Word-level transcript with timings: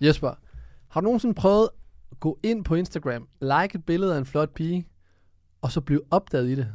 Jesper, 0.00 0.32
har 0.88 1.00
du 1.00 1.04
nogensinde 1.04 1.34
prøvet 1.34 1.68
at 2.12 2.20
gå 2.20 2.38
ind 2.42 2.64
på 2.64 2.74
Instagram, 2.74 3.28
like 3.40 3.74
et 3.74 3.84
billede 3.84 4.14
af 4.14 4.18
en 4.18 4.26
flot 4.26 4.50
pige, 4.54 4.86
og 5.62 5.72
så 5.72 5.80
blive 5.80 6.00
opdaget 6.10 6.48
i 6.48 6.54
det, 6.54 6.68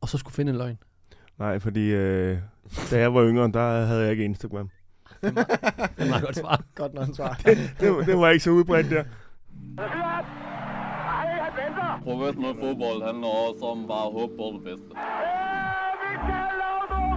og 0.00 0.08
så 0.08 0.18
skulle 0.18 0.34
finde 0.34 0.50
en 0.52 0.58
løgn? 0.58 0.78
Nej, 1.38 1.58
fordi 1.58 1.90
øh, 1.90 2.38
da 2.90 2.98
jeg 2.98 3.14
var 3.14 3.24
yngre, 3.28 3.52
der 3.52 3.84
havde 3.86 4.02
jeg 4.02 4.10
ikke 4.10 4.24
Instagram. 4.24 4.70
Det 5.20 5.28
er 5.98 6.08
meget 6.08 6.24
godt 6.24 6.36
svar. 6.36 6.62
Godt 6.74 6.94
nok 6.94 7.08
svar. 7.16 7.40
Det, 7.80 8.06
det 8.06 8.18
var 8.18 8.28
ikke 8.28 8.44
så 8.44 8.50
udbredt 8.50 8.90
der. 8.90 9.04
Professionel 12.02 12.54
fodbold 12.60 13.02
handler 13.06 13.28
også 13.28 13.64
om 13.64 13.86
bare 13.88 14.06
at 14.06 14.12
håbe 14.12 14.36
på 14.36 14.52
det 14.54 14.64
bedste. 14.64 14.94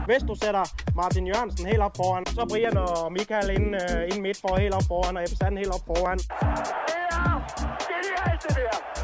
Hvis 0.09 0.23
du 0.29 0.35
sætter 0.43 0.65
Martin 0.95 1.27
Jørgensen 1.27 1.65
helt 1.65 1.83
op 1.87 1.95
foran, 1.97 2.25
så 2.25 2.45
Brian 2.49 2.77
og 2.77 3.11
Michael 3.11 3.49
ind, 3.57 3.67
uh, 3.75 4.01
ind 4.09 4.21
midt 4.21 4.37
for 4.41 4.55
helt 4.55 4.73
op 4.73 4.83
foran, 4.87 5.17
og 5.17 5.23
Ebbe 5.23 5.35
Sand 5.35 5.57
helt 5.57 5.73
op 5.77 5.85
foran. 5.87 6.19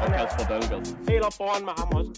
Og 0.02 0.08
Kasper 0.16 0.44
Dahlgaard. 0.50 0.86
Helt 1.08 1.24
op 1.28 1.32
foran 1.40 1.64
med 1.64 1.74
ham 1.78 1.88
også. 1.98 2.12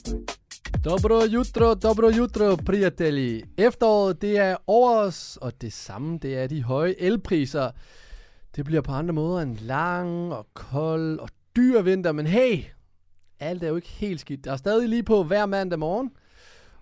Dobro 0.85 1.19
jutro, 1.35 1.75
dobro 1.75 2.09
jutro, 2.09 2.57
prijatelji. 2.67 3.43
Efteråret, 3.59 4.23
det 4.23 4.39
er 4.39 4.57
over 4.67 4.97
os, 4.97 5.39
og 5.41 5.61
det 5.61 5.73
samme, 5.73 6.19
det 6.19 6.39
er 6.39 6.47
de 6.47 6.63
høje 6.63 6.95
elpriser. 6.99 7.71
Det 8.57 8.65
bliver 8.65 8.83
på 8.83 8.93
andre 8.93 9.15
måder 9.15 9.43
en 9.43 9.57
lang 9.57 10.33
og 10.35 10.47
kold 10.55 11.19
og 11.19 11.29
dyr 11.57 11.83
vinter, 11.83 12.13
men 12.13 12.27
hey, 12.27 12.65
alt 13.41 13.63
er 13.63 13.69
jo 13.69 13.77
ikke 13.77 13.89
helt 13.89 14.21
skidt. 14.21 14.45
Der 14.45 14.53
er 14.53 14.57
stadig 14.57 14.89
lige 14.89 15.03
på 15.03 15.23
hver 15.23 15.47
mandag 15.47 15.79
morgen. 15.79 16.11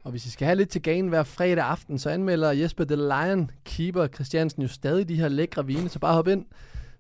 Og 0.02 0.10
hvis 0.10 0.26
I 0.26 0.30
skal 0.30 0.46
have 0.46 0.56
lidt 0.56 0.68
til 0.68 0.82
ganen 0.82 1.08
hver 1.08 1.22
fredag 1.22 1.64
aften, 1.64 1.98
så 1.98 2.10
anmelder 2.10 2.50
Jesper 2.52 2.84
The 2.84 2.96
Lion, 2.96 3.50
keeper 3.64 4.06
Christiansen 4.06 4.62
jo 4.62 4.68
stadig 4.68 5.08
de 5.08 5.16
her 5.16 5.28
lækre 5.28 5.66
vine, 5.66 5.88
så 5.88 5.98
bare 5.98 6.14
hop 6.14 6.28
ind, 6.28 6.46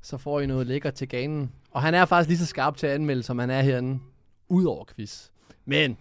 så 0.02 0.18
får 0.18 0.40
I 0.40 0.46
noget 0.46 0.66
lækkert 0.66 0.94
til 0.94 1.08
ganen. 1.08 1.52
Og 1.70 1.82
han 1.82 1.94
er 1.94 2.04
faktisk 2.04 2.28
lige 2.28 2.38
så 2.38 2.46
skarp 2.46 2.76
til 2.76 2.86
at 2.86 2.94
anmelde, 2.94 3.22
som 3.22 3.38
han 3.38 3.50
er 3.50 3.60
herinde, 3.60 4.00
udover 4.48 4.84
quiz. 4.96 5.28
Men 5.64 5.96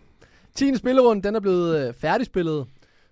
10. 0.56 0.76
spillerunde, 0.76 1.23
den 1.23 1.36
er 1.36 1.39
blevet 1.39 1.88
øh, 1.88 1.94
færdigspillet, 1.94 2.67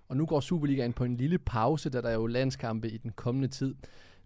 og 0.08 0.16
nu 0.16 0.26
går 0.26 0.40
Superligaen 0.40 0.92
på 0.92 1.04
en 1.04 1.16
lille 1.16 1.38
pause, 1.38 1.90
da 1.90 2.00
der 2.00 2.08
er 2.08 2.14
jo 2.14 2.26
landskampe 2.26 2.90
i 2.90 2.96
den 2.96 3.12
kommende 3.16 3.48
tid. 3.48 3.74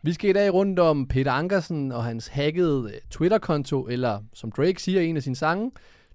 Vi 0.02 0.12
skal 0.12 0.30
i 0.30 0.32
dag 0.32 0.54
rundt 0.54 0.78
om 0.78 1.08
Peter 1.08 1.32
Ankersen 1.32 1.92
og 1.92 2.04
hans 2.04 2.26
hackede 2.26 2.90
øh, 2.94 3.00
Twitter-konto, 3.10 3.86
eller 3.86 4.22
som 4.32 4.52
Drake 4.52 4.82
siger 4.82 5.00
i 5.00 5.06
en 5.06 5.16
af 5.16 5.22
sine 5.22 5.36
sange, 5.36 5.72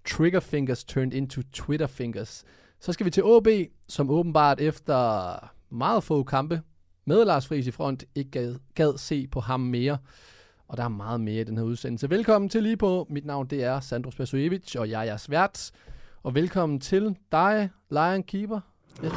Trigger 0.07 0.39
Fingers 0.39 0.83
turned 0.83 1.13
into 1.13 1.41
Twitter 1.53 1.87
Fingers. 1.87 2.43
Så 2.81 2.93
skal 2.93 3.05
vi 3.05 3.11
til 3.11 3.23
OB, 3.23 3.47
som 3.87 4.09
åbenbart 4.09 4.59
efter 4.59 5.51
meget 5.69 6.03
få 6.03 6.23
kampe 6.23 6.61
med 7.05 7.25
Lars 7.25 7.47
Friis 7.47 7.67
i 7.67 7.71
front, 7.71 8.03
ikke 8.15 8.31
gad, 8.31 8.55
gad 8.75 8.97
se 8.97 9.27
på 9.27 9.39
ham 9.39 9.59
mere. 9.59 9.97
Og 10.67 10.77
der 10.77 10.83
er 10.83 10.89
meget 10.89 11.21
mere 11.21 11.41
i 11.41 11.43
den 11.43 11.57
her 11.57 11.63
udsendelse. 11.63 12.09
Velkommen 12.09 12.49
til 12.49 12.63
lige 12.63 12.77
på. 12.77 13.07
Mit 13.09 13.25
navn 13.25 13.47
det 13.47 13.63
er 13.63 13.79
Sandro 13.79 14.11
Spasojevic, 14.11 14.75
og 14.75 14.89
jeg 14.89 14.99
er 14.99 15.03
jeres 15.03 15.29
vært. 15.29 15.71
Og 16.23 16.35
velkommen 16.35 16.79
til 16.79 17.15
dig, 17.31 17.69
Lion 17.89 18.23
Keeper. 18.23 18.59
Ja. 19.03 19.09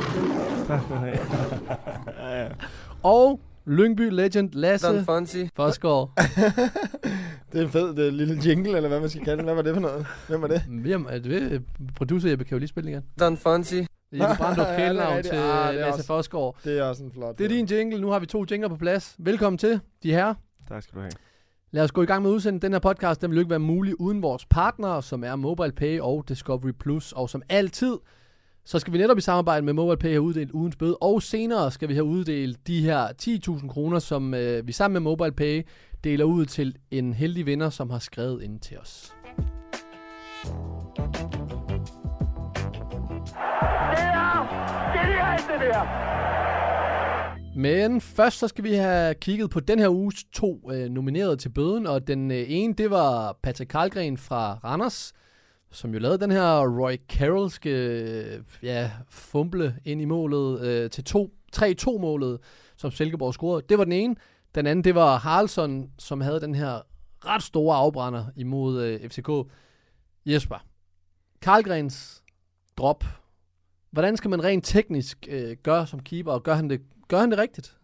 Og 3.03 3.41
Lyngby 3.67 4.11
Legend 4.11 4.51
Lasse 4.53 4.87
Don 4.87 5.05
Fonsi. 5.05 5.49
Forsgaard. 5.57 6.11
Det 7.53 7.61
er 7.61 7.65
en 7.65 7.71
fed 7.71 7.95
det 7.95 8.05
er 8.05 8.09
en 8.09 8.15
lille 8.15 8.39
jingle, 8.45 8.77
eller 8.77 8.89
hvad 8.89 9.01
man 9.01 9.09
skal 9.09 9.25
kalde 9.25 9.37
det. 9.37 9.45
Hvad 9.45 9.55
var 9.55 9.63
det 9.63 9.75
for 9.75 9.81
noget? 9.81 10.07
Hvem 10.29 10.43
var 10.43 10.49
det? 10.49 10.63
Hvem 10.63 11.07
er 11.11 11.19
det? 11.19 11.63
Producer 11.97 12.29
Jeppe 12.29 12.45
kan 12.45 12.55
jo 12.55 12.59
lige 12.59 12.69
spille 12.69 12.91
igen. 12.91 13.03
Don 13.21 13.37
Fonsi. 13.37 13.79
Jeppe 14.13 14.37
Brandrup 14.39 14.59
Ja, 14.67 14.73
det 14.73 14.73
er 14.73 14.77
kælenavn 14.87 15.17
rigtigt. 15.17 15.33
til 15.35 15.41
Ah, 15.41 15.75
Lasse 15.75 15.93
også- 15.93 16.07
Forsgaard. 16.07 16.57
Det 16.65 16.79
er 16.79 16.83
også 16.83 17.05
en 17.05 17.13
flot. 17.13 17.39
Det 17.39 17.45
er 17.45 17.49
din 17.49 17.65
jingle. 17.67 18.01
Nu 18.01 18.09
har 18.11 18.19
vi 18.19 18.27
to 18.27 18.45
jingler 18.51 18.69
på 18.69 18.77
plads. 18.77 19.17
Velkommen 19.19 19.59
til, 19.59 19.81
de 20.03 20.11
her. 20.13 20.35
Tak 20.69 20.83
skal 20.83 20.95
du 20.97 21.01
have. 21.01 21.13
Lad 21.71 21.83
os 21.85 21.93
gå 21.93 22.03
i 22.03 22.07
gang 22.07 22.23
med 22.23 22.31
at 22.31 22.35
udsende 22.35 22.61
den 22.61 22.73
her 22.73 22.79
podcast. 22.81 23.23
Den 23.23 23.31
vil 23.31 23.37
jo 23.37 23.41
ikke 23.41 23.51
være 23.51 23.59
mulig 23.59 24.01
uden 24.01 24.23
vores 24.23 24.47
partnere, 24.51 25.03
som 25.03 25.25
er 25.25 25.37
MobilePay 25.37 26.01
og 26.01 26.25
Discovery 26.29 26.71
Plus. 26.81 27.13
Og 27.13 27.31
som 27.31 27.43
altid, 27.49 27.97
så 28.65 28.79
skal 28.79 28.93
vi 28.93 28.99
netop 28.99 29.19
i 29.19 29.21
samarbejde 29.21 29.67
med 29.67 29.73
MobilePay 29.73 30.11
have 30.11 30.21
uddelt 30.21 30.51
ugens 30.51 30.77
bøde. 30.77 30.97
Og 30.97 31.23
senere 31.23 31.71
skal 31.71 31.89
vi 31.89 31.95
have 31.95 32.05
uddelt 32.05 32.67
de 32.67 32.81
her 32.81 33.07
10.000 33.23 33.69
kroner, 33.69 33.99
som 33.99 34.35
øh, 34.35 34.67
vi 34.67 34.73
sammen 34.73 35.03
med 35.03 35.11
MobilePay 35.11 35.63
deler 36.05 36.25
ud 36.25 36.47
til 36.47 36.77
en 36.91 37.13
heldig 37.13 37.47
vinder, 37.47 37.71
som 37.71 37.91
har 37.91 37.99
skrevet 37.99 38.43
ind 38.43 38.61
til 38.61 38.79
os. 38.79 39.13
Men 47.57 48.01
først 48.01 48.39
så 48.39 48.49
skal 48.49 48.65
vi 48.65 48.75
have 48.75 49.15
kigget 49.15 49.51
på 49.51 49.61
den 49.61 49.79
her 49.79 49.89
uges 49.89 50.25
to 50.33 50.71
øh, 50.73 50.91
nominerede 50.91 51.37
til 51.37 51.49
bøden, 51.49 51.87
og 51.87 52.07
den 52.07 52.31
øh, 52.31 52.45
ene, 52.49 52.75
det 52.75 52.91
var 52.91 53.39
Patrick 53.43 53.71
Karlgren 53.71 54.19
fra 54.19 54.59
Randers, 54.65 55.13
som 55.73 55.93
jo 55.93 55.99
lavede 55.99 56.19
den 56.19 56.31
her 56.31 56.81
Roy 56.81 56.97
Carrollske 57.09 58.45
ja, 58.63 58.91
fumble 59.09 59.77
ind 59.85 60.01
i 60.01 60.05
målet 60.05 60.61
øh, 60.61 60.91
til 60.91 61.29
3-2 61.57 61.99
målet, 61.99 62.39
som 62.77 62.91
Silkeborg 62.91 63.35
scorede. 63.35 63.63
Det 63.69 63.79
var 63.79 63.85
den 63.85 63.93
ene. 63.93 64.17
Den 64.55 64.67
anden, 64.67 64.85
det 64.85 64.95
var 64.95 65.19
Haraldsson, 65.19 65.91
som 65.99 66.21
havde 66.21 66.41
den 66.41 66.55
her 66.55 66.81
ret 67.25 67.43
store 67.43 67.77
afbrænder 67.77 68.25
imod 68.37 68.83
øh, 68.83 69.11
FCK. 69.11 69.29
Jesper, 70.27 70.67
Karlgrens 71.41 72.23
drop. 72.77 73.05
Hvordan 73.91 74.17
skal 74.17 74.31
man 74.31 74.45
rent 74.45 74.65
teknisk 74.65 75.29
øh, 75.31 75.57
gøre 75.63 75.87
som 75.87 76.01
keeper, 76.01 76.33
og 76.33 76.43
gør 76.43 76.55
han 76.55 76.71
det, 76.71 76.81
gør 77.09 77.19
han 77.19 77.31
det 77.31 77.39
rigtigt? 77.39 77.77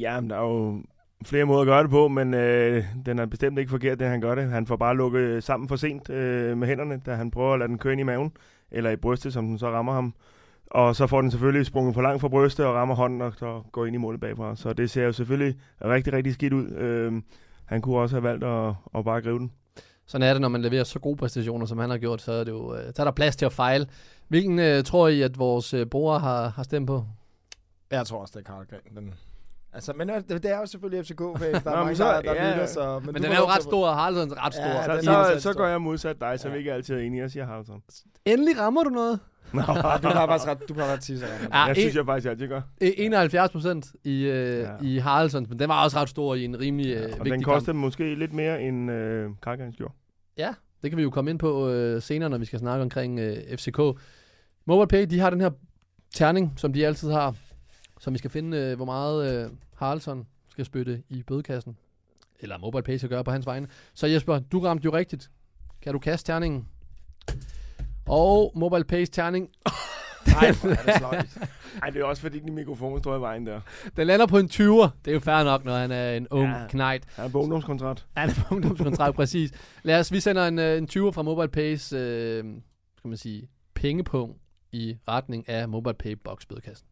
Ja, 0.00 0.20
men 0.20 0.30
der 0.30 0.36
er 0.36 0.40
jo 0.40 0.82
flere 1.28 1.44
måder 1.44 1.60
at 1.60 1.66
gøre 1.66 1.82
det 1.82 1.90
på, 1.90 2.08
men 2.08 2.34
øh, 2.34 2.84
den 3.06 3.18
er 3.18 3.26
bestemt 3.26 3.58
ikke 3.58 3.70
forkert, 3.70 3.98
det 3.98 4.08
han 4.08 4.20
gør 4.20 4.34
det. 4.34 4.50
Han 4.50 4.66
får 4.66 4.76
bare 4.76 4.96
lukket 4.96 5.44
sammen 5.44 5.68
for 5.68 5.76
sent 5.76 6.10
øh, 6.10 6.58
med 6.58 6.68
hænderne, 6.68 7.00
da 7.06 7.14
han 7.14 7.30
prøver 7.30 7.52
at 7.52 7.58
lade 7.58 7.68
den 7.68 7.78
køre 7.78 7.92
ind 7.92 8.00
i 8.00 8.04
maven, 8.04 8.32
eller 8.70 8.90
i 8.90 8.96
brystet, 8.96 9.32
som 9.32 9.46
den 9.46 9.58
så 9.58 9.70
rammer 9.70 9.92
ham. 9.92 10.14
Og 10.70 10.96
så 10.96 11.06
får 11.06 11.20
den 11.20 11.30
selvfølgelig 11.30 11.66
sprunget 11.66 11.94
for 11.94 12.02
langt 12.02 12.20
fra 12.20 12.28
brystet 12.28 12.66
og 12.66 12.74
rammer 12.74 12.94
hånden, 12.94 13.22
og 13.22 13.32
så 13.38 13.62
går 13.72 13.86
ind 13.86 13.94
i 13.94 13.98
målet 13.98 14.20
bagfra. 14.20 14.56
Så 14.56 14.72
det 14.72 14.90
ser 14.90 15.04
jo 15.04 15.12
selvfølgelig 15.12 15.56
rigtig, 15.84 16.12
rigtig 16.12 16.34
skidt 16.34 16.52
ud. 16.52 16.70
Øh, 16.70 17.22
han 17.64 17.80
kunne 17.80 17.98
også 17.98 18.16
have 18.16 18.22
valgt 18.22 18.44
at, 18.44 18.74
at 18.94 19.04
bare 19.04 19.22
gribe 19.22 19.38
den. 19.38 19.52
Sådan 20.06 20.28
er 20.28 20.32
det, 20.32 20.40
når 20.40 20.48
man 20.48 20.62
leverer 20.62 20.84
så 20.84 20.98
gode 20.98 21.16
præstationer, 21.16 21.66
som 21.66 21.78
han 21.78 21.90
har 21.90 21.98
gjort, 21.98 22.22
så 22.22 22.32
er, 22.32 22.44
det 22.44 22.50
jo, 22.50 22.74
øh, 22.74 22.84
så 22.94 23.02
er 23.02 23.04
der 23.04 23.10
plads 23.10 23.36
til 23.36 23.46
at 23.46 23.52
fejle. 23.52 23.86
Hvilken 24.28 24.58
øh, 24.58 24.84
tror 24.84 25.08
I, 25.08 25.22
at 25.22 25.38
vores 25.38 25.74
øh, 25.74 25.86
brugere 25.86 26.18
har, 26.18 26.48
har 26.48 26.62
stemt 26.62 26.86
på? 26.86 27.04
Jeg 27.90 28.06
tror 28.06 28.20
også, 28.20 28.32
det 28.38 28.48
er 28.48 28.52
Karl 28.52 28.66
Gren. 28.70 28.96
Den... 28.96 29.14
Altså, 29.76 29.92
men 29.96 30.10
øh, 30.10 30.22
det, 30.28 30.44
er 30.44 30.58
jo 30.58 30.66
selvfølgelig 30.66 31.04
FCK-fans. 31.06 31.62
Der 31.64 31.70
er 31.70 31.74
Nå, 31.74 31.76
men 31.76 31.84
mange, 31.84 31.96
så- 31.96 32.04
der, 32.04 32.20
der 32.22 32.34
ja. 32.34 32.50
lytter, 32.52 32.66
så... 32.66 33.00
Men, 33.04 33.14
du 33.14 33.22
den 33.22 33.32
er 33.32 33.36
jo 33.36 33.44
ret 33.46 33.62
stor, 33.62 33.88
og 33.88 33.94
Haraldsson 33.96 34.30
er 34.30 34.46
ret 34.46 34.54
stor. 34.54 34.62
Ja, 34.64 35.00
Så, 35.02 35.40
så, 35.40 35.40
så, 35.40 35.52
går 35.58 35.66
jeg 35.66 35.82
modsat 35.82 36.20
dig, 36.20 36.40
så 36.40 36.48
Ja. 36.48 36.52
vi 36.52 36.58
ikke 36.58 36.72
altid 36.72 36.94
er 36.94 36.98
enige, 36.98 37.22
jeg 37.22 37.30
siger 37.30 37.46
Haraldsson. 37.46 37.82
Endelig 38.24 38.58
rammer 38.60 38.84
du 38.84 38.90
noget. 38.90 39.20
Nå, 39.52 39.60
Ja, 39.68 39.72
du 40.02 40.08
har 40.08 40.26
faktisk 40.26 40.48
ret, 40.48 40.58
du 40.68 40.74
har 40.74 40.92
ret 40.92 41.00
til, 41.00 41.18
så 41.18 41.26
Ja, 41.52 41.58
jeg 41.58 41.76
synes 41.76 41.92
en- 41.92 41.96
jeg 41.98 42.06
faktisk, 42.06 42.28
altid 42.30 42.48
gør. 42.48 42.60
Øh, 42.80 42.90
71 42.96 43.50
procent 43.52 43.86
i, 44.04 44.22
øh, 44.24 44.58
Ja. 44.60 44.68
i 44.82 44.98
Haraldsson, 44.98 45.46
men 45.48 45.58
den 45.58 45.68
var 45.68 45.84
også 45.84 45.96
ret 46.00 46.08
stor 46.08 46.34
i 46.34 46.44
en 46.44 46.60
rimelig 46.60 46.94
øh, 46.96 47.02
Og 47.02 47.08
vigtig 47.08 47.24
den 47.24 47.32
kamp. 47.32 47.44
kostede 47.44 47.76
måske 47.76 48.14
lidt 48.14 48.32
mere, 48.32 48.62
end 48.62 48.90
øh, 48.90 49.30
Karlgrens 49.42 49.76
gjorde. 49.76 49.94
Ja, 50.38 50.54
det 50.82 50.90
kan 50.90 50.96
vi 50.98 51.02
jo 51.02 51.10
komme 51.10 51.30
ind 51.30 51.38
på 51.38 51.68
øh, 51.68 52.02
senere, 52.02 52.30
når 52.30 52.38
vi 52.38 52.44
skal 52.44 52.58
snakke 52.58 52.82
omkring 52.82 53.20
øh, 53.20 53.36
FCK. 53.58 53.78
MobilePay, 54.66 55.06
de 55.10 55.20
har 55.20 55.30
den 55.30 55.40
her 55.40 55.50
terning, 56.14 56.52
som 56.56 56.72
de 56.72 56.86
altid 56.86 57.10
har, 57.10 57.34
som 58.00 58.12
vi 58.12 58.18
skal 58.18 58.30
finde, 58.30 58.56
øh, 58.58 58.76
hvor 58.76 58.84
meget 58.84 59.44
øh, 59.44 59.50
Haraldsson 59.74 60.26
skal 60.50 60.64
spytte 60.64 61.02
i 61.08 61.22
bødekassen. 61.22 61.76
Eller 62.40 62.58
MobilePay 62.58 62.96
skal 62.96 63.08
gøre 63.08 63.24
på 63.24 63.30
hans 63.30 63.46
vegne. 63.46 63.68
Så 63.94 64.06
Jesper, 64.06 64.38
du 64.38 64.60
ramte 64.60 64.84
jo 64.84 64.92
rigtigt. 64.92 65.30
Kan 65.82 65.92
du 65.92 65.98
kaste 65.98 66.32
terningen? 66.32 66.68
Og 68.06 68.52
MobilePays 68.54 69.10
terning, 69.10 69.48
Nej, 70.26 70.52
hvor 70.52 70.70
er 70.70 70.82
det 70.82 70.94
sløjt. 70.98 71.38
Ej, 71.82 71.90
det 71.90 72.00
er 72.00 72.04
også 72.04 72.22
fordi, 72.22 72.38
din 72.38 72.54
mikrofon 72.54 72.98
står 72.98 73.16
i 73.16 73.20
vejen 73.20 73.46
der. 73.46 73.60
den 73.96 74.06
lander 74.06 74.26
på 74.26 74.38
en 74.38 74.46
20'er. 74.52 74.88
Det 75.04 75.10
er 75.10 75.12
jo 75.12 75.20
fair 75.20 75.44
nok, 75.44 75.64
når 75.64 75.76
han 75.76 75.90
er 75.92 76.12
en 76.12 76.28
ung 76.28 76.48
Ja. 76.50 76.66
knight. 76.68 77.04
Han 77.16 77.24
er 77.24 77.28
på 77.28 77.40
ungdomskontrakt. 77.42 78.06
Han 78.16 78.30
er 78.30 78.34
på 78.48 78.54
ungdomskontrakt, 78.54 79.16
præcis. 79.16 79.50
Lad 79.82 80.00
os, 80.00 80.12
vi 80.12 80.20
sender 80.20 80.46
en, 80.48 80.58
øh, 80.58 80.78
en 80.78 80.84
20'er 80.84 81.10
fra 81.10 81.22
MobilePays, 81.22 81.92
øh, 81.92 82.44
skal 82.96 83.08
man 83.08 83.16
sige, 83.16 83.48
pengepunkt 83.74 84.38
i 84.72 84.96
retning 85.08 85.48
af 85.48 85.68
MobilePay 85.68 86.12
boksbødekassen. 86.24 86.86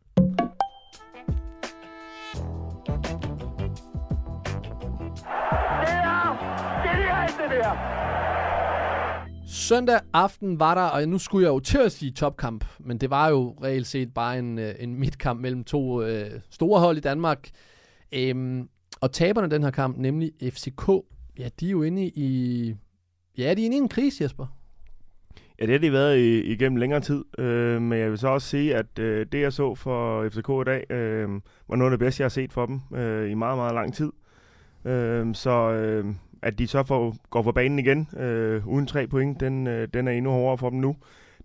Søndag 9.46 10.00
aften 10.12 10.60
var 10.60 10.74
der, 10.74 10.82
og 10.82 11.08
nu 11.08 11.18
skulle 11.18 11.44
jeg 11.44 11.50
jo 11.50 11.60
til 11.60 11.78
at 11.78 11.92
sige 11.92 12.12
topkamp, 12.12 12.64
men 12.80 12.98
det 12.98 13.10
var 13.10 13.28
jo 13.28 13.56
reelt 13.62 13.86
set 13.86 14.14
bare 14.14 14.38
en, 14.38 14.58
øh, 14.58 14.74
en 14.78 14.94
midtkamp 15.00 15.40
mellem 15.40 15.64
to 15.64 16.02
øh, 16.02 16.30
store 16.50 16.80
hold 16.80 16.96
i 16.96 17.00
Danmark. 17.00 17.50
Øhm, 18.12 18.68
og 19.00 19.12
taberne 19.12 19.44
af 19.44 19.50
den 19.50 19.62
her 19.62 19.70
kamp, 19.70 19.96
nemlig 19.96 20.32
FCK, 20.42 20.88
ja, 21.38 21.48
de 21.60 21.66
er 21.66 21.70
jo 21.70 21.82
inde 21.82 22.06
i... 22.06 22.74
Ja, 23.38 23.54
de 23.54 23.62
er 23.62 23.64
inde 23.64 23.76
i 23.76 23.80
en 23.80 23.88
krise, 23.88 24.24
Jesper. 24.24 24.46
Ja, 25.60 25.64
det 25.64 25.72
har 25.72 25.78
de 25.78 25.92
været 25.92 26.18
i, 26.18 26.40
igennem 26.40 26.76
længere 26.76 27.00
tid, 27.00 27.24
øh, 27.38 27.82
men 27.82 27.98
jeg 27.98 28.10
vil 28.10 28.18
så 28.18 28.28
også 28.28 28.48
sige, 28.48 28.76
at 28.76 28.98
øh, 28.98 29.26
det 29.32 29.40
jeg 29.40 29.52
så 29.52 29.74
for 29.74 30.28
FCK 30.28 30.48
i 30.48 30.64
dag, 30.66 30.90
øh, 30.90 31.28
var 31.68 31.76
noget 31.76 31.92
af 31.92 31.98
det 31.98 32.06
bedste, 32.06 32.20
jeg 32.20 32.24
har 32.24 32.30
set 32.30 32.52
for 32.52 32.66
dem 32.66 32.80
øh, 32.94 33.30
i 33.30 33.34
meget, 33.34 33.58
meget 33.58 33.74
lang 33.74 33.94
tid. 33.94 34.12
Øh, 34.84 35.34
så 35.34 35.70
øh, 35.70 36.14
at 36.44 36.58
de 36.58 36.66
så 36.66 36.82
får, 36.82 37.16
går 37.30 37.42
på 37.42 37.52
banen 37.52 37.78
igen 37.78 38.08
øh, 38.16 38.68
uden 38.68 38.86
tre 38.86 39.06
point, 39.06 39.40
den, 39.40 39.66
øh, 39.66 39.88
den 39.94 40.08
er 40.08 40.12
endnu 40.12 40.30
hårdere 40.30 40.58
for 40.58 40.70
dem 40.70 40.78
nu. 40.78 40.96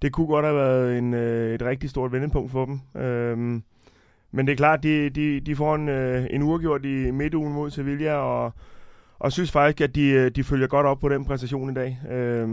Det 0.01 0.11
kunne 0.11 0.27
godt 0.27 0.45
have 0.45 0.57
været 0.57 0.97
en, 0.97 1.13
øh, 1.13 1.55
et 1.55 1.61
rigtig 1.61 1.89
stort 1.89 2.11
vendepunkt 2.11 2.51
for 2.51 2.65
dem. 2.65 3.01
Øh, 3.01 3.37
men 4.31 4.47
det 4.47 4.51
er 4.51 4.55
klart, 4.55 4.83
de, 4.83 5.09
de, 5.09 5.39
de 5.39 5.55
får 5.55 5.75
en, 5.75 5.89
øh, 5.89 6.27
en 6.29 6.41
uafgjort 6.41 6.85
i 6.85 7.11
midtugen 7.11 7.53
mod 7.53 7.69
Sevilla, 7.69 8.13
og, 8.13 8.53
og 9.19 9.31
synes 9.31 9.51
faktisk, 9.51 9.81
at 9.81 9.95
de, 9.95 10.09
øh, 10.09 10.31
de 10.31 10.43
følger 10.43 10.67
godt 10.67 10.85
op 10.85 10.99
på 10.99 11.09
den 11.09 11.25
præstation 11.25 11.71
i 11.71 11.73
dag. 11.73 11.99
Øh, 12.11 12.49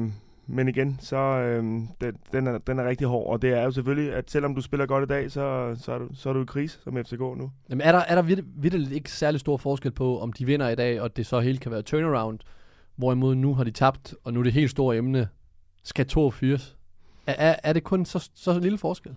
men 0.47 0.69
igen, 0.69 0.99
så 1.01 1.17
øh, 1.17 1.65
den, 2.01 2.17
den, 2.33 2.47
er, 2.47 2.59
den 2.59 2.79
er 2.79 2.89
rigtig 2.89 3.07
hård, 3.07 3.33
og 3.33 3.43
det 3.43 3.53
er 3.53 3.63
jo 3.63 3.71
selvfølgelig, 3.71 4.15
at 4.15 4.31
selvom 4.31 4.55
du 4.55 4.61
spiller 4.61 4.87
godt 4.87 5.05
i 5.05 5.07
dag, 5.07 5.31
så, 5.31 5.77
så, 5.81 5.93
er, 5.93 5.99
du, 5.99 6.09
så 6.15 6.29
er 6.29 6.33
du 6.33 6.43
i 6.43 6.45
krise 6.47 6.79
som 6.85 7.05
FCK 7.05 7.21
nu. 7.21 7.51
Jamen, 7.71 7.81
er 7.81 7.93
der, 7.93 7.99
er 7.99 8.15
der 8.15 8.43
vitterligt 8.57 8.93
ikke 8.93 9.11
særlig 9.11 9.41
stor 9.41 9.57
forskel 9.57 9.91
på, 9.91 10.21
om 10.21 10.33
de 10.33 10.47
vinder 10.47 10.69
i 10.69 10.75
dag, 10.75 11.01
og 11.01 11.17
det 11.17 11.27
så 11.27 11.41
hele 11.41 11.59
kan 11.59 11.73
være 11.73 11.83
turnaround, 11.83 12.39
hvorimod 12.97 13.35
nu 13.35 13.55
har 13.55 13.65
de 13.65 13.71
tabt, 13.71 14.15
og 14.25 14.33
nu 14.33 14.41
er 14.41 14.45
det 14.45 14.53
helt 14.53 14.71
store 14.71 14.97
emne, 14.97 15.29
skal 15.83 16.07
to 16.07 16.31
fyres? 16.31 16.77
Er, 17.27 17.35
er, 17.39 17.57
er 17.63 17.73
det 17.73 17.85
kun 17.85 18.05
så, 18.05 18.31
så 18.35 18.59
lille 18.59 18.79
forskel? 18.79 19.15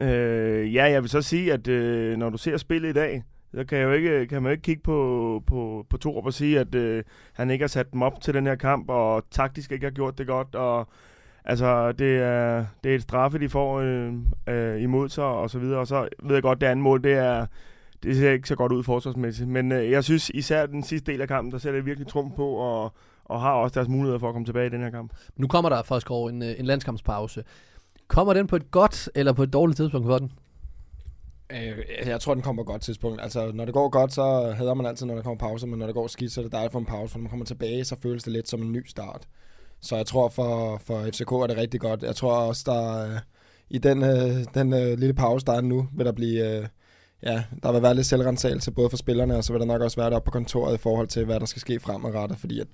Øh, 0.00 0.74
ja, 0.74 0.84
jeg 0.84 1.02
vil 1.02 1.10
så 1.10 1.22
sige, 1.22 1.52
at 1.52 1.68
øh, 1.68 2.16
når 2.16 2.30
du 2.30 2.38
ser 2.38 2.56
spillet 2.56 2.88
i 2.88 2.92
dag, 2.92 3.22
så 3.54 3.64
kan, 3.64 3.78
jeg 3.78 3.84
jo 3.84 3.92
ikke, 3.92 4.26
kan 4.26 4.42
man 4.42 4.50
jo 4.50 4.52
ikke 4.52 4.62
kigge 4.62 4.82
på, 4.82 5.42
på, 5.46 5.86
på 5.90 5.96
Torup 5.96 6.26
og 6.26 6.34
sige, 6.34 6.60
at 6.60 6.74
øh, 6.74 7.04
han 7.32 7.50
ikke 7.50 7.62
har 7.62 7.68
sat 7.68 7.92
dem 7.92 8.02
op 8.02 8.20
til 8.20 8.34
den 8.34 8.46
her 8.46 8.54
kamp, 8.54 8.90
og 8.90 9.24
taktisk 9.30 9.72
ikke 9.72 9.86
har 9.86 9.90
gjort 9.90 10.18
det 10.18 10.26
godt, 10.26 10.54
og 10.54 10.88
altså, 11.44 11.92
det 11.92 12.16
er, 12.16 12.66
det 12.84 12.90
er 12.90 12.96
et 12.96 13.02
straffe, 13.02 13.38
de 13.38 13.48
får 13.48 13.80
øh, 13.80 14.12
øh, 14.46 14.82
imod 14.82 15.08
sig, 15.08 15.24
og 15.24 15.50
så 15.50 15.58
videre, 15.58 15.78
og 15.80 15.86
så 15.86 16.08
ved 16.22 16.34
jeg 16.36 16.42
godt, 16.42 16.60
det 16.60 16.66
andet 16.66 16.82
mål, 16.82 17.04
det 17.04 17.12
er, 17.12 17.46
det 18.02 18.16
ser 18.16 18.32
ikke 18.32 18.48
så 18.48 18.56
godt 18.56 18.72
ud 18.72 18.84
forsvarsmæssigt, 18.84 19.48
men 19.48 19.72
øh, 19.72 19.90
jeg 19.90 20.04
synes 20.04 20.30
især 20.34 20.66
den 20.66 20.82
sidste 20.82 21.12
del 21.12 21.20
af 21.20 21.28
kampen, 21.28 21.52
der 21.52 21.58
ser 21.58 21.72
det 21.72 21.86
virkelig 21.86 22.08
trum 22.08 22.32
på, 22.36 22.48
og, 22.48 22.92
og 23.24 23.40
har 23.40 23.52
også 23.52 23.74
deres 23.74 23.88
muligheder 23.88 24.18
for 24.18 24.28
at 24.28 24.32
komme 24.34 24.46
tilbage 24.46 24.66
i 24.66 24.70
den 24.70 24.82
her 24.82 24.90
kamp. 24.90 25.12
Nu 25.36 25.46
kommer 25.46 25.68
der 25.68 25.82
faktisk 25.82 26.10
over 26.10 26.30
en, 26.30 26.42
øh, 26.42 26.54
en 26.58 26.64
landskampspause. 26.64 27.44
Kommer 28.08 28.32
den 28.32 28.46
på 28.46 28.56
et 28.56 28.70
godt 28.70 29.08
eller 29.14 29.32
på 29.32 29.42
et 29.42 29.52
dårligt 29.52 29.76
tidspunkt 29.76 30.06
for 30.06 30.18
den? 30.18 30.32
Øh, 31.52 32.08
jeg 32.08 32.20
tror, 32.20 32.34
den 32.34 32.42
kommer 32.42 32.62
på 32.62 32.70
et 32.70 32.72
godt 32.72 32.82
tidspunkt. 32.82 33.22
Altså, 33.22 33.52
når 33.54 33.64
det 33.64 33.74
går 33.74 33.88
godt, 33.88 34.12
så 34.12 34.54
hader 34.56 34.74
man 34.74 34.86
altid, 34.86 35.06
når 35.06 35.14
der 35.14 35.22
kommer 35.22 35.38
pause, 35.38 35.66
men 35.66 35.78
når 35.78 35.86
det 35.86 35.94
går 35.94 36.06
skidt, 36.06 36.32
så 36.32 36.40
er 36.40 36.42
det 36.42 36.52
dejligt 36.52 36.72
for 36.72 36.78
en 36.78 36.86
pause, 36.86 37.12
for 37.12 37.18
når 37.18 37.22
man 37.22 37.30
kommer 37.30 37.46
tilbage, 37.46 37.84
så 37.84 37.96
føles 38.02 38.22
det 38.22 38.32
lidt 38.32 38.48
som 38.48 38.62
en 38.62 38.72
ny 38.72 38.86
start. 38.86 39.28
Så 39.80 39.96
jeg 39.96 40.06
tror, 40.06 40.28
for, 40.28 40.80
for 40.84 41.02
FCK 41.02 41.32
er 41.32 41.46
det 41.46 41.56
rigtig 41.56 41.80
godt. 41.80 42.02
Jeg 42.02 42.16
tror 42.16 42.32
også, 42.32 42.62
der 42.66 43.04
øh, 43.04 43.18
i 43.70 43.78
den, 43.78 44.02
øh, 44.02 44.44
den 44.54 44.72
øh, 44.72 44.98
lille 44.98 45.14
pause, 45.14 45.46
der 45.46 45.52
er 45.52 45.60
nu, 45.60 45.88
vil 45.92 46.06
der 46.06 46.12
blive... 46.12 46.56
Øh, 46.56 46.66
ja, 47.22 47.44
der 47.62 47.72
vil 47.72 47.82
være 47.82 47.94
lidt 47.94 48.06
selvrensagelse 48.06 48.70
både 48.70 48.90
for 48.90 48.96
spillerne, 48.96 49.36
og 49.36 49.44
så 49.44 49.52
vil 49.52 49.60
der 49.60 49.66
nok 49.66 49.82
også 49.82 50.00
være 50.00 50.10
det 50.10 50.24
på 50.24 50.30
kontoret 50.30 50.74
i 50.74 50.78
forhold 50.78 51.08
til, 51.08 51.24
hvad 51.24 51.40
der 51.40 51.46
skal 51.46 51.60
ske 51.60 51.80
fremadrettet, 51.80 52.38
fordi 52.38 52.60
at 52.60 52.66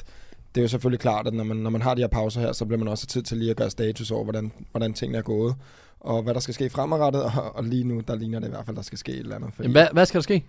det 0.54 0.60
er 0.60 0.62
jo 0.62 0.68
selvfølgelig 0.68 1.00
klart, 1.00 1.26
at 1.26 1.34
når 1.34 1.44
man, 1.44 1.56
når 1.56 1.70
man 1.70 1.82
har 1.82 1.94
de 1.94 2.02
her 2.02 2.08
pauser 2.08 2.40
her, 2.40 2.52
så 2.52 2.64
bliver 2.64 2.78
man 2.78 2.88
også 2.88 3.06
tid 3.06 3.22
til 3.22 3.36
lige 3.36 3.50
at 3.50 3.56
gøre 3.56 3.70
status 3.70 4.10
over, 4.10 4.24
hvordan, 4.24 4.52
hvordan 4.70 4.92
tingene 4.92 5.18
er 5.18 5.22
gået, 5.22 5.54
og 6.00 6.22
hvad 6.22 6.34
der 6.34 6.40
skal 6.40 6.54
ske 6.54 6.70
fremadrettet, 6.70 7.22
og, 7.22 7.56
og 7.56 7.64
lige 7.64 7.84
nu, 7.84 8.00
der 8.08 8.14
ligner 8.14 8.40
det 8.40 8.46
i 8.46 8.50
hvert 8.50 8.66
fald, 8.66 8.76
der 8.76 8.82
skal 8.82 8.98
ske 8.98 9.12
et 9.12 9.18
eller 9.18 9.36
andet. 9.36 9.54
Fordi, 9.54 9.64
Jamen, 9.64 9.72
hvad, 9.72 9.86
hvad 9.92 10.06
skal 10.06 10.18
der 10.18 10.22
ske? 10.22 10.44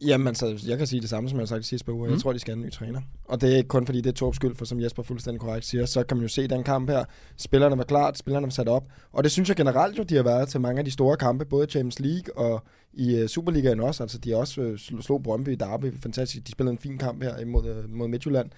Jamen 0.00 0.26
altså, 0.26 0.64
jeg 0.66 0.78
kan 0.78 0.86
sige 0.86 1.00
det 1.00 1.08
samme, 1.08 1.28
som 1.28 1.38
jeg 1.38 1.42
har 1.42 1.46
sagt 1.46 1.62
de 1.62 1.66
sidste 1.66 1.84
par 1.84 1.92
uger. 1.92 2.06
Mm. 2.06 2.12
Jeg 2.12 2.20
tror, 2.20 2.32
de 2.32 2.38
skal 2.38 2.54
have 2.54 2.60
en 2.60 2.66
ny 2.66 2.72
træner. 2.72 3.00
Og 3.24 3.40
det 3.40 3.52
er 3.52 3.56
ikke 3.56 3.68
kun 3.68 3.86
fordi, 3.86 4.00
det 4.00 4.10
er 4.10 4.14
Torps 4.14 4.36
skyld, 4.36 4.54
for 4.54 4.64
som 4.64 4.80
Jesper 4.80 5.02
fuldstændig 5.02 5.40
korrekt 5.40 5.66
siger, 5.66 5.86
så 5.86 6.02
kan 6.02 6.16
man 6.16 6.22
jo 6.22 6.28
se 6.28 6.48
den 6.48 6.64
kamp 6.64 6.90
her. 6.90 7.04
Spillerne 7.36 7.78
var 7.78 7.84
klart, 7.84 8.18
spillerne 8.18 8.46
var 8.46 8.50
sat 8.50 8.68
op. 8.68 8.84
Og 9.12 9.24
det 9.24 9.32
synes 9.32 9.48
jeg 9.48 9.56
generelt 9.56 9.98
jo, 9.98 10.02
de 10.02 10.16
har 10.16 10.22
været 10.22 10.48
til 10.48 10.60
mange 10.60 10.78
af 10.78 10.84
de 10.84 10.90
store 10.90 11.16
kampe, 11.16 11.44
både 11.44 11.66
i 11.66 11.70
Champions 11.70 12.00
League 12.00 12.36
og 12.36 12.64
i 12.92 13.22
uh, 13.22 13.26
Superligaen 13.28 13.80
også. 13.80 14.02
Altså, 14.02 14.18
de 14.18 14.30
har 14.30 14.36
også 14.36 14.60
uh, 14.60 15.00
slog 15.00 15.22
Brøndby 15.22 15.48
i 15.48 15.54
Derby. 15.54 16.00
Fantastisk. 16.00 16.46
De 16.46 16.52
spillede 16.52 16.72
en 16.72 16.78
fin 16.78 16.98
kamp 16.98 17.22
her 17.22 17.38
imod, 17.38 17.64
uh, 17.64 17.90
mod 17.90 18.08
Midtjylland. 18.08 18.50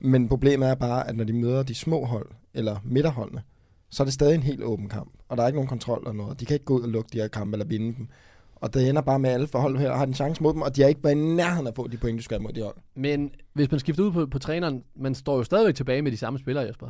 Men 0.00 0.28
problemet 0.28 0.68
er 0.68 0.74
bare, 0.74 1.08
at 1.08 1.16
når 1.16 1.24
de 1.24 1.32
møder 1.32 1.62
de 1.62 1.74
små 1.74 2.04
hold, 2.04 2.26
eller 2.54 2.76
midterholdene, 2.84 3.42
så 3.90 4.02
er 4.02 4.04
det 4.04 4.14
stadig 4.14 4.34
en 4.34 4.42
helt 4.42 4.62
åben 4.62 4.88
kamp. 4.88 5.12
Og 5.28 5.36
der 5.36 5.42
er 5.42 5.46
ikke 5.46 5.56
nogen 5.56 5.68
kontrol 5.68 5.98
eller 5.98 6.12
noget. 6.12 6.40
De 6.40 6.44
kan 6.44 6.54
ikke 6.54 6.64
gå 6.64 6.74
ud 6.74 6.82
og 6.82 6.88
lukke 6.88 7.10
de 7.12 7.18
her 7.18 7.28
kampe 7.28 7.54
eller 7.54 7.66
vinde 7.66 7.96
dem. 7.96 8.08
Og 8.56 8.74
det 8.74 8.88
ender 8.88 9.02
bare 9.02 9.18
med, 9.18 9.30
at 9.30 9.34
alle 9.34 9.46
forhold 9.46 9.78
her 9.78 9.94
har 9.94 10.06
en 10.06 10.14
chance 10.14 10.42
mod 10.42 10.52
dem, 10.52 10.62
og 10.62 10.76
de 10.76 10.80
har 10.82 10.88
ikke 10.88 11.04
været 11.04 11.14
i 11.14 11.18
nærheden 11.18 11.66
af 11.66 11.70
at 11.70 11.76
få 11.76 11.88
de 11.88 11.96
point, 11.96 12.18
de 12.18 12.22
skal 12.22 12.34
have 12.38 12.42
mod 12.42 12.52
de 12.52 12.62
hold. 12.62 12.76
Men 12.94 13.30
hvis 13.52 13.70
man 13.70 13.80
skifter 13.80 14.02
ud 14.02 14.12
på, 14.12 14.26
på 14.26 14.38
træneren, 14.38 14.84
man 14.96 15.14
står 15.14 15.36
jo 15.36 15.44
stadigvæk 15.44 15.74
tilbage 15.74 16.02
med 16.02 16.12
de 16.12 16.16
samme 16.16 16.38
spillere, 16.38 16.64
Jesper. 16.64 16.86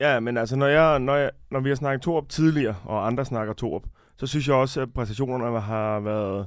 Ja, 0.00 0.20
men 0.20 0.36
altså, 0.36 0.56
når, 0.56 0.66
jeg, 0.66 0.98
når, 0.98 1.16
jeg, 1.16 1.30
når 1.50 1.60
vi 1.60 1.68
har 1.68 1.76
snakket 1.76 2.02
Torp 2.02 2.28
tidligere, 2.28 2.74
og 2.84 3.06
andre 3.06 3.24
snakker 3.24 3.54
Torp, 3.54 3.82
så 4.16 4.26
synes 4.26 4.48
jeg 4.48 4.56
også, 4.56 4.80
at 4.80 4.92
præstationerne 4.94 5.60
har 5.60 6.00
været 6.00 6.46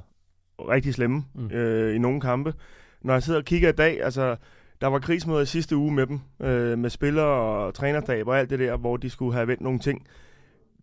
rigtig 0.58 0.94
slemme 0.94 1.24
Mm. 1.34 1.42
mm. 1.42 1.50
øh, 1.50 1.94
i 1.94 1.98
nogle 1.98 2.20
kampe. 2.20 2.54
Når 3.02 3.12
jeg 3.12 3.22
sidder 3.22 3.38
og 3.38 3.44
kigger 3.44 3.68
i 3.68 3.72
dag, 3.72 4.02
altså, 4.04 4.36
der 4.80 4.86
var 4.86 4.98
krigsmøder 4.98 5.40
i 5.40 5.46
sidste 5.46 5.76
uge 5.76 5.92
med 5.92 6.06
dem, 6.06 6.20
øh, 6.40 6.78
med 6.78 6.90
spillere 6.90 7.26
og 7.26 7.74
trænerstab 7.74 8.26
og 8.26 8.38
alt 8.38 8.50
det 8.50 8.58
der, 8.58 8.76
hvor 8.76 8.96
de 8.96 9.10
skulle 9.10 9.34
have 9.34 9.48
vendt 9.48 9.62
nogle 9.62 9.78
ting. 9.78 10.06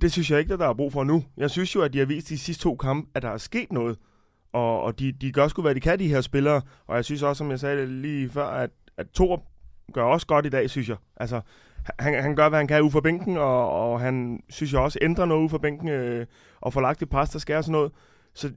Det 0.02 0.12
synes 0.12 0.32
jeg 0.32 0.40
ikke, 0.40 0.54
at 0.54 0.60
der 0.60 0.68
er 0.68 0.74
brug 0.74 0.94
for 0.94 1.04
nu. 1.04 1.24
Jeg 1.38 1.50
synes 1.50 1.76
jo, 1.76 1.82
at 1.82 1.94
de 1.94 2.00
har 2.00 2.06
vist 2.06 2.30
de 2.30 2.38
sidste 2.38 2.64
to 2.64 2.76
kampe, 2.76 3.10
at 3.16 3.22
der 3.22 3.30
er 3.30 3.38
sket 3.38 3.72
noget. 3.72 3.98
Og, 4.54 4.82
og 4.82 5.00
de, 5.00 5.12
de 5.12 5.32
gør 5.32 5.48
sgu, 5.48 5.62
hvad 5.62 5.76
de 5.76 5.80
kan, 5.80 6.00
de 6.00 6.08
her 6.08 6.22
spillere. 6.22 6.62
Og 6.88 6.96
jeg 6.96 7.06
synes 7.06 7.24
også, 7.24 7.38
som 7.38 7.52
jeg 7.52 7.60
sagde 7.60 8.02
lige 8.02 8.30
før, 8.30 8.46
at, 8.46 8.70
at 8.98 9.08
Thor 9.14 9.44
gør 9.94 10.04
også 10.04 10.28
godt 10.28 10.46
i 10.46 10.50
dag, 10.50 10.70
synes 10.70 10.90
jeg. 10.90 10.98
Altså, 11.18 11.42
han, 12.00 12.22
han 12.22 12.36
gør, 12.36 12.50
hvad 12.50 12.60
han 12.60 12.68
kan 12.68 12.82
ude 12.82 12.92
for 12.92 13.02
bænken, 13.02 13.38
og, 13.38 13.72
og 13.72 14.00
han 14.00 14.44
synes 14.50 14.74
jeg 14.74 14.82
også 14.82 15.00
ændrer 15.02 15.26
noget 15.26 15.42
ude 15.42 15.50
for 15.50 15.58
bænken, 15.58 15.88
øh, 15.88 16.26
og 16.62 16.74
får 16.74 16.82
lagt 16.82 17.02
et 17.02 17.10
pres, 17.10 17.30
der 17.30 17.40
skal 17.40 17.56
og 17.56 17.64
sådan 17.64 17.72
noget. 17.72 17.92
Så 18.34 18.52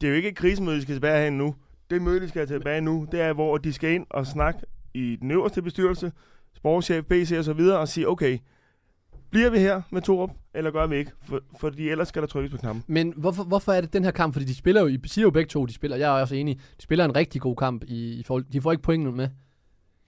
det 0.00 0.06
er 0.06 0.08
jo 0.08 0.16
ikke 0.16 0.28
et 0.28 0.36
krisemøde, 0.36 0.76
de 0.76 0.82
skal 0.82 0.94
tilbage 0.94 1.24
hen 1.24 1.38
nu. 1.38 1.54
Det 1.90 2.02
møde, 2.02 2.20
de 2.20 2.28
skal 2.28 2.46
tilbage 2.46 2.80
nu, 2.80 3.06
det 3.12 3.20
er, 3.20 3.32
hvor 3.32 3.58
de 3.58 3.72
skal 3.72 3.90
ind 3.90 4.06
og 4.10 4.26
snakke 4.26 4.60
i 4.94 5.16
den 5.20 5.30
øverste 5.30 5.62
bestyrelse, 5.62 6.12
sportschef, 6.56 7.04
BC 7.04 7.34
og 7.38 7.44
så 7.44 7.52
videre, 7.52 7.78
og 7.78 7.88
sige, 7.88 8.08
okay, 8.08 8.38
bliver 9.30 9.50
vi 9.50 9.58
her 9.58 9.82
med 9.90 10.02
Torup, 10.02 10.30
eller 10.54 10.70
gør 10.70 10.86
vi 10.86 10.96
ikke? 10.96 11.10
For, 11.28 11.40
fordi 11.60 11.88
ellers 11.88 12.08
skal 12.08 12.22
der 12.22 12.28
trykkes 12.28 12.50
på 12.50 12.56
knappen. 12.58 12.84
Men 12.86 13.14
hvorfor, 13.16 13.44
hvorfor 13.44 13.72
er 13.72 13.80
det 13.80 13.92
den 13.92 14.04
her 14.04 14.10
kamp? 14.10 14.32
Fordi 14.34 14.44
de 14.46 14.54
spiller 14.54 14.80
jo, 14.80 14.86
I 14.86 14.98
siger 15.06 15.22
jo 15.22 15.30
begge 15.30 15.48
to, 15.48 15.66
de 15.66 15.72
spiller, 15.72 15.96
jeg 15.96 16.16
er 16.16 16.20
også 16.20 16.34
enig, 16.34 16.56
de 16.78 16.82
spiller 16.82 17.04
en 17.04 17.16
rigtig 17.16 17.40
god 17.40 17.56
kamp 17.56 17.84
i, 17.86 18.12
i 18.12 18.22
forhold, 18.22 18.44
de 18.52 18.60
får 18.60 18.72
ikke 18.72 18.82
pointene 18.82 19.12
med. 19.16 19.28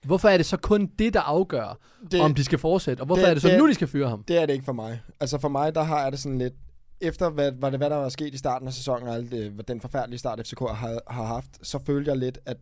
Hvorfor 0.05 0.29
er 0.29 0.37
det 0.37 0.45
så 0.45 0.57
kun 0.57 0.89
det, 0.99 1.13
der 1.13 1.21
afgør, 1.21 1.77
det, 2.11 2.21
om 2.21 2.33
de 2.35 2.43
skal 2.43 2.59
fortsætte? 2.59 3.01
Og 3.01 3.05
hvorfor 3.05 3.21
det- 3.21 3.29
er 3.29 3.33
det 3.33 3.41
så 3.41 3.47
det- 3.49 3.57
nu, 3.59 3.67
de 3.67 3.73
skal 3.73 3.87
fyre 3.87 4.09
ham? 4.09 4.23
det 4.23 4.37
er 4.41 4.45
det 4.45 4.53
ikke 4.53 4.65
for 4.65 4.73
mig. 4.73 5.01
Altså 5.19 5.39
for 5.39 5.49
mig, 5.49 5.75
der 5.75 5.83
har 5.83 6.03
jeg 6.03 6.11
det 6.11 6.19
sådan 6.19 6.37
lidt... 6.37 6.53
Efter 7.01 7.29
hvad, 7.29 7.51
hvad, 7.51 7.71
det, 7.71 7.79
hvad 7.79 7.89
der 7.89 7.95
var 7.95 8.09
sket 8.09 8.33
i 8.33 8.37
starten 8.37 8.67
af 8.67 8.73
sæsonen, 8.73 9.07
og 9.07 9.15
alt 9.15 9.31
det, 9.31 9.51
hvad 9.51 9.63
den 9.63 9.81
forfærdelige 9.81 10.19
start, 10.19 10.39
FCK 10.47 10.59
har, 10.59 10.99
har 11.13 11.23
haft, 11.25 11.67
så 11.67 11.79
følte 11.85 12.11
jeg 12.11 12.17
lidt, 12.19 12.39
at 12.45 12.57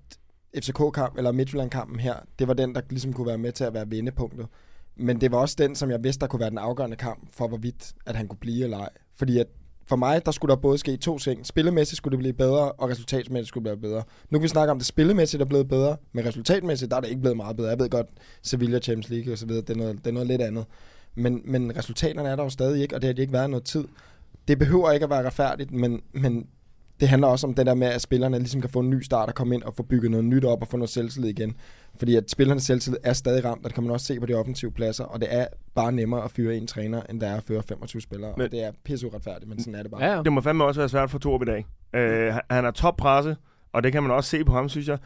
FCK-kamp, 0.58 1.18
eller 1.18 1.32
Midtjylland-kampen 1.32 2.00
her, 2.00 2.16
det 2.40 2.48
var 2.48 2.54
den, 2.54 2.76
der 2.76 2.82
ligesom 2.90 3.14
kunne 3.14 3.28
være 3.28 3.38
med 3.38 3.52
til 3.52 3.64
at 3.64 3.74
være 3.74 3.92
vendepunktet. 3.92 4.48
Men 4.96 5.22
det 5.22 5.32
var 5.32 5.38
også 5.38 5.56
den, 5.58 5.76
som 5.76 5.92
jeg 5.92 6.04
vidste, 6.04 6.22
der 6.22 6.28
kunne 6.28 6.40
være 6.40 6.50
den 6.50 6.58
afgørende 6.58 6.98
kamp 6.98 7.28
for, 7.32 7.48
hvorvidt 7.48 7.94
at 8.06 8.16
han 8.16 8.28
kunne 8.28 8.40
blive 8.40 8.64
eller 8.64 8.78
ej. 8.78 8.90
Fordi 9.16 9.40
at 9.40 9.48
for 9.86 9.96
mig, 9.96 10.26
der 10.26 10.32
skulle 10.32 10.50
der 10.50 10.62
både 10.62 10.78
ske 10.78 10.98
to 10.98 11.18
ting. 11.18 11.46
Spillemæssigt 11.46 11.98
skulle 11.98 12.12
det 12.12 12.20
blive 12.20 12.34
bedre, 12.34 12.72
og 12.72 12.90
resultatmæssigt 12.90 13.48
skulle 13.48 13.70
det 13.70 13.80
blive 13.80 13.92
bedre. 13.92 14.04
Nu 14.30 14.38
kan 14.40 14.44
vi 14.44 14.48
snakke 14.48 14.72
om, 14.72 14.78
det 14.78 14.88
spillemæssigt 14.88 15.42
er 15.42 15.46
blevet 15.46 15.68
bedre, 15.68 15.98
men 16.14 16.26
resultatmæssigt, 16.26 16.92
der 16.92 16.98
er 16.98 17.02
det 17.02 17.10
ikke 17.10 17.22
blevet 17.22 17.38
meget 17.38 17.58
bedre. 17.58 17.70
Jeg 17.70 17.80
ved 17.80 17.90
godt, 17.90 18.08
Sevilla 18.42 18.80
Champions 18.80 19.10
League 19.10 19.34
og 19.34 19.38
så 19.38 19.46
videre, 19.46 19.62
det 19.62 19.70
er 19.70 19.78
noget, 19.78 19.98
det 19.98 20.08
er 20.08 20.12
noget 20.12 20.28
lidt 20.28 20.42
andet. 20.42 20.66
Men, 21.16 21.42
men 21.46 21.78
resultaterne 21.78 22.30
er 22.30 22.36
der 22.36 22.44
jo 22.44 22.50
stadig 22.50 22.82
ikke, 22.82 22.96
og 22.96 23.02
det 23.02 23.08
har 23.08 23.14
de 23.14 23.22
ikke 23.22 23.34
været 23.34 23.50
noget 23.50 23.64
tid. 23.64 23.84
Det 24.48 24.60
behøver 24.60 24.92
ikke 24.92 25.04
at 25.04 25.10
være 25.10 25.26
retfærdigt, 25.26 25.72
men, 25.72 26.02
men 26.14 26.48
det 27.04 27.10
handler 27.10 27.28
også 27.28 27.48
om 27.48 27.54
det 27.54 27.66
der 27.66 27.74
med, 27.74 27.88
at 27.88 28.02
spillerne 28.02 28.38
ligesom 28.38 28.62
kan 28.62 28.70
få 28.70 28.80
en 28.80 28.90
ny 28.90 29.02
start 29.02 29.30
og 29.30 29.36
komme 29.36 29.56
ind 29.56 29.64
og 29.64 29.74
få 29.76 29.84
bygget 29.84 30.12
noget 30.12 30.26
nyt 30.26 30.46
op 30.46 30.62
og 30.62 30.68
få 30.68 30.78
noget 30.78 30.90
selvtillid 30.90 31.30
igen. 31.30 31.56
Fordi 31.98 32.16
at 32.16 32.32
spillernes 32.32 32.64
selvtillid 32.64 32.98
er 33.04 33.14
stadig 33.14 33.46
ramt, 33.46 33.60
og 33.64 33.70
det 33.70 33.74
kan 33.74 33.84
man 33.84 33.92
også 33.92 34.06
se 34.06 34.20
på 34.20 34.26
de 34.26 34.34
offensive 34.34 34.72
pladser, 34.72 35.04
og 35.04 35.20
det 35.22 35.28
er 35.32 35.46
bare 35.76 35.92
nemmere 35.92 36.24
at 36.24 36.32
fyre 36.32 36.56
en 36.56 36.68
træner, 36.68 37.02
end 37.10 37.22
det 37.22 37.30
er 37.30 37.36
at 37.38 37.44
føre 37.44 37.64
25 37.64 38.02
spillere. 38.02 38.34
Men, 38.38 38.46
og 38.46 38.52
det 38.52 38.64
er 38.64 38.72
pisse 38.86 39.08
uretfærdigt, 39.08 39.50
men 39.50 39.60
sådan 39.60 39.76
er 39.76 39.82
det 39.82 39.92
bare. 39.92 40.04
Ja, 40.04 40.16
ja. 40.16 40.22
Det 40.24 40.32
må 40.34 40.42
fandme 40.42 40.64
også 40.64 40.82
være 40.82 40.90
svært 40.90 41.10
for 41.12 41.18
Torup 41.20 41.42
i 41.42 41.46
dag. 41.46 41.66
Øh, 41.96 42.34
han- 42.34 42.42
han 42.50 42.66
er 42.66 42.72
toppresse, 42.72 43.36
og 43.74 43.84
det 43.84 43.92
kan 43.92 44.04
man 44.04 44.12
også 44.12 44.30
se 44.30 44.44
på 44.44 44.52
ham, 44.52 44.70
synes 44.70 44.88
jeg. 44.88 44.98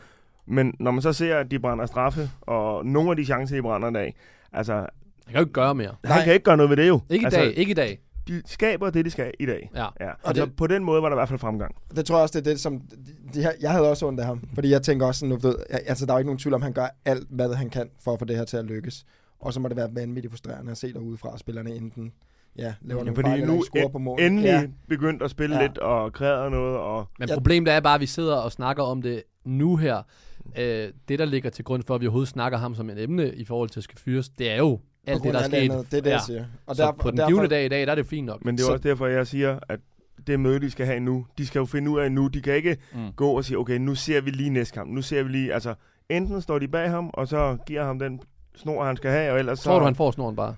Men 0.47 0.73
når 0.79 0.91
man 0.91 1.01
så 1.01 1.13
ser, 1.13 1.37
at 1.37 1.51
de 1.51 1.59
brænder 1.59 1.85
straffe, 1.85 2.29
og 2.41 2.85
nogle 2.85 3.09
af 3.09 3.15
de 3.15 3.25
chancer, 3.25 3.55
de 3.55 3.61
brænder 3.61 3.89
i 3.89 3.93
dag, 3.93 4.15
altså, 4.53 4.73
Jeg 4.73 4.87
kan 5.27 5.33
jo 5.35 5.39
ikke 5.39 5.53
gøre 5.53 5.75
mere. 5.75 5.95
Nej. 6.03 6.13
han 6.13 6.23
kan 6.23 6.33
ikke 6.33 6.43
gøre 6.43 6.57
noget 6.57 6.69
ved 6.69 6.77
det 6.77 6.87
jo. 6.87 6.99
Ikke 7.09 7.23
i 7.23 7.25
altså, 7.25 7.39
dag, 7.39 7.57
ikke 7.57 7.71
i 7.71 7.73
dag. 7.73 7.99
De 8.27 8.41
skaber 8.45 8.89
det, 8.89 9.05
de 9.05 9.09
skal 9.09 9.33
i 9.39 9.45
dag. 9.45 9.69
Ja. 9.75 9.87
Ja. 9.99 10.11
Altså, 10.23 10.45
det- 10.45 10.55
på 10.55 10.67
den 10.67 10.83
måde 10.83 11.01
var 11.01 11.09
der 11.09 11.15
i 11.15 11.19
hvert 11.19 11.29
fald 11.29 11.39
fremgang. 11.39 11.75
Det 11.95 12.05
tror 12.05 12.15
jeg 12.15 12.21
også, 12.23 12.39
det 12.39 12.47
er 12.47 12.51
det, 12.51 12.59
som... 12.61 12.79
De, 12.79 13.15
de, 13.33 13.41
her- 13.41 13.51
jeg 13.61 13.71
havde 13.71 13.89
også 13.89 14.07
ondt 14.07 14.19
af 14.19 14.25
ham, 14.25 14.43
fordi 14.53 14.69
jeg 14.69 14.81
tænker 14.81 15.05
også 15.05 15.19
sådan, 15.19 15.29
nu 15.29 15.37
ved, 15.37 15.55
jeg- 15.69 15.81
altså 15.85 16.05
der 16.05 16.11
er 16.11 16.15
jo 16.15 16.19
ikke 16.19 16.27
nogen 16.27 16.39
tvivl 16.39 16.53
om, 16.53 16.61
han 16.61 16.73
gør 16.73 16.87
alt, 17.05 17.27
hvad 17.29 17.53
han 17.53 17.69
kan 17.69 17.89
for 18.03 18.13
at 18.13 18.19
få 18.19 18.25
det 18.25 18.37
her 18.37 18.45
til 18.45 18.57
at 18.57 18.65
lykkes. 18.65 19.05
Og 19.39 19.53
så 19.53 19.59
må 19.59 19.67
det 19.67 19.77
være 19.77 19.89
vanvittigt 19.95 20.31
frustrerende 20.31 20.71
at 20.71 20.77
se 20.77 20.93
derudefra, 20.93 21.33
at 21.33 21.39
spillerne 21.39 21.75
enten 21.75 22.11
ja, 22.57 22.73
laver 22.81 22.99
Ja, 22.99 23.03
nogle 23.05 23.15
fordi 23.15 23.29
fejl, 23.29 23.45
nu 23.47 23.63
en- 23.75 23.91
på 23.91 23.97
mål. 23.97 24.19
Endelig 24.21 24.45
Ja, 24.49 24.63
begyndt 24.89 25.23
at 25.23 25.29
spille 25.31 25.55
Ja. 25.55 25.61
lidt 25.61 25.77
og 25.77 26.13
kreere 26.13 26.51
noget. 26.51 26.77
Og, 26.77 27.07
Men 27.19 27.29
problemet 27.33 27.73
er 27.73 27.79
bare, 27.79 27.95
at 27.95 28.01
vi 28.01 28.05
sidder 28.05 28.35
og 28.35 28.51
snakker 28.51 28.83
om 28.83 29.01
det 29.01 29.23
nu 29.45 29.75
her. 29.75 30.01
Øh, 30.59 30.87
det, 31.07 31.19
der 31.19 31.25
ligger 31.25 31.49
til 31.49 31.65
grund 31.65 31.83
for, 31.87 31.95
at 31.95 32.01
vi 32.01 32.07
overhovedet 32.07 32.29
snakker 32.29 32.57
ham 32.57 32.75
som 32.75 32.89
et 32.89 33.03
emne 33.03 33.33
i 33.35 33.45
forhold 33.45 33.69
til 33.69 33.79
at 33.79 33.83
skal 33.83 33.99
fyres, 33.99 34.29
det 34.29 34.51
er 34.51 34.57
jo 34.57 34.79
alt 35.07 35.23
det, 35.23 35.33
der 35.33 35.39
af 35.39 35.43
er 35.43 35.47
sket. 35.47 35.57
andet. 35.71 35.91
Det 35.91 35.97
er 35.97 36.01
det, 36.01 36.09
ja. 36.09 36.15
jeg 36.15 36.21
siger. 36.25 36.45
Og 36.65 36.75
Så 36.75 36.83
derfor, 36.83 36.97
på 37.01 37.09
den 37.11 37.17
derfor, 37.17 37.29
givende 37.29 37.49
dag 37.49 37.65
i 37.65 37.67
dag, 37.67 37.85
der 37.85 37.91
er 37.91 37.95
det 37.95 38.05
fint 38.05 38.25
nok. 38.25 38.45
men 38.45 38.55
det 38.57 38.61
er 38.61 38.65
Så- 38.65 38.71
også 38.71 38.83
derfor, 38.87 39.07
jeg 39.07 39.27
siger, 39.27 39.59
at 39.69 39.79
det 40.27 40.39
møde, 40.39 40.59
de 40.59 40.71
skal 40.71 40.85
have 40.85 40.99
nu, 40.99 41.25
de 41.37 41.45
skal 41.45 41.59
jo 41.59 41.65
finde 41.65 41.91
ud 41.91 41.99
af 41.99 42.11
nu. 42.11 42.27
De 42.27 42.41
kan 42.41 42.53
ikke 42.55 42.77
Mm. 42.93 43.11
gå 43.15 43.29
og 43.31 43.43
sige, 43.45 43.57
okay, 43.57 43.77
nu 43.77 43.95
ser 43.95 44.21
vi 44.21 44.29
lige 44.31 44.49
næste 44.49 44.73
kamp. 44.73 44.91
Nu 44.91 45.01
ser 45.01 45.23
vi 45.23 45.29
lige, 45.29 45.53
altså, 45.53 45.73
enten 46.09 46.41
står 46.41 46.59
de 46.59 46.67
bag 46.67 46.89
ham, 46.89 47.09
og 47.13 47.27
så 47.27 47.57
giver 47.65 47.83
ham 47.83 47.99
den 47.99 48.19
snor, 48.55 48.83
han 48.85 48.97
skal 48.97 49.11
have, 49.11 49.31
og 49.33 49.39
ellers 49.39 49.59
Tror 49.59 49.73
så... 49.73 49.79
du, 49.79 49.85
han 49.85 49.95
får 49.95 50.11
snoren 50.11 50.35
bare? 50.35 50.55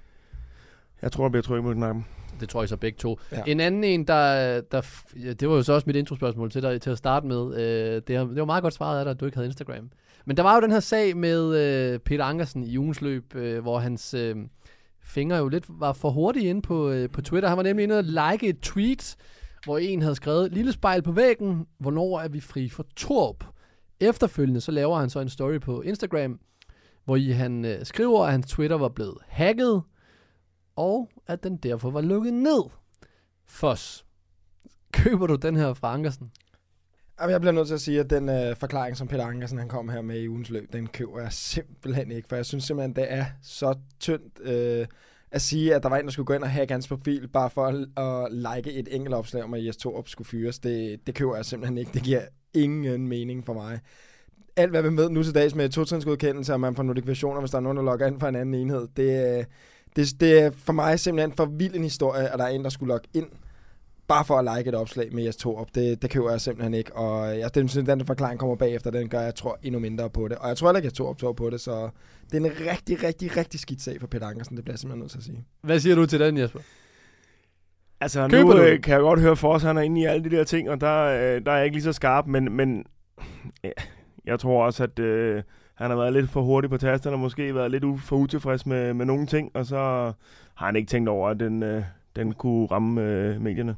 Jeg 1.01 1.11
tror, 1.11 1.23
han 1.23 1.31
bliver 1.31 1.43
trykket 1.43 1.63
mod 1.63 1.75
knappen. 1.75 2.05
Det 2.39 2.49
tror 2.49 2.61
jeg 2.61 2.69
så 2.69 2.77
begge 2.77 2.97
to. 2.97 3.19
Ja. 3.31 3.43
En 3.47 3.59
anden 3.59 3.83
en, 3.83 4.07
der, 4.07 4.61
der... 4.61 4.81
Ja, 5.23 5.33
det 5.33 5.49
var 5.49 5.55
jo 5.55 5.63
så 5.63 5.73
også 5.73 5.87
mit 5.87 5.95
introspørgsmål 5.95 6.51
til 6.51 6.61
dig 6.61 6.81
til 6.81 6.89
at 6.89 6.97
starte 6.97 7.27
med. 7.27 7.55
Øh, 7.55 7.95
det, 7.95 8.07
det 8.07 8.35
var 8.35 8.45
meget 8.45 8.61
godt 8.61 8.73
svaret 8.73 8.99
af 8.99 9.05
dig, 9.05 9.11
at 9.11 9.19
du 9.19 9.25
ikke 9.25 9.37
havde 9.37 9.47
Instagram. 9.47 9.89
Men 10.25 10.37
der 10.37 10.43
var 10.43 10.55
jo 10.55 10.61
den 10.61 10.71
her 10.71 10.79
sag 10.79 11.17
med 11.17 11.55
øh, 11.55 11.99
Peter 11.99 12.23
Ankersen 12.25 12.63
i 12.63 12.77
ugens 12.77 13.01
løb, 13.01 13.35
øh, 13.35 13.61
hvor 13.61 13.79
hans 13.79 14.13
øh, 14.13 14.35
fingre 15.03 15.37
jo 15.37 15.47
lidt 15.47 15.65
var 15.69 15.93
for 15.93 16.09
hurtige 16.09 16.49
inde 16.49 16.61
på, 16.61 16.89
øh, 16.89 17.09
på 17.09 17.21
Twitter. 17.21 17.49
Han 17.49 17.57
var 17.57 17.63
nemlig 17.63 17.83
inde 17.83 17.97
og 17.97 18.03
like 18.03 18.47
et 18.47 18.59
tweet, 18.61 19.15
hvor 19.65 19.77
en 19.77 20.01
havde 20.01 20.15
skrevet, 20.15 20.53
lille 20.53 20.71
spejl 20.71 21.01
på 21.01 21.11
væggen, 21.11 21.65
hvornår 21.79 22.19
er 22.19 22.27
vi 22.27 22.39
fri 22.39 22.69
for 22.69 22.85
Torp? 22.95 23.43
Efterfølgende 23.99 24.61
så 24.61 24.71
laver 24.71 24.99
han 24.99 25.09
så 25.09 25.19
en 25.19 25.29
story 25.29 25.59
på 25.59 25.81
Instagram, 25.81 26.39
hvor 27.05 27.15
i 27.15 27.29
han 27.29 27.65
øh, 27.65 27.85
skriver, 27.85 28.25
at 28.25 28.31
hans 28.31 28.47
Twitter 28.47 28.77
var 28.77 28.89
blevet 28.89 29.17
hacket, 29.27 29.81
og 30.79 31.09
at 31.27 31.43
den 31.43 31.57
derfor 31.57 31.89
var 31.89 32.01
lukket 32.01 32.33
ned. 32.33 32.63
Fos. 33.45 34.05
Køber 34.91 35.27
du 35.27 35.35
den 35.35 35.55
her 35.55 35.73
fra 35.73 35.93
Ankersen? 35.93 36.31
Jamen, 37.21 37.31
jeg 37.31 37.41
bliver 37.41 37.53
nødt 37.53 37.67
til 37.67 37.73
at 37.73 37.81
sige, 37.81 37.99
at 37.99 38.09
den 38.09 38.29
øh, 38.29 38.55
forklaring, 38.55 38.97
som 38.97 39.07
Peter 39.07 39.25
Ankersen 39.25 39.57
han 39.57 39.67
kom 39.67 39.89
her 39.89 40.01
med 40.01 40.19
i 40.19 40.27
ugens 40.27 40.49
løb, 40.49 40.73
den 40.73 40.87
køber 40.87 41.21
jeg 41.21 41.33
simpelthen 41.33 42.11
ikke. 42.11 42.27
For 42.27 42.35
jeg 42.35 42.45
synes 42.45 42.63
simpelthen, 42.63 42.95
det 42.95 43.13
er 43.13 43.25
så 43.41 43.75
tyndt 43.99 44.39
øh, 44.41 44.87
at 45.31 45.41
sige, 45.41 45.75
at 45.75 45.83
der 45.83 45.89
var 45.89 45.97
en, 45.97 46.05
der 46.05 46.11
skulle 46.11 46.25
gå 46.25 46.33
ind 46.33 46.43
og 46.43 46.49
hacke 46.49 46.73
hans 46.73 46.87
profil, 46.87 47.27
bare 47.27 47.49
for 47.49 47.65
at, 47.65 47.75
at 47.97 48.31
like 48.31 48.73
et 48.73 48.95
enkelt 48.95 49.15
opslag 49.15 49.43
om, 49.43 49.53
at 49.53 49.65
Jes 49.65 49.77
Torup 49.77 50.07
skulle 50.07 50.27
fyres. 50.27 50.59
Det, 50.59 51.07
det 51.07 51.15
køber 51.15 51.35
jeg 51.35 51.45
simpelthen 51.45 51.77
ikke. 51.77 51.91
Det 51.93 52.03
giver 52.03 52.21
ingen 52.53 53.07
mening 53.07 53.45
for 53.45 53.53
mig. 53.53 53.79
Alt, 54.55 54.71
hvad 54.71 54.81
vi 54.81 54.97
ved 54.97 55.09
nu 55.09 55.23
til 55.23 55.35
dags 55.35 55.55
med 55.55 55.69
totrinsgodkendelse, 55.69 56.53
og 56.53 56.59
man 56.59 56.75
får 56.75 56.83
notifikationer, 56.83 57.39
hvis 57.39 57.51
der 57.51 57.57
er 57.57 57.61
nogen, 57.61 57.77
der 57.77 57.83
logger 57.83 58.07
ind 58.07 58.19
fra 58.19 58.29
en 58.29 58.35
anden 58.35 58.55
enhed, 58.55 58.87
det, 58.97 59.37
øh, 59.39 59.45
det, 59.95 60.19
det 60.19 60.39
er 60.39 60.51
for 60.51 60.73
mig 60.73 60.99
simpelthen 60.99 61.31
for 61.31 61.45
vild 61.45 61.75
en 61.75 61.83
historie, 61.83 62.29
at 62.29 62.39
der 62.39 62.45
er 62.45 62.49
en, 62.49 62.63
der 62.63 62.69
skulle 62.69 62.93
logge 62.93 63.07
ind 63.13 63.27
bare 64.09 64.25
for 64.25 64.35
at 64.35 64.57
like 64.57 64.69
et 64.69 64.75
opslag 64.75 65.13
med 65.13 65.23
Jes 65.23 65.35
Torup, 65.35 65.67
det, 65.75 66.01
det 66.01 66.09
køber 66.09 66.31
jeg 66.31 66.41
simpelthen 66.41 66.73
ikke. 66.73 66.95
Og 66.95 67.39
jeg 67.39 67.55
den, 67.55 67.67
synes, 67.69 67.87
den 67.87 68.05
forklaring 68.05 68.39
kommer 68.39 68.55
bagefter, 68.55 68.91
den 68.91 69.09
gør, 69.09 69.21
jeg 69.21 69.35
tror 69.35 69.59
endnu 69.63 69.79
mindre 69.79 70.09
på 70.09 70.27
det. 70.27 70.37
Og 70.37 70.47
jeg 70.47 70.57
tror 70.57 70.67
heller 70.67 70.79
ikke, 70.79 70.87
at 70.87 70.93
Torup 70.93 71.17
tror 71.17 71.33
på 71.33 71.49
det, 71.49 71.61
så 71.61 71.89
det 72.31 72.45
er 72.45 72.45
en 72.45 72.51
rigtig, 72.71 73.03
rigtig, 73.03 73.37
rigtig 73.37 73.59
skidt 73.59 73.81
sag 73.81 73.99
for 73.99 74.07
Peter 74.07 74.27
Ankersen, 74.27 74.55
det 74.55 74.65
bliver 74.65 74.73
jeg 74.73 74.79
simpelthen 74.79 74.99
nødt 74.99 75.11
til 75.11 75.17
at 75.17 75.23
sige. 75.23 75.45
Hvad 75.61 75.79
siger 75.79 75.95
du 75.95 76.05
til 76.05 76.19
den, 76.19 76.37
Jesper? 76.37 76.59
Altså, 78.01 78.27
Køber 78.27 78.55
nu 78.55 78.61
øh, 78.61 78.81
kan 78.81 78.93
jeg 78.93 79.01
godt 79.01 79.19
høre 79.19 79.35
for 79.35 79.53
os, 79.53 79.63
han 79.63 79.77
er 79.77 79.81
inde 79.81 80.01
i 80.01 80.05
alle 80.05 80.29
de 80.29 80.35
der 80.35 80.43
ting, 80.43 80.69
og 80.69 80.81
der, 80.81 81.03
øh, 81.03 81.45
der 81.45 81.51
er 81.51 81.55
jeg 81.55 81.65
ikke 81.65 81.75
lige 81.75 81.83
så 81.83 81.93
skarp, 81.93 82.27
men, 82.27 82.51
men 82.51 82.85
ja, 83.63 83.71
jeg 84.25 84.39
tror 84.39 84.65
også, 84.65 84.83
at 84.83 84.99
øh, 84.99 85.43
han 85.79 85.89
har 85.89 85.97
været 85.97 86.13
lidt 86.13 86.29
for 86.29 86.41
hurtig 86.41 86.69
på 86.69 86.77
tasterne, 86.77 87.15
og 87.15 87.19
måske 87.19 87.55
været 87.55 87.71
lidt 87.71 87.83
for 87.99 88.15
utilfreds 88.15 88.65
med, 88.65 88.93
med 88.93 89.05
nogle 89.05 89.25
ting, 89.25 89.51
og 89.53 89.65
så 89.65 89.77
har 90.55 90.65
han 90.65 90.75
ikke 90.75 90.89
tænkt 90.89 91.09
over, 91.09 91.29
at 91.29 91.39
den, 91.39 91.63
øh, 91.63 91.83
den 92.15 92.33
kunne 92.33 92.67
ramme 92.67 93.01
øh, 93.01 93.41
medierne. 93.41 93.75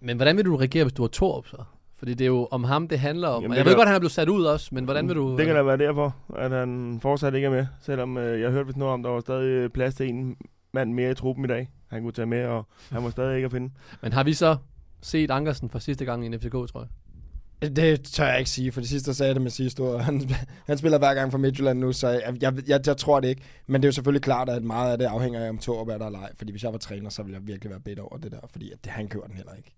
Men 0.00 0.16
hvordan 0.16 0.36
vil 0.36 0.44
du 0.44 0.56
reagere, 0.56 0.84
hvis 0.84 0.92
du 0.92 1.02
har 1.02 1.08
Torp 1.08 1.46
så? 1.46 1.56
Fordi 1.98 2.14
det 2.14 2.24
er 2.24 2.28
jo 2.28 2.48
om 2.50 2.64
ham, 2.64 2.88
det 2.88 2.98
handler 2.98 3.28
om. 3.28 3.42
Jamen, 3.42 3.50
det 3.50 3.58
jeg 3.58 3.66
ved 3.66 3.74
godt, 3.74 3.82
at 3.82 3.88
han 3.88 3.94
er 3.94 4.00
blevet 4.00 4.12
sat 4.12 4.28
ud 4.28 4.44
også, 4.44 4.74
men 4.74 4.84
hvordan 4.84 5.08
vil 5.08 5.16
du... 5.16 5.36
Det 5.36 5.46
kan 5.46 5.54
da 5.54 5.62
være 5.62 5.76
derfor, 5.76 6.16
at 6.36 6.50
han 6.50 6.98
fortsat 7.02 7.34
ikke 7.34 7.46
er 7.46 7.50
med, 7.50 7.66
selvom 7.80 8.18
øh, 8.18 8.40
jeg 8.40 8.50
hørte 8.50 8.66
vist 8.66 8.76
noget 8.76 8.94
om, 8.94 9.02
der 9.02 9.10
var 9.10 9.20
stadig 9.20 9.46
øh, 9.46 9.70
plads 9.70 9.94
til 9.94 10.08
en 10.08 10.36
mand 10.72 10.92
mere 10.92 11.10
i 11.10 11.14
truppen 11.14 11.44
i 11.44 11.48
dag. 11.48 11.68
Han 11.88 12.02
kunne 12.02 12.12
tage 12.12 12.26
med, 12.26 12.44
og 12.44 12.66
han 12.90 13.04
var 13.04 13.10
stadig 13.10 13.36
ikke 13.36 13.46
at 13.46 13.52
finde. 13.52 13.70
Men 14.02 14.12
har 14.12 14.24
vi 14.24 14.32
så 14.32 14.56
set 15.02 15.30
Ankersen 15.30 15.70
for 15.70 15.78
sidste 15.78 16.04
gang 16.04 16.24
i 16.24 16.26
en 16.26 16.40
FCK, 16.40 16.52
tror 16.52 16.80
jeg? 16.80 16.88
Det 17.62 18.04
tør 18.04 18.26
jeg 18.26 18.38
ikke 18.38 18.50
sige, 18.50 18.72
for 18.72 18.80
det 18.80 18.88
sidste 18.88 19.14
sagde 19.14 19.28
jeg 19.28 19.34
det 19.34 19.42
med 19.42 19.50
sidste 19.50 19.82
år. 19.82 19.98
Han, 20.08 20.30
han 20.66 20.78
spiller 20.78 20.98
hver 20.98 21.14
gang 21.14 21.30
for 21.30 21.38
Midtjylland 21.38 21.78
nu, 21.78 21.92
så 21.92 22.08
jeg, 22.08 22.34
jeg, 22.40 22.52
jeg, 22.68 22.80
jeg 22.86 22.96
tror 22.96 23.20
det 23.20 23.28
ikke. 23.28 23.42
Men 23.66 23.82
det 23.82 23.86
er 23.86 23.88
jo 23.88 23.92
selvfølgelig 23.92 24.22
klart, 24.22 24.48
at 24.48 24.64
meget 24.64 24.92
af 24.92 24.98
det 24.98 25.04
afhænger 25.04 25.40
af, 25.44 25.48
om 25.48 25.58
Torup 25.58 25.88
er 25.88 25.98
der 25.98 26.06
eller 26.06 26.18
ej. 26.18 26.30
Fordi 26.38 26.50
hvis 26.52 26.62
jeg 26.62 26.72
var 26.72 26.78
træner, 26.78 27.10
så 27.10 27.22
ville 27.22 27.38
jeg 27.38 27.46
virkelig 27.46 27.70
være 27.70 27.80
bedt 27.80 27.98
over 27.98 28.16
det 28.16 28.32
der, 28.32 28.40
fordi 28.52 28.72
at 28.72 28.78
det, 28.84 28.92
han 28.92 29.08
kører 29.08 29.26
den 29.26 29.36
heller 29.36 29.52
ikke. 29.54 29.72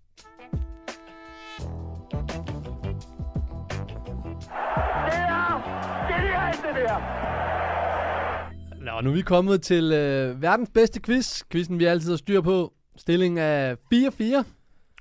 Nå, 8.81 9.01
nu 9.01 9.09
er 9.09 9.13
vi 9.13 9.21
kommet 9.21 9.61
til 9.61 9.91
øh, 9.91 10.41
verdens 10.41 10.69
bedste 10.73 11.01
quiz. 11.01 11.41
Quizzen, 11.51 11.79
vi 11.79 11.85
altid 11.85 12.09
har 12.09 12.17
styr 12.17 12.41
på. 12.41 12.73
Stillingen 12.95 13.37
er 13.37 13.75
4-4. 13.93 14.43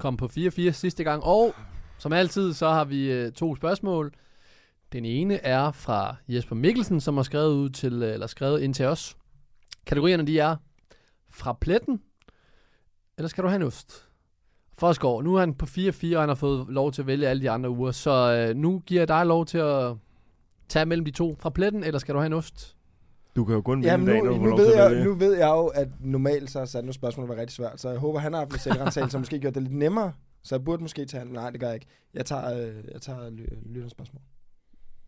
Kom 0.00 0.16
på 0.16 0.30
4-4 0.36 0.70
sidste 0.70 1.04
gang. 1.04 1.24
Og 1.24 1.54
som 1.98 2.12
altid, 2.12 2.52
så 2.52 2.68
har 2.68 2.84
vi 2.84 3.12
øh, 3.12 3.32
to 3.32 3.56
spørgsmål. 3.56 4.12
Den 4.92 5.04
ene 5.04 5.34
er 5.34 5.72
fra 5.72 6.16
Jesper 6.28 6.56
Mikkelsen, 6.56 7.00
som 7.00 7.16
har 7.16 7.22
skrevet, 7.22 7.54
ud 7.54 7.70
til, 7.70 8.02
øh, 8.02 8.12
eller 8.12 8.26
skrevet 8.26 8.60
ind 8.60 8.74
til 8.74 8.86
os. 8.86 9.16
Kategorierne 9.86 10.26
de 10.26 10.38
er 10.38 10.56
fra 11.30 11.52
pletten, 11.52 12.00
eller 13.18 13.28
skal 13.28 13.44
du 13.44 13.48
have 13.48 13.56
en 13.56 13.62
ost? 13.66 14.04
Forsgaard, 14.78 15.24
nu 15.24 15.34
er 15.34 15.40
han 15.40 15.54
på 15.54 15.66
4-4, 15.66 16.14
og 16.14 16.22
han 16.22 16.28
har 16.28 16.34
fået 16.34 16.66
lov 16.68 16.92
til 16.92 17.02
at 17.02 17.06
vælge 17.06 17.28
alle 17.28 17.42
de 17.42 17.50
andre 17.50 17.70
uger. 17.70 17.90
Så 17.90 18.10
øh, 18.50 18.56
nu 18.56 18.82
giver 18.86 19.00
jeg 19.00 19.08
dig 19.08 19.26
lov 19.26 19.46
til 19.46 19.58
at 19.58 19.94
tage 20.68 20.86
mellem 20.86 21.04
de 21.04 21.10
to. 21.10 21.36
Fra 21.40 21.50
pletten, 21.50 21.84
eller 21.84 21.98
skal 21.98 22.14
du 22.14 22.18
have 22.18 22.26
en 22.26 22.32
ost? 22.32 22.76
Du 23.36 23.44
kan 23.44 23.54
jo 23.54 23.60
kun 23.60 23.78
vinde 23.78 23.90
Jamen, 23.90 24.06
dagen, 24.06 24.24
nu, 24.24 24.34
får 24.34 24.42
nu, 24.42 24.48
lov 24.48 24.58
ved 24.58 24.74
jeg, 24.74 25.04
nu 25.04 25.14
ved 25.14 25.36
jeg 25.36 25.48
jo, 25.48 25.66
at 25.66 25.88
normalt 26.00 26.50
så 26.50 26.60
er 26.60 26.64
sådan 26.64 26.84
nogle 26.84 26.94
spørgsmål 26.94 27.28
var 27.28 27.36
rigtig 27.36 27.56
svært, 27.56 27.80
så 27.80 27.90
jeg 27.90 27.98
håber, 27.98 28.18
han 28.18 28.32
har 28.32 28.40
haft 28.40 28.52
lidt 28.52 28.62
selvrensagelse, 28.62 29.12
som 29.12 29.20
måske 29.20 29.38
gjort 29.38 29.54
det 29.54 29.62
lidt 29.62 29.74
nemmere. 29.74 30.12
Så 30.42 30.54
jeg 30.54 30.64
burde 30.64 30.82
måske 30.82 31.04
tage 31.04 31.24
Nej, 31.24 31.50
det 31.50 31.60
gør 31.60 31.66
jeg 31.66 31.74
ikke. 31.74 31.86
Jeg 32.14 32.26
tager, 32.26 32.54
øh, 32.68 32.84
jeg 32.92 33.02
tager 33.02 33.30
ly- 33.30 33.46
lytterens 33.66 33.90
spørgsmål. 33.92 34.22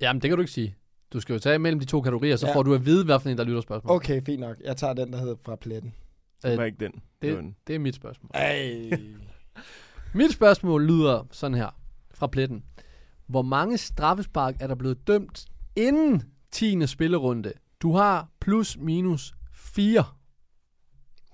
Jamen, 0.01 0.23
det 0.23 0.29
kan 0.31 0.37
du 0.37 0.43
ikke 0.43 0.53
sige. 0.53 0.77
Du 1.13 1.21
skal 1.21 1.33
jo 1.33 1.39
tage 1.39 1.59
mellem 1.59 1.81
de 1.81 1.87
to 1.87 2.01
kategorier, 2.01 2.37
så 2.37 2.47
Ja. 2.47 2.55
får 2.55 2.63
du 2.63 2.75
at 2.75 2.87
vide, 2.87 3.05
hvilken 3.05 3.29
en, 3.31 3.39
der 3.39 3.45
lytter 3.45 3.61
spørgsmål. 3.61 3.97
Okay, 3.97 4.23
fint 4.23 4.41
nok. 4.41 4.57
Jeg 4.65 4.77
tager 4.77 4.93
den, 4.93 5.13
der 5.13 5.19
hedder 5.19 5.35
fra 5.45 5.57
pletten. 5.57 5.95
Det 6.43 6.57
var 6.57 6.61
Øh, 6.63 6.67
ikke 6.67 6.79
den. 6.85 6.93
Det, 7.23 7.55
det, 7.67 7.75
er 7.75 7.79
mit 7.79 7.95
spørgsmål. 7.95 8.31
Ej. 8.35 8.91
Mit 10.15 10.33
spørgsmål 10.33 10.87
lyder 10.87 11.27
sådan 11.31 11.55
her 11.57 11.71
fra 12.15 12.27
pletten. 12.27 12.65
Hvor 13.27 13.43
mange 13.43 13.79
straffespark 13.79 14.57
er 14.61 14.67
der 14.67 14.75
blevet 14.75 15.07
dømt 15.07 15.45
inden 15.77 16.23
10. 16.51 16.87
spillerunde? 16.87 17.53
Du 17.81 17.93
har 17.93 18.29
plus 18.41 18.77
minus 18.79 19.35
4. 19.53 20.05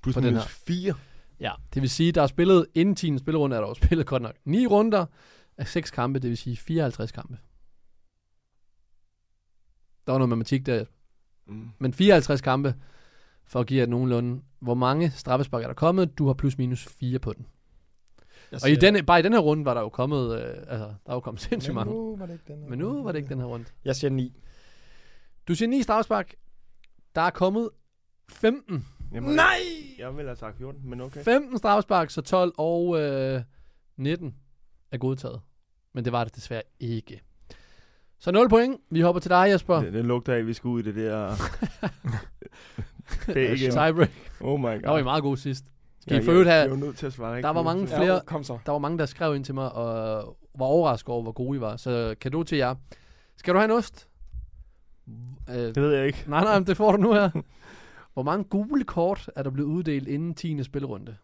Plus 0.03 0.17
minus 0.17 0.33
her. 0.33 0.41
4. 0.67 0.95
Ja, 1.41 1.53
det 1.75 1.83
vil 1.83 1.91
sige, 1.91 2.13
der 2.13 2.23
er 2.23 2.27
spillet 2.27 2.67
inden 2.75 2.95
10. 2.97 3.19
spillerunde, 3.19 3.57
er 3.57 3.61
der 3.61 3.69
jo 3.69 3.75
spillet 3.75 4.07
godt 4.07 4.23
nok 4.23 4.35
9 4.45 4.67
runder 4.67 5.07
af 5.57 5.67
6 5.69 5.91
kampe, 5.91 6.19
det 6.19 6.31
vil 6.31 6.37
sige 6.37 6.57
54 6.57 7.13
kampe. 7.13 7.39
Der 10.07 10.13
var 10.13 10.19
noget 10.19 10.29
matematik 10.29 10.67
der, 10.67 10.85
Mm. 11.49 11.71
Men 11.79 11.93
54 11.93 12.41
kampe, 12.41 12.75
for 13.45 13.61
at 13.61 13.67
give 13.67 13.81
jer 13.81 13.87
nogenlunde, 13.87 14.43
hvor 14.59 14.75
mange 14.75 15.11
straffespark 15.11 15.63
er 15.63 15.67
der 15.67 15.75
kommet? 15.75 16.19
Du 16.19 16.27
har 16.27 16.35
plus 16.35 16.59
minus 16.59 16.85
4 16.87 17.19
på 17.19 17.33
den. 17.33 17.47
Jeg 18.53 18.61
Og 18.63 18.71
i 18.71 18.75
den, 18.77 19.07
bare 19.07 19.19
i 19.19 19.23
den 19.23 19.33
her 19.33 19.39
runde 19.41 19.65
var 19.65 19.75
der 19.75 19.81
jo 19.81 19.89
kommet, 19.89 20.37
øh, 20.43 20.49
altså, 20.59 20.85
der 21.07 21.11
er 21.11 21.15
jo 21.15 21.21
kommet 21.21 21.41
sindssygt 21.41 21.75
Men 21.75 21.75
mange. 21.75 21.95
nu 21.95 22.17
var 22.17 22.27
det 22.27 22.33
ikke 22.33 22.45
den 22.53 22.63
her 22.63 22.69
Men 22.69 22.79
nu 22.79 23.03
var 23.03 23.13
det 23.13 23.19
ikke 23.19 23.29
den 23.29 23.39
her 23.39 23.47
runde. 23.47 23.67
Jeg 23.85 23.97
siger 23.97 24.11
9. 24.11 24.43
Du 25.49 25.55
siger 25.55 25.69
9 25.69 25.83
straffespark. 25.83 26.35
Der 27.15 27.21
er 27.21 27.31
kommet 27.31 27.71
15. 28.29 28.87
Jamen, 29.13 29.35
Nej! 29.35 29.59
Jeg 29.99 30.17
ville 30.17 30.29
have 30.29 30.37
sagt 30.37 30.57
14, 30.59 30.81
men 30.85 31.01
okay. 31.01 31.23
15 31.25 31.59
straffespark, 31.59 32.11
så 32.11 32.23
12 32.23 32.53
og 32.59 33.01
øh, 33.01 33.41
19 33.97 34.35
er 34.93 34.99
godtaget. 34.99 35.41
Men 35.93 36.05
det 36.05 36.13
var 36.13 36.25
det 36.25 36.37
desværre 36.37 36.63
ikke. 36.81 37.21
Så 38.19 38.33
0 38.33 38.49
point. 38.49 38.81
Vi 38.91 39.01
hopper 39.01 39.21
til 39.21 39.31
dig, 39.31 39.47
Jesper. 39.53 39.81
Det, 39.81 39.93
det 39.93 40.05
lugter 40.05 40.35
af, 40.35 40.39
at 40.39 40.47
vi 40.47 40.53
skal 40.53 40.69
ud 40.69 40.81
i 40.81 40.83
det 40.83 40.95
der... 40.95 41.27
det 43.27 43.37
er 43.47 43.51
ikke... 43.51 43.71
Tiebreak. 43.71 44.11
Oh 44.41 44.61
my 44.61 44.65
god. 44.65 44.81
Der 44.83 44.91
var 44.91 44.99
I 44.99 45.03
meget 45.03 45.23
gode 45.23 45.37
sidst. 45.37 45.65
Skal 46.01 46.13
I 46.13 46.17
jeg, 46.17 46.25
for 46.25 46.33
øvrigt 46.33 46.47
jeg, 46.49 46.55
have- 46.55 46.63
jeg 46.71 46.77
er 46.77 46.79
jo 46.81 46.87
nødt 46.87 46.97
til 46.99 47.07
at 47.07 47.13
svare 47.13 47.43
Der 47.43 47.49
var 47.51 47.63
mange 47.63 47.87
flere- 47.87 48.15
Ja, 48.15 48.21
kom 48.27 48.45
så. 48.45 48.59
Der 48.67 48.73
var 48.73 48.79
mange, 48.79 48.99
der 48.99 49.07
skrev 49.07 49.35
ind 49.37 49.45
til 49.45 49.55
mig, 49.55 49.73
og 49.73 50.37
var 50.59 50.67
overrasket 50.67 51.09
over, 51.09 51.23
hvor 51.23 51.33
gode 51.33 51.59
I 51.59 51.61
var. 51.61 51.77
Så 51.77 52.15
kado 52.21 52.43
til 52.43 52.59
jer. 52.59 52.75
Skal 53.37 53.55
du 53.55 53.59
have 53.59 53.65
en 53.65 53.71
ost? 53.79 54.09
Øh, 55.51 55.55
Det 55.57 55.77
ved 55.83 55.95
jeg 55.95 56.07
ikke. 56.07 56.25
nej, 56.27 56.45
nej, 56.45 56.59
men 56.59 56.67
det 56.67 56.77
får 56.77 56.93
du 56.93 57.03
nu 57.03 57.13
her. 57.13 57.31
Hvor 58.17 58.23
mange 58.23 58.45
gule 58.45 58.85
kort 58.85 59.31
er 59.37 59.43
der 59.43 59.51
blevet 59.51 59.69
uddelt 59.69 60.09
inden 60.09 60.35
10. 60.35 60.63
spillerunde? 60.63 61.17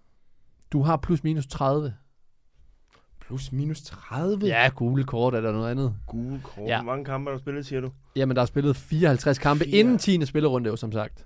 Du 0.73 0.83
har 0.83 0.97
plus 0.97 1.25
minus 1.25 1.47
30. 1.47 1.95
Plus 3.21 3.53
minus 3.53 3.83
30. 3.83 4.47
Ja, 4.47 4.69
gule 4.69 5.05
kort 5.05 5.35
er 5.35 5.41
der 5.41 5.53
noget 5.53 5.71
andet. 5.71 5.95
Gule 6.07 6.41
kort. 6.45 6.69
Ja. 6.69 6.83
Hvor 6.83 6.93
mange 6.93 7.05
kampe 7.05 7.31
har 7.31 7.37
du 7.37 7.43
spillet, 7.43 7.67
siger 7.67 7.81
du? 7.81 7.91
Jamen, 8.17 8.37
der 8.37 8.43
er 8.43 8.47
spillet 8.47 8.77
54 8.77 9.39
kampe 9.39 9.65
Fire. 9.65 9.75
inden 9.77 9.99
10. 9.99 10.27
spillerunde, 10.27 10.71
jo 10.71 10.77
som 10.77 10.93
sagt. 10.93 11.25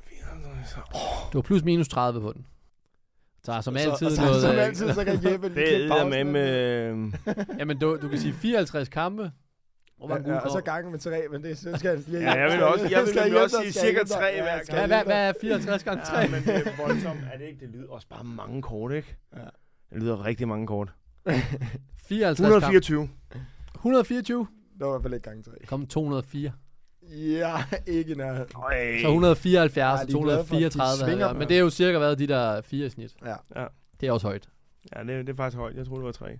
Du 1.33 1.39
har 1.39 1.43
plus 1.43 1.65
minus 1.65 1.89
30 1.89 2.21
på 2.21 2.33
den. 2.33 2.47
Så 3.45 3.53
er 3.53 3.61
som 3.61 3.77
altid 3.77 4.11
så, 4.11 4.23
noget... 4.23 4.35
Så, 4.35 4.41
som 4.41 4.57
øh, 4.57 4.65
altid, 4.65 4.93
så 4.93 5.05
kan 5.05 5.33
Jeppe 5.33 5.49
lige 5.49 5.65
Det 5.65 5.91
er 5.91 6.09
med 6.09 6.25
med... 6.25 7.13
Jamen, 7.59 7.79
du, 7.79 7.99
du 8.03 8.09
kan 8.09 8.19
sige 8.19 8.33
54 8.33 8.89
kampe. 8.89 9.31
Hvor 9.99 10.09
mange 10.09 10.33
Ja, 10.33 10.39
og 10.39 10.51
så 10.51 10.61
gange 10.61 10.91
med 10.91 10.99
tre, 10.99 11.23
men 11.31 11.43
det 11.43 11.59
synes 11.59 11.85
jeg 11.85 11.97
lige... 12.09 12.21
Ja, 12.23 12.33
jeg 12.33 12.53
vil 12.53 12.63
også- 12.65 12.89
jeg 12.91 13.05
vil 13.07 13.15
nemlig 13.23 13.43
også 13.43 13.57
sige 13.63 13.73
cirka 13.73 14.05
tre 14.05 14.33
hver 14.43 14.63
gang. 14.65 14.79
Hvad, 14.79 14.87
hvad, 14.87 15.05
hvad 15.05 15.29
er 15.29 15.33
54 15.41 15.85
gange 15.85 16.05
3? 16.05 16.19
Ja, 16.19 16.29
men 16.31 16.43
det 16.43 16.57
er 16.57 16.87
voldsomt. 16.87 17.21
Er 17.33 17.39
det 17.39 17.45
ikke? 17.45 17.61
Det 17.61 17.69
lyder 17.69 17.89
også 17.89 18.09
bare 18.09 18.25
mange 18.25 18.63
kort, 18.63 18.93
ikke? 18.93 19.17
Ja. 19.37 19.41
Det 19.93 20.03
lyder 20.03 20.25
rigtig 20.25 20.49
mange 20.49 20.67
kort. 20.67 20.93
54 21.27 22.39
kampe. 22.39 22.47
124. 22.47 23.09
124. 23.75 24.47
Det 24.79 24.87
var 24.87 24.87
i 24.87 24.91
hvert 24.91 25.03
fald 25.03 25.15
ikke 25.15 25.25
gange 25.25 25.43
tre. 25.43 25.53
Kom 25.67 25.87
204. 25.87 26.53
Ja, 27.11 27.53
ikke 27.87 28.15
nær. 28.15 28.33
Øj. 28.55 28.99
Så 29.01 29.07
174 29.07 29.77
Ja, 29.77 29.93
og 30.03 30.09
de 30.09 30.13
er 30.13 30.23
glade 30.23 30.45
for, 30.45 30.57
at 30.57 30.63
de 30.63 30.69
234. 30.69 31.07
svinger 31.07 31.25
ja. 31.27 31.31
dem. 31.33 31.39
Men 31.39 31.49
det 31.49 31.57
er 31.57 31.61
jo 31.61 31.71
cirka 31.71 31.99
været 31.99 32.19
de 32.19 32.27
der 32.27 32.61
fire 32.61 32.91
snit. 32.91 33.15
Ja. 33.25 33.35
Ja. 33.61 33.67
Det 34.01 34.09
er 34.09 34.13
også 34.13 34.27
højt. 34.27 34.49
Ja, 34.97 35.01
det, 35.01 35.27
det 35.27 35.33
er 35.33 35.37
faktisk 35.37 35.57
højt. 35.59 35.77
Jeg 35.77 35.87
troede, 35.87 36.01
det 36.01 36.07
var 36.07 36.13
tre 36.13 36.39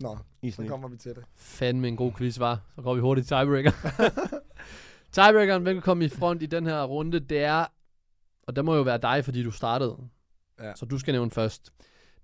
Nå, 0.00 0.18
i 0.42 0.50
så 0.50 0.66
kommer 0.68 0.88
vi 0.88 0.96
til 0.96 1.14
det. 1.14 1.24
Fandme 1.34 1.88
en 1.88 1.96
god 1.96 2.12
quiz, 2.12 2.38
var. 2.38 2.60
Så 2.74 2.82
går 2.82 2.94
vi 2.94 3.00
hurtigt 3.00 3.28
til 3.28 3.36
tiebreaker. 3.36 3.70
Tiebreakeren, 5.12 5.62
hvem 5.62 5.76
kan 5.76 5.82
komme 5.82 6.04
i 6.04 6.08
front 6.08 6.42
i 6.42 6.46
den 6.46 6.66
her 6.66 6.84
runde, 6.84 7.20
det 7.20 7.38
er, 7.42 7.66
og 8.42 8.56
der 8.56 8.62
må 8.62 8.74
jo 8.74 8.82
være 8.82 8.98
dig, 8.98 9.24
fordi 9.24 9.42
du 9.42 9.50
startede. 9.50 9.96
Ja. 10.60 10.74
Så 10.74 10.86
du 10.86 10.98
skal 10.98 11.12
nævne 11.12 11.30
først. 11.30 11.72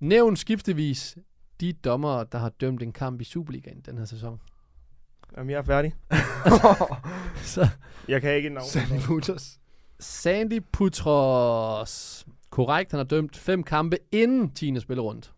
Nævn 0.00 0.37
skiftevis 0.37 1.19
de 1.61 1.73
dommere, 1.73 2.26
der 2.33 2.38
har 2.38 2.49
dømt 2.49 2.83
en 2.83 2.93
kamp 2.93 3.21
i 3.21 3.25
Superligaen 3.25 3.81
den 3.81 3.99
her 3.99 4.05
sæson. 4.05 4.41
Jamen, 5.37 5.50
jeg 5.50 5.59
er 5.59 5.62
færdig. 5.62 5.95
Så 7.55 7.69
Jeg 8.09 8.21
kan 8.21 8.37
ikke 8.37 8.49
navn. 8.49 8.67
Sandy 8.67 9.09
Mutters. 9.09 9.61
Sandy 10.00 10.62
Putros. 10.73 12.26
Korrekt, 12.50 12.91
han 12.91 12.99
har 12.99 13.05
dømt 13.05 13.37
fem 13.37 13.62
kampe 13.62 13.99
inden 14.12 14.50
10. 14.50 14.81
spillerunde. 14.81 15.29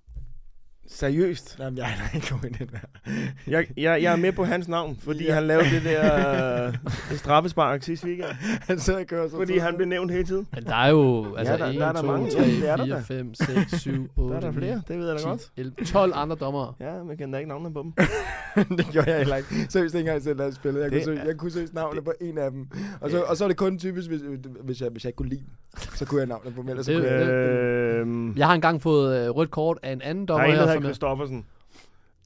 Seriøst. 0.89 1.57
Jamen, 1.59 1.77
jeg 1.79 1.83
er 1.85 1.89
heller 1.89 2.15
ikke 2.15 2.29
god 2.31 2.51
i 2.51 2.53
den 2.65 2.71
her. 2.73 3.13
Jeg, 3.47 3.67
jeg, 3.77 4.03
jeg 4.03 4.13
er 4.13 4.17
med 4.17 4.33
på 4.33 4.45
hans 4.45 4.69
navn, 4.69 4.99
fordi 5.03 5.25
Ja. 5.25 5.35
han 5.35 5.43
lavede 5.47 5.71
det 5.71 5.83
der 5.85 6.67
øh, 6.67 7.17
straffespark 7.17 7.83
sidste 7.83 8.07
weekend. 8.07 8.27
Han 8.69 8.79
sidder 8.79 8.99
og 9.01 9.07
kører 9.07 9.29
så 9.29 9.37
Fordi 9.37 9.59
han 9.59 9.77
blev 9.77 9.89
nævnt 9.89 10.11
hele 10.13 10.25
tiden. 10.25 10.47
Men 10.55 10.65
der 10.65 10.75
er 10.75 10.91
jo 10.91 11.35
altså 11.37 11.57
der- 11.57 11.67
1, 11.67 11.75
der 11.75 11.87
er 11.87 11.93
der 11.93 12.01
2, 12.01 12.07
mange. 12.07 12.31
3, 12.31 12.41
Ja, 12.41 12.47
det 12.47 12.69
er 12.69 12.77
der 12.77 12.85
4, 12.87 12.95
da. 12.97 13.01
5, 13.01 13.35
6, 13.35 13.81
7, 13.81 14.11
8, 14.17 14.31
Der 14.35 14.37
er 14.37 14.41
der 14.41 14.53
flere, 14.59 14.83
det 14.89 14.99
ved 14.99 15.07
jeg 15.07 15.15
da 15.15 15.21
10, 15.23 15.29
godt. 15.29 15.51
11, 15.57 15.73
12 15.87 16.13
andre 16.15 16.37
dommere. 16.37 16.73
Ja, 16.81 16.99
men 16.99 17.09
jeg 17.11 17.19
kender 17.19 17.39
ikke 17.39 17.49
navnene 17.49 17.73
på 17.75 17.83
dem. 17.83 17.93
det 18.79 18.87
gjorde 18.93 19.11
jeg 19.11 19.19
heller 19.19 19.37
ikke. 19.37 19.49
Seriøst 19.69 19.95
ikke 19.95 20.01
engang 20.09 20.23
selv, 20.23 20.39
da 20.39 20.43
jeg 20.43 20.53
spillede. 20.55 20.85
Jeg, 20.85 20.93
Det 20.93 21.05
kunne, 21.05 21.17
søge, 21.17 21.27
jeg 21.27 21.37
kunne 21.37 21.51
søge 21.51 21.69
navnet 21.73 22.05
på 22.05 22.13
en 22.21 22.39
af 22.39 22.51
dem. 22.51 22.67
Og 23.01 23.11
så, 23.11 23.23
og 23.23 23.37
så 23.37 23.45
er 23.45 23.49
det 23.49 23.57
kun 23.57 23.79
typisk, 23.79 24.09
hvis, 24.09 24.21
hvis, 24.65 24.81
jeg, 24.81 24.89
hvis 24.89 25.05
jeg 25.05 25.09
ikke 25.09 25.17
kunne 25.17 25.29
lide 25.29 25.41
dem. 25.41 25.49
Så 25.95 26.05
kunne 26.07 26.21
jeg 26.21 26.29
navnet 26.29 26.55
på 26.55 26.63
dem. 26.63 26.69
Ellers 26.71 26.87
så 26.87 26.93
Det- 26.93 27.01
kunne 27.01 27.11
jeg, 27.13 27.29
Øh, 27.29 28.39
Jeg 28.39 28.47
har 28.47 28.55
engang 28.55 28.83
fået 28.83 29.25
øh, 29.25 29.31
rødt 29.31 29.51
kort 29.51 29.79
af 29.83 29.93
en 29.93 30.03
anden 30.03 30.29
der 30.29 30.35
er 30.35 30.39
dommer 30.39 30.55
en, 30.63 30.69
der 30.69 30.74
hedder 30.75 30.81
som 30.81 30.85
er, 30.85 30.89
Christoffersen. 30.89 31.47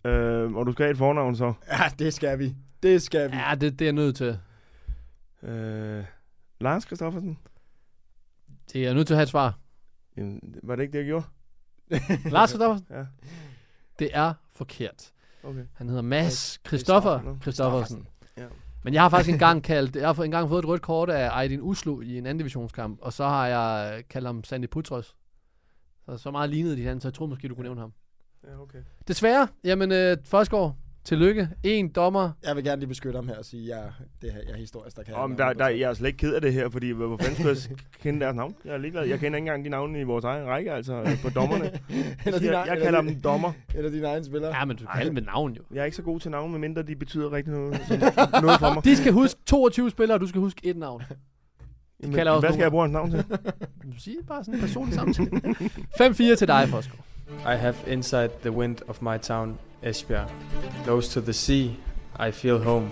Øh, 0.05 0.55
og 0.55 0.67
du 0.67 0.73
skal 0.73 0.85
have 0.85 0.91
et 0.91 0.99
fornavn 0.99 1.37
så. 1.37 1.45
ja, 1.73 1.85
det 1.99 2.15
skal 2.15 2.39
vi. 2.39 2.55
Det 2.83 3.03
skal 3.03 3.31
vi. 3.31 3.37
Ja, 3.37 3.55
det, 3.55 3.79
det 3.79 3.81
er 3.81 3.87
jeg 3.87 3.93
nødt 3.93 4.17
til. 4.17 4.39
Øh, 5.43 6.05
Lars 6.61 6.83
Christoffersen. 6.83 7.39
Det 8.73 8.81
er 8.81 8.85
jeg 8.85 8.95
nødt 8.95 9.07
til 9.07 9.15
at 9.15 9.19
have 9.19 9.23
et 9.23 9.29
svar. 9.29 9.59
Jamen, 10.17 10.55
var 10.63 10.77
det 10.77 10.83
ikke 10.83 10.93
det, 10.93 10.99
jeg 10.99 11.07
gjorde? 11.07 11.27
Lars 12.35 12.51
Christoffersen? 12.51 12.87
Ja. 12.91 13.05
Det 13.99 14.11
er 14.13 14.35
forkert. 14.53 15.13
Okay. 15.43 15.65
Han 15.75 15.89
hedder 15.89 16.03
Mads 16.03 16.61
Christoffer 16.67 17.19
Christoffer. 17.21 17.41
Christoffersen. 17.41 18.07
Ja. 18.37 18.47
Men 18.85 18.95
jeg 18.95 19.03
har 19.03 19.09
faktisk 19.09 19.33
engang 19.33 19.63
kaldt, 19.63 19.97
jeg 19.97 20.15
har 20.15 20.23
engang 20.23 20.49
fået 20.49 20.59
et 20.59 20.69
rødt 20.69 20.83
kort 20.83 21.11
af 21.11 21.31
Aydin 21.33 21.61
Uslu 21.63 22.01
i 22.01 22.19
en 22.19 22.27
anden 22.27 22.39
divisionskamp, 22.39 22.99
og 23.03 23.13
så 23.13 23.25
har 23.25 23.47
jeg 23.47 23.99
øh, 23.99 24.05
kaldt 24.11 24.27
ham 24.27 24.45
Sandy 24.45 24.69
Putros. 24.71 25.17
Så, 26.05 26.17
så 26.17 26.31
meget 26.31 26.51
lignede 26.51 26.77
de 26.77 26.81
hinanden, 26.81 27.01
så 27.01 27.09
jeg 27.09 27.15
troede 27.15 27.29
måske, 27.29 27.49
du 27.49 27.55
kunne 27.55 27.63
nævne 27.63 27.81
ham. 27.81 27.93
Ja, 28.45 28.63
okay. 28.63 28.79
Desværre, 29.09 29.49
jamen 29.65 29.93
øh, 29.93 30.17
Forsgaard, 30.25 30.77
tillykke. 31.05 31.49
En 31.63 31.89
dommer. 31.89 32.31
Jeg 32.45 32.57
vil 32.57 32.65
gerne 32.65 32.81
lige 32.81 32.89
beskytte 32.89 33.17
ham 33.17 33.29
her 33.29 33.39
og 33.39 33.45
sige, 33.45 33.75
at 33.75 33.79
jeg, 33.79 33.93
det 34.23 34.33
her, 34.33 34.41
jeg 34.47 34.53
er 34.53 34.57
historisk, 34.57 34.97
der 34.97 35.03
kan 35.03 35.15
Om 35.15 35.31
jeg 35.31 35.39
der, 35.39 35.53
der, 35.53 35.65
på 35.65 35.77
jeg 35.77 35.91
er 35.91 35.95
slet 35.95 36.07
ikke 36.07 36.17
ked 36.19 36.35
af 36.35 36.41
det 36.41 36.53
her, 36.53 36.69
fordi 36.71 36.91
hvor 36.91 37.07
hvor 37.07 37.17
fanden 37.17 37.35
skulle 37.35 37.57
jeg 37.71 37.77
kende 38.03 38.21
deres 38.21 38.37
navn? 38.37 38.55
Jeg 38.65 38.75
er 38.75 38.79
ligeglad. 38.79 39.05
Jeg 39.07 39.19
kender 39.19 39.37
ikke 39.37 39.47
engang 39.47 39.65
de 39.65 39.71
navne 39.71 40.01
i 40.01 40.03
vores 40.03 40.25
egen 40.25 40.47
række, 40.47 40.73
altså 40.73 40.95
øh, 40.95 41.23
på 41.23 41.31
dommerne. 41.31 41.65
eller 41.71 41.79
Jeg, 42.27 42.41
din, 42.41 42.51
jeg, 42.51 42.65
jeg 42.69 42.79
kalder 42.83 43.01
dem 43.01 43.21
dommer. 43.21 43.53
Eller 43.75 43.91
dine 43.91 44.07
egne 44.07 44.25
spillere. 44.25 44.57
Ja, 44.57 44.65
men 44.65 44.77
du 44.77 44.85
kan 44.85 44.93
kalde 44.95 45.07
dem 45.07 45.15
med 45.15 45.23
navn 45.23 45.53
jo. 45.53 45.63
Jeg 45.73 45.81
er 45.81 45.85
ikke 45.85 45.97
så 45.97 46.03
god 46.03 46.21
til 46.21 46.31
navne, 46.31 46.53
medmindre 46.53 46.83
de 46.83 46.97
betyder 46.97 47.33
rigtig 47.33 47.53
noget, 47.53 47.81
sådan, 47.89 48.01
noget 48.45 48.59
for 48.61 48.75
mig. 48.75 48.85
De 48.85 48.97
skal 48.97 49.13
huske 49.13 49.41
22 49.47 49.91
spillere, 49.91 50.17
og 50.17 50.21
du 50.21 50.27
skal 50.27 50.41
huske 50.41 50.61
et 50.67 50.77
navn. 50.77 51.03
Men, 52.01 52.13
kalder 52.13 52.33
også 52.33 52.47
hvad 52.47 52.53
skal 52.53 52.63
jeg 52.63 52.71
bruge 52.71 52.83
hans 52.85 52.93
navn 52.93 53.11
til? 53.11 53.25
Du 53.93 53.99
siger 53.99 54.19
bare 54.29 54.45
sådan 54.45 54.55
en 54.55 54.61
personlig 54.61 54.95
samtale. 54.95 55.31
5-4 55.31 56.37
til 56.37 56.49
dig, 56.49 56.69
Forsgaard. 56.69 57.05
I 57.47 57.57
have 57.57 57.77
inside 57.87 58.31
the 58.43 58.51
wind 58.51 58.83
of 58.89 59.03
my 59.03 59.19
town, 59.19 59.59
Esbjerg. 59.83 60.29
Close 60.85 61.21
to 61.21 61.21
the 61.21 61.33
sea, 61.33 61.77
I 62.29 62.31
feel 62.31 62.59
home. 62.59 62.91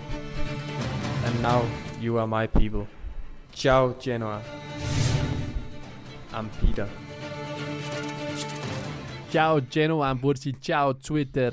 And 1.25 1.41
now 1.41 1.61
you 2.01 2.19
are 2.19 2.27
my 2.27 2.47
people. 2.47 2.87
Ciao, 3.53 3.93
Genoa. 4.01 4.41
I'm 6.33 6.49
Peter. 6.61 6.87
Ciao 9.31 9.61
Genoa, 9.71 10.07
han 10.07 10.19
burde 10.19 10.39
sige 10.39 10.55
ciao 10.61 10.93
Twitter. 10.93 11.51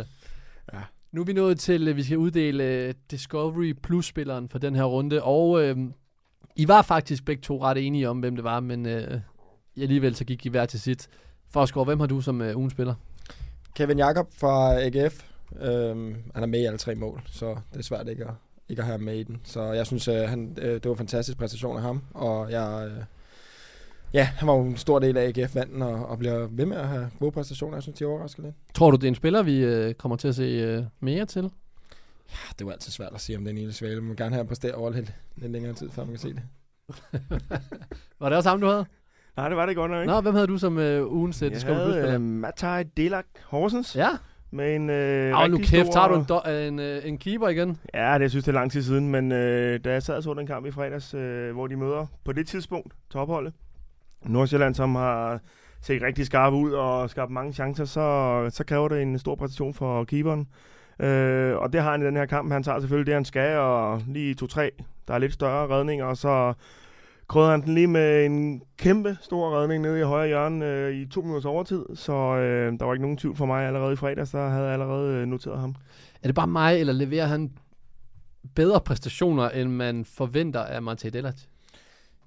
Ja. 0.73 0.83
Nu 1.13 1.21
er 1.21 1.25
vi 1.25 1.33
nået 1.33 1.59
til, 1.59 1.89
at 1.89 1.97
vi 1.97 2.03
skal 2.03 2.19
uddele 2.19 2.65
øh, 2.65 2.95
Discovery 3.11 3.73
Plus-spilleren 3.83 4.49
for 4.49 4.59
den 4.59 4.75
her 4.77 4.85
runde, 4.85 5.23
og 5.23 5.63
øh, 5.63 5.77
I 6.57 6.69
var 6.69 6.83
faktisk 6.83 7.25
begge 7.25 7.43
to 7.43 7.63
ret 7.63 7.87
enige 7.87 8.09
om, 8.09 8.21
hvem 8.21 8.35
det 8.35 8.45
var, 8.45 8.61
men 8.61 8.87
øh, 8.87 9.21
alligevel 9.81 10.15
så 10.15 10.25
gik 10.25 10.47
I 10.47 10.49
hver 10.49 10.67
til 10.67 10.81
sit. 10.81 11.09
Forsgaard, 11.51 11.87
hvem 11.87 12.01
har 12.01 12.07
du 12.07 12.21
som 12.21 12.43
øh, 12.43 12.57
ugens 12.57 12.73
spiller? 12.73 12.95
Kevin 13.75 13.99
Jakob 13.99 14.29
fra 14.39 14.81
AGF. 14.81 15.25
Øhm, 15.61 16.17
han 16.35 16.43
er 16.43 16.47
med 16.47 16.61
i 16.61 16.65
alle 16.65 16.79
tre 16.79 16.95
mål, 16.95 17.23
så 17.27 17.57
det 17.73 17.79
er 17.79 17.83
svært 17.83 18.09
ikke 18.09 18.25
at, 18.25 18.31
ikke 18.69 18.81
at 18.81 18.87
have 18.87 18.99
ham 18.99 19.01
med 19.01 19.17
i 19.17 19.23
den. 19.23 19.41
Så 19.45 19.63
jeg 19.63 19.87
synes, 19.87 20.09
øh, 20.09 20.29
han, 20.29 20.57
øh, 20.61 20.75
det 20.75 20.85
var 20.85 20.91
en 20.91 20.97
fantastisk 20.97 21.39
præstation 21.39 21.77
af 21.77 21.83
ham, 21.83 22.03
og 22.15 22.51
jeg... 22.51 22.89
Øh, 22.89 23.05
ja, 24.13 24.25
han 24.25 24.49
var 24.49 24.55
jo 24.55 24.63
en 24.63 24.77
stor 24.77 24.99
del 24.99 25.17
af 25.17 25.29
AGF-vanden, 25.29 25.83
og, 25.83 26.07
og 26.07 26.19
bliver 26.19 26.47
ved 26.47 26.67
med 26.67 26.77
at 26.77 26.89
have 26.89 27.11
gode 27.19 27.33
præstationer. 27.33 27.77
Jeg 27.77 27.83
synes, 27.83 27.99
de 27.99 28.05
overrasker 28.05 28.43
lidt. 28.43 28.55
Tror 28.75 28.91
du, 28.91 28.97
det 28.97 29.05
er 29.05 29.09
en 29.09 29.15
spiller, 29.15 29.43
vi 29.43 29.59
øh, 29.59 29.95
kommer 29.95 30.17
til 30.17 30.29
at 30.29 30.35
se 30.35 30.43
øh, 30.43 30.85
mere 31.01 31.27
til? 31.27 31.43
Ja, 31.43 32.39
det 32.53 32.61
er 32.61 32.65
jo 32.65 32.71
altid 32.71 32.93
svært 32.93 33.15
at 33.15 33.21
sige, 33.21 33.39
om 33.39 33.45
den 33.45 33.59
ene 33.59 33.73
svale. 33.73 34.01
Man 34.01 34.09
vil 34.09 34.17
gerne 34.17 34.31
have 34.31 34.41
ham 34.41 34.47
præstere 34.47 34.75
over 34.75 34.91
lidt, 34.91 35.15
lidt 35.37 35.53
længere 35.53 35.75
tid, 35.75 35.91
før 35.91 36.05
man 36.05 36.13
kan 36.13 36.21
se 36.21 36.35
det. 36.35 36.43
Var 38.21 38.29
det 38.29 38.37
også 38.37 38.49
ham, 38.49 38.61
du 38.61 38.67
havde? 38.67 38.87
Nej, 39.37 39.49
det 39.49 39.57
var 39.57 39.67
det 39.67 39.77
godt 39.77 39.91
nok 39.91 40.01
ikke. 40.03 40.13
Nå, 40.13 40.21
hvem 40.21 40.35
havde 40.35 40.47
du 40.47 40.59
som 40.59 40.79
øh, 40.79 41.13
ugens 41.13 41.43
øh, 41.43 41.47
jeg 41.47 41.55
Discovery 41.55 41.77
havde 41.79 41.93
Plus-spiller? 41.93 42.15
øh, 42.15 42.21
Matai 42.21 42.83
Delak 42.83 43.25
Horsens 43.45 43.97
Ja, 43.97 44.09
med 44.51 44.77
en 44.77 44.91
øh, 44.91 45.39
og 45.39 45.51
nu 45.51 45.59
kæft, 45.59 45.87
stor... 45.87 45.93
tager 45.93 46.09
du 46.09 46.15
en, 46.49 46.55
øh, 46.55 46.67
en, 46.69 46.79
øh, 46.79 47.09
en 47.09 47.19
keeper 47.19 47.49
igen? 47.49 47.79
Ja, 47.95 48.15
det 48.15 48.21
jeg 48.21 48.31
synes 48.31 48.45
det 48.45 48.53
er 48.53 48.55
lang 48.59 48.73
tid 48.73 48.83
siden, 48.83 49.09
men 49.09 49.33
øh, 49.33 49.81
da 49.85 49.93
jeg 49.93 50.03
sad 50.03 50.17
og 50.17 50.23
så 50.23 50.35
den 50.35 50.47
kamp 50.47 50.67
i 50.67 50.71
fredags, 50.71 51.15
øh, 51.15 51.53
hvor 51.53 51.67
de 51.67 51.77
møder 51.77 52.07
på 52.25 52.33
det 52.33 52.47
tidspunkt 52.49 52.95
topholdet, 53.11 53.53
Nordsjælland, 54.25 54.75
som 54.75 54.95
har 54.95 55.41
set 55.83 56.03
rigtig 56.03 56.27
skarp 56.27 56.53
ud 56.53 56.73
og 56.73 57.11
skabt 57.11 57.31
mange 57.31 57.53
chancer, 57.53 57.85
så, 57.85 58.47
så 58.51 58.65
kræver 58.65 58.89
det 58.89 59.03
en 59.03 59.19
stor 59.19 59.35
præstation 59.35 59.75
for 59.75 60.05
keeperen. 60.05 60.49
Øh, 61.01 61.57
og 61.57 61.73
det 61.73 61.81
har 61.83 61.91
han 61.91 62.03
i 62.03 62.05
den 62.05 62.17
her 62.17 62.27
kamp. 62.27 62.53
Han 62.53 62.63
tager 62.63 62.81
selvfølgelig 62.81 63.07
det, 63.07 63.15
han 63.15 63.25
skal, 63.25 63.57
og 63.59 64.03
lige 64.09 64.35
to-tre, 64.35 64.71
der 65.09 65.15
er 65.15 65.19
lidt 65.19 65.33
større 65.33 65.69
redninger, 65.69 66.05
og 66.05 66.17
så 66.17 66.53
krydder 67.29 67.51
han 67.51 67.63
den 67.63 67.75
lige 67.75 67.87
med 67.87 68.27
en 68.27 68.63
kæmpe 68.77 69.19
stor 69.21 69.61
redning 69.61 69.83
nede 69.83 70.01
i 70.01 70.03
højre 70.03 70.27
hjørne 70.27 70.67
øh, 70.67 70.95
i 70.95 71.07
to 71.07 71.21
minutters 71.21 71.45
overtid, 71.45 71.85
så 71.95 72.13
øh, 72.13 72.79
der 72.79 72.85
var 72.85 72.93
ikke 72.93 73.03
nogen 73.03 73.17
tvivl 73.17 73.37
for 73.37 73.47
mig 73.47 73.67
allerede 73.67 73.93
i 73.93 73.97
fredags, 73.97 74.31
der 74.31 74.49
havde 74.49 74.65
jeg 74.65 74.73
allerede 74.73 75.15
øh, 75.15 75.27
noteret 75.27 75.61
ham. 75.61 75.75
Er 76.23 76.29
det 76.29 76.35
bare 76.35 76.47
mig, 76.47 76.81
eller 76.81 76.93
leverer 76.93 77.27
han 77.27 77.53
bedre 78.55 78.81
præstationer, 78.81 79.49
end 79.49 79.71
man 79.71 80.05
forventer 80.05 80.61
af 80.61 80.83
Matej 80.83 81.11
Delac? 81.11 81.35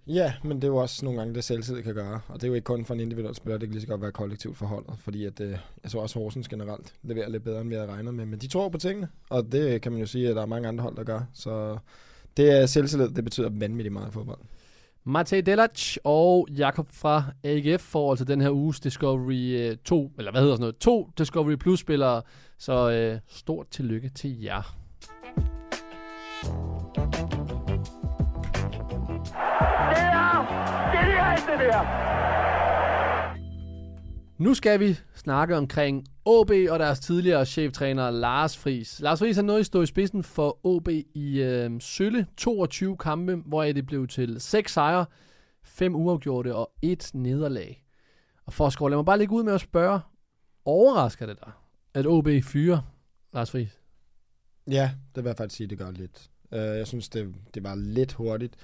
Ja, 0.08 0.34
men 0.44 0.58
det 0.58 0.64
er 0.64 0.68
jo 0.68 0.76
også 0.76 1.06
nogle 1.06 1.20
gange, 1.20 1.36
det 1.36 1.44
selvtid 1.44 1.84
kan 1.84 1.94
gøre. 1.94 2.20
Og 2.28 2.36
det 2.36 2.44
er 2.44 2.48
jo 2.48 2.54
ikke 2.54 2.66
kun 2.66 2.86
for 2.86 2.94
en 2.94 3.00
individuel 3.00 3.36
spiller, 3.36 3.58
det 3.58 3.68
kan 3.68 3.74
lige 3.74 3.82
så 3.82 3.88
godt 3.88 4.02
være 4.02 4.12
kollektivt 4.12 4.58
forholdet. 4.58 4.94
Fordi 5.00 5.26
at, 5.26 5.40
øh, 5.40 5.58
jeg 5.84 5.92
tror 5.92 6.02
også, 6.02 6.20
Horsens 6.20 6.48
generelt 6.48 6.94
leverer 7.04 7.30
lidt 7.30 7.44
bedre, 7.44 7.62
end 7.62 7.70
vi 7.70 7.76
havde 7.76 7.88
regnet 7.88 8.14
med. 8.14 8.26
Men 8.26 8.40
de 8.40 8.48
tror 8.48 8.70
på 8.70 8.78
tingene, 8.78 9.08
og 9.30 9.52
det 9.52 9.82
kan 9.82 9.92
man 9.92 10.02
jo 10.02 10.08
sige, 10.08 10.30
at 10.30 10.36
der 10.36 10.42
er 10.42 10.46
mange 10.46 10.68
andre 10.68 10.82
hold, 10.82 10.96
der 10.96 11.04
gør. 11.04 11.22
Så 11.34 11.78
det 12.38 12.62
er 12.62 12.66
selvtillid, 12.66 13.10
det 13.10 13.24
betyder 13.24 13.50
vanvittigt 13.50 13.94
meget 13.94 14.10
i 14.10 14.12
fodbold. 14.12 14.40
Matej 15.10 15.42
Delac 15.42 15.98
og 16.04 16.48
Jakob 16.58 16.88
fra 16.92 17.24
AGF 17.44 17.82
får 17.82 18.12
altså 18.12 18.26
den 18.26 18.42
her 18.42 18.50
uges 18.50 18.80
Discovery 18.80 19.70
øh, 19.72 19.78
2, 19.78 20.12
eller 20.18 20.32
hvad 20.32 20.42
hedder 20.42 20.56
sådan 20.56 20.62
noget, 20.62 20.78
to 20.78 21.10
Discovery 21.18 21.56
Plus 21.56 21.80
spillere. 21.80 22.22
Så 22.58 22.92
øh, 22.92 23.20
stort 23.28 23.68
tillykke 23.68 24.10
til 24.10 24.42
jer. 24.42 24.76
Der, 29.94 30.46
det 30.96 31.18
er 31.18 31.58
det 31.58 31.74
der. 31.74 32.37
Nu 34.38 34.54
skal 34.54 34.80
vi 34.80 35.00
snakke 35.16 35.56
omkring 35.56 36.08
OB 36.26 36.50
og 36.50 36.80
deres 36.80 37.00
tidligere 37.00 37.46
cheftræner 37.46 38.12
Lars 38.12 38.58
Friis. 38.58 39.00
Lars 39.00 39.20
Friis 39.20 39.36
har 39.36 39.44
nået 39.44 39.60
at 39.60 39.66
stå 39.66 39.82
i 39.82 39.86
spidsen 39.86 40.24
for 40.24 40.60
OB 40.64 40.88
i 41.14 41.42
øh, 41.42 41.72
sølle 41.82 42.28
22 42.38 42.98
kampe, 42.98 43.36
hvor 43.36 43.64
det 43.64 43.86
blev 43.86 44.08
til 44.08 44.42
6 44.42 44.74
sejre, 44.74 45.06
5 45.64 45.96
uafgjorte 45.96 46.56
og 46.56 46.72
1 46.82 47.12
nederlag. 47.14 47.84
Og 48.46 48.54
for 48.54 48.86
at 48.86 48.92
lad 48.92 48.98
mig 48.98 49.06
bare 49.06 49.18
ligge 49.18 49.34
ud 49.34 49.44
med 49.44 49.54
at 49.54 49.62
spørge, 49.62 50.00
overrasker 50.66 51.26
det 51.26 51.40
dig, 51.40 51.52
at 51.94 52.06
OB 52.08 52.28
fyrer 52.44 52.80
Lars 53.34 53.52
Friis? 53.52 53.80
Ja, 54.68 54.92
det 55.16 55.24
vil 55.24 55.30
jeg 55.30 55.38
faktisk 55.38 55.58
sige, 55.58 55.68
det 55.68 55.78
gør 55.78 55.92
lidt. 55.92 56.30
Uh, 56.52 56.58
jeg 56.58 56.88
synes, 56.88 57.10
det, 57.10 57.36
det 57.54 57.64
var 57.64 57.76
lidt 57.76 58.14
hurtigt. 58.14 58.56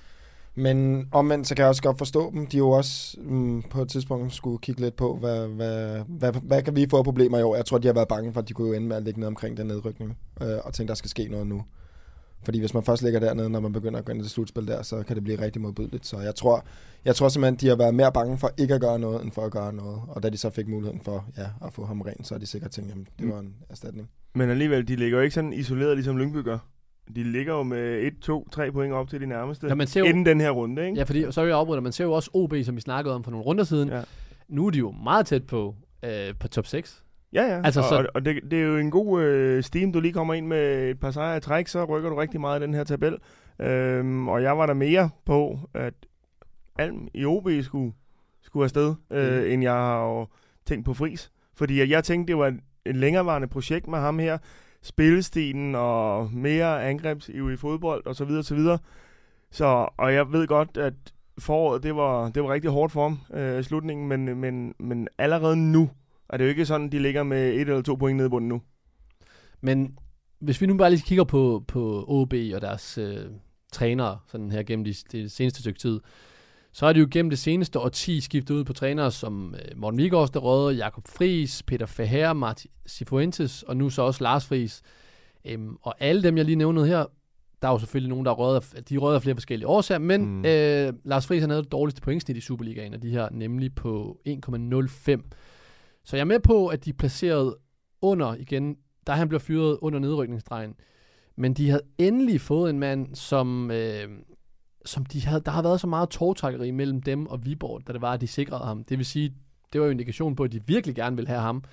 Men 0.56 1.08
omvendt, 1.12 1.48
så 1.48 1.56
kan 1.56 1.62
jeg 1.64 1.70
også 1.70 1.82
godt 1.84 1.98
forstå 1.98 2.32
dem. 2.32 2.48
De 2.48 2.58
jo 2.58 2.70
også 2.70 3.18
mm, 3.22 3.62
på 3.62 3.82
et 3.82 3.90
tidspunkt 3.90 4.34
skulle 4.34 4.60
kigge 4.60 4.82
lidt 4.82 4.96
på, 4.96 5.16
hvad, 5.18 5.48
hvad, 5.48 6.02
hvad, 6.08 6.34
hvad 6.34 6.62
kan 6.62 6.76
vi 6.76 6.88
få 6.90 6.98
af 6.98 7.04
problemer 7.04 7.40
i 7.40 7.44
år. 7.44 7.56
Jeg 7.56 7.66
tror, 7.66 7.78
de 7.78 7.88
har 7.88 7.94
været 7.94 8.08
bange 8.08 8.34
for, 8.34 8.42
at 8.42 8.48
de 8.50 8.54
kunne 8.54 8.68
jo 8.68 8.74
ende 8.74 8.88
med 8.88 8.96
at 8.98 9.04
ligge 9.04 9.20
ned 9.20 9.28
omkring 9.28 9.58
den 9.58 9.68
nedrykning. 9.68 10.18
Uh, 10.42 10.48
og 10.64 10.74
tænke, 10.74 10.88
der 10.90 10.96
skal 10.96 11.10
ske 11.10 11.28
noget 11.28 11.48
nu. 11.48 11.64
Fordi 12.44 12.60
hvis 12.60 12.74
man 12.74 12.84
først 12.84 13.02
ligger 13.04 13.20
dernede, 13.20 13.50
når 13.50 13.60
man 13.60 13.72
begynder 13.72 14.00
at 14.00 14.06
gå 14.06 14.12
ind 14.12 14.22
i 14.22 14.24
det 14.24 14.32
slutspil 14.32 14.68
der, 14.68 14.82
så 14.82 15.04
kan 15.04 15.16
det 15.16 15.24
blive 15.24 15.42
rigtig 15.42 15.62
modbydeligt. 15.62 16.06
Så 16.06 16.20
jeg 16.20 16.36
tror, 16.36 16.66
jeg 17.06 17.16
tror 17.16 17.30
simpelthen, 17.30 17.56
de 17.56 17.68
har 17.68 17.76
været 17.76 17.96
mere 17.96 18.12
bange 18.12 18.38
for 18.38 18.52
ikke 18.58 18.74
at 18.74 18.82
gøre 18.82 19.00
noget, 19.00 19.24
end 19.24 19.32
for 19.32 19.42
at 19.46 19.52
gøre 19.52 19.74
noget. 19.74 20.02
Og 20.08 20.24
da 20.24 20.30
de 20.30 20.38
så 20.38 20.50
fik 20.50 20.68
muligheden 20.68 21.02
for 21.02 21.26
ja, 21.38 21.46
at 21.66 21.74
få 21.74 21.86
ham 21.86 22.02
ren, 22.02 22.24
så 22.24 22.34
har 22.34 22.40
de 22.40 22.46
sikkert 22.46 22.72
tænkt, 22.72 22.92
at 22.92 22.98
det 23.20 23.26
Mm. 23.26 23.32
var 23.32 23.40
en 23.40 23.54
erstatning. 23.70 24.10
Men 24.36 24.50
alligevel, 24.50 24.88
de 24.88 24.96
ligger 24.96 25.18
jo 25.18 25.24
ikke 25.24 25.34
sådan 25.34 25.54
isoleret, 25.54 25.96
ligesom 25.98 26.18
Lyngby 26.18 26.44
gør. 26.44 26.58
De 27.16 27.24
ligger 27.24 27.54
jo 27.54 27.64
med 27.64 28.02
1, 28.02 28.14
2, 28.22 28.48
3 28.52 28.72
point 28.72 28.94
op 28.94 29.10
til 29.10 29.22
de 29.22 29.26
nærmeste, 29.26 29.68
Ja, 29.68 29.76
man 29.76 29.88
ser 29.88 30.00
jo, 30.00 30.06
inden 30.06 30.26
den 30.26 30.42
her 30.42 30.52
runde, 30.52 30.86
ikke? 30.86 30.98
ja, 30.98 31.04
fordi, 31.04 31.26
så 31.32 31.42
er 31.42 31.46
jeg 31.46 31.56
afbryder, 31.58 31.82
man 31.82 31.92
ser 31.92 32.04
jo 32.06 32.12
også 32.12 32.30
OB, 32.34 32.54
som 32.64 32.76
vi 32.76 32.82
snakkede 32.82 33.16
om 33.16 33.24
for 33.24 33.32
nogle 33.32 33.46
runder 33.46 33.64
siden. 33.64 33.90
Ja. 33.90 34.02
Nu 34.48 34.66
er 34.68 34.72
de 34.72 34.78
jo 34.78 34.92
meget 34.92 35.26
tæt 35.26 35.44
på, 35.48 35.76
øh, 36.06 36.12
på 36.40 36.48
top 36.48 36.66
6. 36.66 37.04
Ja, 37.34 37.42
ja. 37.44 37.62
Altså, 37.64 37.80
og, 37.80 37.86
så- 37.90 38.08
og, 38.16 38.26
det, 38.26 38.40
det 38.52 38.60
er 38.60 38.64
jo 38.64 38.78
en 38.78 38.92
god 38.92 39.22
øh, 39.22 39.64
steam, 39.64 39.92
du 39.92 40.00
lige 40.00 40.14
kommer 40.14 40.34
ind 40.34 40.48
med 40.48 40.90
et 40.90 41.00
par 41.00 41.12
sejre 41.12 41.38
i 41.38 41.40
træk, 41.40 41.68
så 41.68 41.86
rykker 41.86 42.10
du 42.10 42.16
rigtig 42.16 42.42
meget 42.42 42.60
i 42.60 42.64
den 42.64 42.74
her 42.74 42.84
tabel. 42.84 43.18
Øhm, 43.60 44.28
og 44.28 44.44
jeg 44.44 44.58
var 44.58 44.66
der 44.66 44.74
mere 44.74 45.10
på, 45.26 45.60
at 45.74 45.94
Alm 46.80 47.08
i 47.14 47.26
OB 47.26 47.50
skulle, 47.62 47.94
skulle 48.42 48.64
afsted, 48.64 48.96
øh, 49.12 49.40
Mm. 49.44 49.52
end 49.52 49.64
jeg 49.64 49.74
har 49.74 50.28
tænkt 50.66 50.86
på 50.86 50.94
Fris. 50.94 51.32
Fordi 51.56 51.92
jeg 51.92 52.04
tænkte, 52.04 52.32
det 52.32 52.40
var 52.40 52.56
et 52.86 52.96
længerevarende 52.96 53.48
projekt 53.48 53.88
med 53.88 54.00
ham 54.00 54.20
her. 54.20 54.38
Spillestilen 54.84 55.76
og 55.76 56.30
mere 56.34 56.86
angrebsivrig 56.86 57.60
fodbold 57.60 58.08
osv. 58.08 58.16
Så, 58.16 58.26
videre, 58.26 58.44
så, 58.44 58.56
videre. 58.56 58.78
så 59.52 59.88
Og 59.98 60.14
jeg 60.14 60.32
ved 60.32 60.48
godt, 60.48 60.78
at 60.78 60.94
foråret, 61.40 61.84
det 61.84 61.96
var, 61.96 62.30
det 62.30 62.44
var 62.44 62.54
rigtig 62.54 62.72
hårdt 62.72 62.92
for 62.92 63.04
ham 63.04 63.20
øh, 63.34 63.60
i 63.60 63.64
slutningen, 63.64 64.08
men, 64.08 64.40
men, 64.40 64.74
men 64.80 65.08
allerede 65.18 65.56
nu 65.56 65.90
er 66.30 66.38
det 66.38 66.44
jo 66.44 66.50
ikke 66.50 66.66
sådan, 66.66 66.92
de 66.92 67.00
ligger 67.00 67.24
med 67.24 67.54
et 67.54 67.62
eller 67.62 67.82
to 67.82 67.96
point 67.96 68.18
nede 68.18 68.28
i 68.28 68.30
bunden 68.30 68.50
nu. 68.50 68.62
Men 69.62 69.98
hvis 70.40 70.62
vi 70.62 70.66
nu 70.66 70.78
bare 70.78 70.90
lige 70.90 71.02
kigger 71.02 71.24
på, 71.24 71.64
på 71.68 72.06
OB 72.08 72.34
og 72.56 72.62
deres 72.62 72.98
øh, 72.98 73.26
trænere 73.72 74.20
sådan 74.28 74.52
her 74.52 74.64
gennem 74.64 74.86
de, 74.86 74.94
det 75.12 75.32
seneste 75.32 75.60
stykke 75.60 75.80
tid, 75.80 76.00
så 76.74 76.86
er 76.86 76.94
det 76.94 77.00
jo 77.02 77.08
gennem 77.12 77.30
det 77.30 77.40
seneste 77.40 77.80
årti 77.80 78.22
skiftet 78.22 78.56
ud 78.56 78.64
på 78.64 78.74
trænere 78.74 79.12
som 79.12 79.56
øh, 79.56 79.78
Morten 79.78 79.98
Vigårds, 79.98 80.32
der 80.32 80.40
røde, 80.40 80.76
Jakob 80.76 81.08
Friis, 81.08 81.64
Peter 81.64 81.86
Faher, 81.86 82.34
Martin 82.34 82.72
Sifuentes 82.86 83.64
og 83.64 83.78
nu 83.78 83.90
så 83.90 84.02
også 84.02 84.24
Lars 84.24 84.46
Friis. 84.46 84.82
Øhm, 85.46 85.78
og 85.82 85.96
alle 86.00 86.24
dem, 86.24 86.38
jeg 86.38 86.46
lige 86.46 86.56
nævnede 86.56 86.88
her, 86.88 87.06
der 87.62 87.68
er 87.68 87.72
jo 87.72 87.80
selvfølgelig 87.80 88.10
nogen, 88.10 88.26
der 88.26 88.32
er 88.32 88.36
røget 88.36 88.74
af, 88.76 88.84
de 88.84 88.98
røget 88.98 89.16
af 89.16 89.22
flere 89.22 89.36
forskellige 89.36 89.68
årsager, 89.68 90.00
men 90.00 90.26
Mm. 90.26 90.46
øh, 90.46 90.94
Lars 91.06 91.28
Friis 91.28 91.42
han 91.42 91.50
havde 91.50 91.64
det 91.64 91.72
dårligste 91.72 92.02
pointsnit 92.02 92.38
i 92.38 92.42
Superligaen 92.42 92.94
af 92.94 93.02
de 93.02 93.10
her, 93.10 93.30
nemlig 93.32 93.76
på 93.76 94.20
1,05. 94.28 95.22
Så 96.06 96.16
jeg 96.16 96.22
er 96.22 96.26
med 96.26 96.40
på, 96.40 96.68
at 96.68 96.86
de 96.86 96.90
er 96.90 96.94
placeret 96.94 97.56
under 98.02 98.36
igen, 98.36 98.76
da 99.08 99.12
han 99.12 99.30
blev 99.30 99.40
fyret 99.40 99.78
under 99.82 100.00
nedrykningsstregen. 100.00 100.74
Men 101.36 101.54
de 101.54 101.70
havde 101.70 101.84
endelig 101.98 102.42
fået 102.42 102.70
en 102.70 102.80
mand, 102.80 103.16
som, 103.16 103.72
øh, 103.72 104.08
som 104.86 105.06
de 105.06 105.26
havde, 105.26 105.42
der 105.46 105.52
har 105.52 105.62
været 105.62 105.82
så 105.82 105.88
meget 105.88 106.10
tårtrækkeri 106.10 106.72
mellem 106.72 107.02
dem 107.02 107.28
og 107.28 107.46
Viborg, 107.46 107.88
da 107.88 107.94
det 107.94 108.02
var, 108.02 108.14
at 108.14 108.22
de 108.22 108.28
sikrede 108.28 108.64
ham. 108.66 108.84
Det 108.84 108.98
vil 108.98 109.06
sige, 109.06 109.34
det 109.74 109.82
var 109.82 109.88
jo 109.88 109.92
en 109.92 109.96
indikation 109.96 110.36
på, 110.36 110.44
at 110.44 110.52
de 110.52 110.62
virkelig 110.68 110.96
gerne 110.96 111.16
ville 111.16 111.30
have 111.30 111.42
ham. 111.42 111.64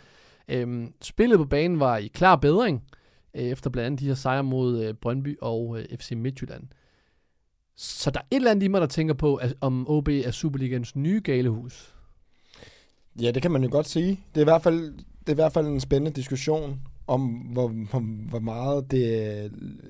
Øhm, 0.48 0.92
spillet 1.02 1.38
på 1.38 1.44
banen 1.44 1.80
var 1.80 1.96
i 1.96 2.06
klar 2.06 2.36
bedring, 2.36 2.82
øh, 3.34 3.42
efter 3.42 3.70
blandt 3.70 3.86
andet 3.86 4.00
de 4.00 4.06
her 4.06 4.14
sejre 4.14 4.44
mod 4.44 4.84
øh, 4.84 4.94
Brøndby 4.94 5.38
og 5.40 5.78
øh, 5.78 5.98
FC 5.98 6.12
Midtjylland. 6.16 6.62
Så 7.76 8.10
der 8.10 8.20
er 8.20 8.24
et 8.30 8.36
eller 8.36 8.50
andet 8.50 8.62
i 8.62 8.68
mig, 8.68 8.80
der 8.80 8.86
tænker 8.86 9.14
på, 9.14 9.34
at, 9.34 9.54
om 9.60 9.88
OB 9.88 10.08
er 10.08 10.30
Superligans 10.30 10.96
nye 10.96 11.20
galehus. 11.24 11.94
Ja, 13.20 13.30
det 13.30 13.42
kan 13.42 13.50
man 13.50 13.62
jo 13.62 13.68
godt 13.72 13.88
sige. 13.88 14.20
Det 14.34 14.40
er 14.40 14.40
i 14.40 14.44
hvert 14.44 14.62
fald, 14.62 14.92
det 15.20 15.28
er 15.28 15.32
i 15.32 15.34
hvert 15.34 15.52
fald 15.52 15.66
en 15.66 15.80
spændende 15.80 16.16
diskussion 16.16 16.80
om, 17.10 17.22
hvor, 17.26 17.68
hvor, 17.68 18.00
hvor 18.28 18.38
meget 18.38 18.90
det, 18.90 19.02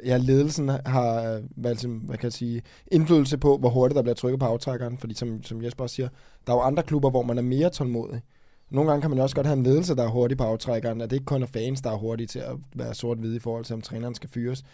ja, 0.05 0.17
ledelsen 0.17 0.69
har 0.69 1.41
hvad, 1.57 1.89
hvad 2.07 2.17
kan 2.17 2.25
jeg 2.27 2.33
sige, 2.33 2.63
indflydelse 2.93 3.39
på, 3.39 3.57
hvor 3.57 3.69
hurtigt 3.69 3.97
der 3.97 4.03
bliver 4.03 4.15
trykket 4.15 4.41
på 4.41 4.47
aftrækkeren. 4.47 4.99
Fordi 4.99 5.15
som, 5.15 5.43
som 5.43 5.63
Jesper 5.63 5.85
også 5.85 5.95
siger, 5.95 6.09
der 6.47 6.53
er 6.53 6.57
jo 6.57 6.63
andre 6.63 6.83
klubber, 6.83 7.11
hvor 7.11 7.23
man 7.23 7.39
er 7.39 7.43
mere 7.43 7.71
tålmodig. 7.71 8.23
Nogle 8.71 8.91
gange 8.91 9.01
kan 9.01 9.11
man 9.11 9.19
jo 9.19 9.23
også 9.23 9.37
godt 9.37 9.47
have 9.47 9.57
en 9.57 9.63
ledelse, 9.63 9.97
der 9.97 10.03
er 10.03 10.09
hurtig 10.09 10.39
på 10.39 10.45
aftrækkeren, 10.45 11.01
at 11.01 11.11
det 11.11 11.17
ikke 11.17 11.27
kun 11.27 11.43
er 11.43 11.47
fans, 11.47 11.81
der 11.81 11.91
er 11.91 11.97
hurtige 11.97 12.27
til 12.27 12.39
at 12.39 12.57
være 12.75 12.95
sort-hvide 12.95 13.37
i 13.37 13.39
forhold 13.39 13.65
til, 13.65 13.75
om 13.75 13.81
træneren 13.81 14.15
skal 14.15 14.31
fyres. 14.31 14.65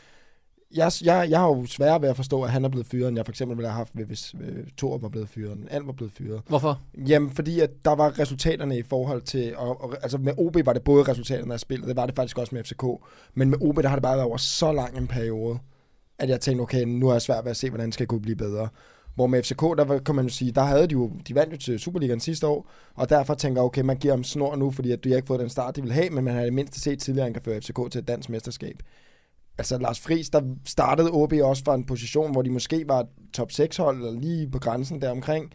Jeg, 0.74 0.92
jeg, 1.04 1.26
jeg 1.30 1.38
har 1.38 1.46
jo 1.46 1.66
svært 1.66 2.02
ved 2.02 2.08
at 2.08 2.16
forstå, 2.16 2.42
at 2.42 2.50
han 2.50 2.64
er 2.64 2.68
blevet 2.68 2.86
fyret, 2.86 3.08
end 3.08 3.16
jeg 3.16 3.26
for 3.26 3.32
eksempel 3.32 3.56
ville 3.56 3.68
have 3.68 3.76
haft, 3.76 3.92
hvis 3.94 4.34
øh, 4.40 4.66
Thor 4.78 4.98
var 4.98 5.08
blevet 5.08 5.28
fyret, 5.28 5.58
Alt 5.70 5.86
var 5.86 5.92
blevet 5.92 6.12
fyret. 6.12 6.42
Hvorfor? 6.48 6.80
Jamen, 7.08 7.30
fordi 7.30 7.60
at 7.60 7.70
der 7.84 7.94
var 7.94 8.18
resultaterne 8.18 8.78
i 8.78 8.82
forhold 8.82 9.22
til... 9.22 9.56
Og, 9.56 9.84
og, 9.84 9.96
altså 10.02 10.18
med 10.18 10.32
OB 10.38 10.56
var 10.64 10.72
det 10.72 10.82
både 10.82 11.02
resultaterne 11.02 11.54
af 11.54 11.60
spillet, 11.60 11.88
det 11.88 11.96
var 11.96 12.06
det 12.06 12.16
faktisk 12.16 12.38
også 12.38 12.54
med 12.54 12.64
FCK. 12.64 12.84
Men 13.34 13.50
med 13.50 13.58
OB, 13.60 13.76
der 13.76 13.88
har 13.88 13.96
det 13.96 14.02
bare 14.02 14.16
været 14.16 14.26
over 14.26 14.36
så 14.36 14.72
lang 14.72 14.98
en 14.98 15.06
periode, 15.06 15.58
at 16.18 16.28
jeg 16.28 16.40
tænkte, 16.40 16.62
okay, 16.62 16.84
nu 16.84 17.08
er 17.08 17.12
jeg 17.12 17.22
svært 17.22 17.44
ved 17.44 17.50
at 17.50 17.56
se, 17.56 17.68
hvordan 17.68 17.86
det 17.86 17.94
skal 17.94 18.06
kunne 18.06 18.22
blive 18.22 18.36
bedre. 18.36 18.68
Hvor 19.14 19.26
med 19.26 19.42
FCK, 19.42 19.60
der 19.60 19.98
kan 19.98 20.14
man 20.14 20.24
jo 20.24 20.32
sige, 20.32 20.52
der 20.52 20.62
havde 20.62 20.86
de 20.86 20.92
jo, 20.92 21.10
de 21.28 21.34
vandt 21.34 21.52
jo 21.52 21.58
til 21.58 21.78
Superligaen 21.78 22.20
sidste 22.20 22.46
år, 22.46 22.70
og 22.94 23.08
derfor 23.08 23.34
tænker 23.34 23.60
jeg, 23.60 23.66
okay, 23.66 23.82
man 23.82 23.96
giver 23.96 24.14
dem 24.14 24.24
snor 24.24 24.56
nu, 24.56 24.70
fordi 24.70 24.92
at 24.92 25.04
du 25.04 25.08
har 25.08 25.16
ikke 25.16 25.26
fået 25.26 25.40
den 25.40 25.48
start, 25.48 25.76
de 25.76 25.82
vil 25.82 25.92
have, 25.92 26.10
men 26.10 26.24
man 26.24 26.34
har 26.34 26.42
det 26.42 26.52
mindste 26.52 26.80
set 26.80 26.98
tidligere, 26.98 27.26
at 27.26 27.26
han 27.26 27.32
kan 27.32 27.42
føre 27.42 27.60
FCK 27.60 27.92
til 27.92 27.98
et 27.98 28.08
dansk 28.08 28.28
mesterskab. 28.28 28.82
Altså 29.58 29.78
Lars 29.78 30.00
Friis, 30.00 30.30
der 30.30 30.42
startede 30.64 31.10
OB 31.10 31.32
også 31.42 31.62
fra 31.64 31.74
en 31.74 31.84
position, 31.84 32.32
hvor 32.32 32.42
de 32.42 32.50
måske 32.50 32.84
var 32.88 33.06
top 33.32 33.52
6 33.52 33.76
hold, 33.76 33.96
eller 33.96 34.20
lige 34.20 34.50
på 34.50 34.58
grænsen 34.58 35.02
deromkring. 35.02 35.52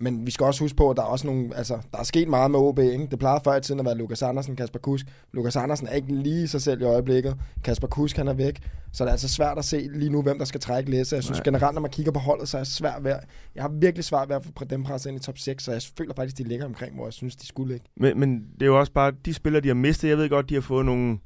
Men 0.00 0.26
vi 0.26 0.30
skal 0.30 0.46
også 0.46 0.64
huske 0.64 0.76
på, 0.76 0.90
at 0.90 0.96
der 0.96 1.02
er 1.02 1.06
også 1.06 1.26
nogle, 1.26 1.56
altså, 1.56 1.78
der 1.92 1.98
er 1.98 2.02
sket 2.02 2.28
meget 2.28 2.50
med 2.50 2.58
OB, 2.58 2.78
ikke? 2.78 3.06
Det 3.10 3.18
plejede 3.18 3.40
før 3.44 3.56
i 3.56 3.60
tiden 3.60 3.80
at 3.80 3.86
være 3.86 3.96
Lukas 3.96 4.22
Andersen, 4.22 4.56
Kasper 4.56 4.78
Kusk. 4.78 5.06
Lukas 5.32 5.56
Andersen 5.56 5.86
er 5.86 5.92
ikke 5.92 6.14
lige 6.14 6.48
sig 6.48 6.62
selv 6.62 6.80
i 6.80 6.84
øjeblikket. 6.84 7.36
Kasper 7.64 7.88
Kusk, 7.88 8.16
han 8.16 8.28
er 8.28 8.32
væk. 8.32 8.58
Så 8.92 9.04
det 9.04 9.08
er 9.08 9.12
altså 9.12 9.28
svært 9.28 9.58
at 9.58 9.64
se 9.64 9.88
lige 9.94 10.10
nu, 10.10 10.22
hvem 10.22 10.38
der 10.38 10.44
skal 10.44 10.60
trække 10.60 10.90
læse. 10.90 11.16
Jeg 11.16 11.22
synes 11.24 11.38
Nej. 11.38 11.44
generelt, 11.44 11.74
når 11.74 11.80
man 11.80 11.90
kigger 11.90 12.12
på 12.12 12.18
holdet, 12.18 12.48
så 12.48 12.58
er 12.58 12.64
det 12.64 12.72
svært 12.72 13.04
ved 13.04 13.14
Jeg 13.54 13.62
har 13.62 13.70
virkelig 13.80 14.04
svært 14.04 14.28
ved 14.28 14.36
at 14.36 14.44
få 14.58 14.64
dem 14.64 14.84
presset 14.84 15.10
ind 15.10 15.20
i 15.20 15.22
top 15.22 15.38
6, 15.38 15.64
så 15.64 15.72
jeg 15.72 15.82
føler 15.98 16.14
faktisk, 16.14 16.38
de 16.38 16.44
ligger 16.44 16.66
omkring, 16.66 16.94
hvor 16.94 17.06
jeg 17.06 17.12
synes, 17.12 17.36
de 17.36 17.46
skulle 17.46 17.72
ligge. 17.72 17.86
Men, 17.96 18.20
men 18.20 18.44
det 18.54 18.62
er 18.62 18.66
jo 18.66 18.78
også 18.78 18.92
bare, 18.92 19.12
de 19.24 19.34
spillere, 19.34 19.62
de 19.62 19.68
har 19.68 19.74
mistet, 19.74 20.08
jeg 20.08 20.18
ved 20.18 20.28
godt, 20.28 20.48
de 20.48 20.54
har 20.54 20.60
fået 20.60 20.84
nogle 20.86 21.18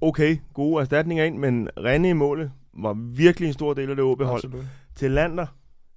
okay, 0.00 0.36
gode 0.54 0.80
erstatninger 0.80 1.24
ind, 1.24 1.38
men 1.38 1.68
René 1.80 2.06
i 2.06 2.12
målet 2.12 2.50
var 2.78 2.92
virkelig 3.16 3.46
en 3.46 3.52
stor 3.52 3.74
del 3.74 3.90
af 3.90 3.96
det 3.96 4.04
OB-hold. 4.04 4.44
Absolut. 4.44 4.64
Til 4.96 5.10
Lander, 5.10 5.46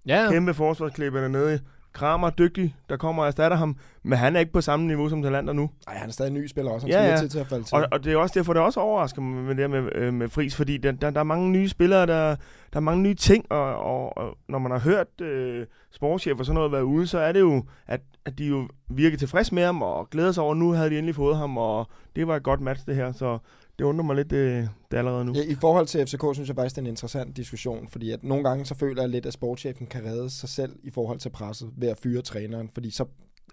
Ja, 0.07 0.31
kæmpe 0.31 0.53
forsvarsklippe 0.53 1.21
dernede. 1.21 1.59
Kramer 1.93 2.29
dygtig, 2.29 2.75
der 2.89 2.97
kommer 2.97 3.23
og 3.23 3.27
erstatter 3.27 3.57
ham, 3.57 3.75
men 4.03 4.17
han 4.17 4.35
er 4.35 4.39
ikke 4.39 4.51
på 4.51 4.61
samme 4.61 4.87
niveau 4.87 5.09
som 5.09 5.21
Talander 5.23 5.53
nu. 5.53 5.69
Ej, 5.87 5.95
han 5.95 6.09
er 6.09 6.13
stadig 6.13 6.29
en 6.29 6.35
ny 6.35 6.47
spiller 6.47 6.71
også. 6.71 6.87
Han 6.87 6.91
Ja, 6.91 6.97
skal 6.97 7.05
ja. 7.05 7.11
lidt 7.11 7.19
tid 7.21 7.29
til 7.29 7.39
at 7.39 7.47
falde 7.47 7.63
til. 7.63 7.75
Og, 7.77 7.87
og 7.91 8.03
det 8.03 8.13
er 8.13 8.17
også 8.17 8.39
derfor, 8.39 8.53
det 8.53 8.61
også 8.61 8.79
overrasker 8.79 9.21
mig 9.21 9.43
med 9.43 9.55
det 9.55 9.69
med, 9.69 9.89
øh, 9.95 10.13
med 10.13 10.29
Friis, 10.29 10.55
fordi 10.55 10.77
der, 10.77 10.91
der, 10.91 11.09
der 11.09 11.19
er 11.19 11.23
mange 11.23 11.49
nye 11.49 11.69
spillere, 11.69 12.05
der, 12.05 12.35
der 12.73 12.75
er 12.75 12.79
mange 12.79 13.03
nye 13.03 13.13
ting, 13.13 13.45
og, 13.51 13.75
og, 13.75 14.17
og 14.17 14.37
når 14.49 14.59
man 14.59 14.71
har 14.71 14.79
hørt 14.79 15.21
øh, 15.21 15.65
sportschef 15.91 16.39
og 16.39 16.45
sådan 16.45 16.55
noget 16.55 16.71
være 16.71 16.85
ude, 16.85 17.07
så 17.07 17.19
er 17.19 17.31
det 17.31 17.39
jo, 17.39 17.63
at, 17.87 18.01
at 18.25 18.37
de 18.37 18.45
jo 18.47 18.67
virker 18.89 19.17
tilfreds 19.17 19.51
med 19.51 19.65
ham, 19.65 19.81
og 19.81 20.09
glæder 20.09 20.31
sig 20.31 20.43
over, 20.43 20.51
at 20.51 20.57
nu 20.57 20.71
havde 20.71 20.89
de 20.89 20.95
endelig 20.97 21.15
fået 21.15 21.37
ham, 21.37 21.57
og 21.57 21.87
det 22.15 22.27
var 22.27 22.35
et 22.35 22.43
godt 22.43 22.61
match 22.61 22.85
det 22.85 22.95
her, 22.95 23.11
så 23.11 23.37
det 23.79 23.85
undrer 23.85 24.05
mig 24.05 24.15
lidt, 24.15 24.29
det, 24.29 24.69
det 24.91 24.97
er 24.97 24.97
allerede 24.97 25.25
nu. 25.25 25.33
Ja, 25.33 25.43
I 25.43 25.55
forhold 25.55 25.87
til 25.87 26.05
FCK 26.05 26.23
synes 26.33 26.47
jeg 26.47 26.55
faktisk, 26.55 26.75
det 26.75 26.81
er 26.81 26.85
en 26.85 26.89
interessant 26.89 27.37
diskussion, 27.37 27.87
fordi 27.87 28.11
at 28.11 28.23
nogle 28.23 28.43
gange 28.43 28.65
så 28.65 28.75
føler 28.75 29.01
jeg 29.01 29.09
lidt, 29.09 29.25
at 29.25 29.33
sportschefen 29.33 29.87
kan 29.87 30.05
redde 30.05 30.29
sig 30.29 30.49
selv 30.49 30.75
i 30.83 30.89
forhold 30.89 31.19
til 31.19 31.29
presset 31.29 31.69
ved 31.77 31.87
at 31.87 31.97
fyre 31.97 32.21
træneren, 32.21 32.69
fordi 32.73 32.91
så 32.91 33.05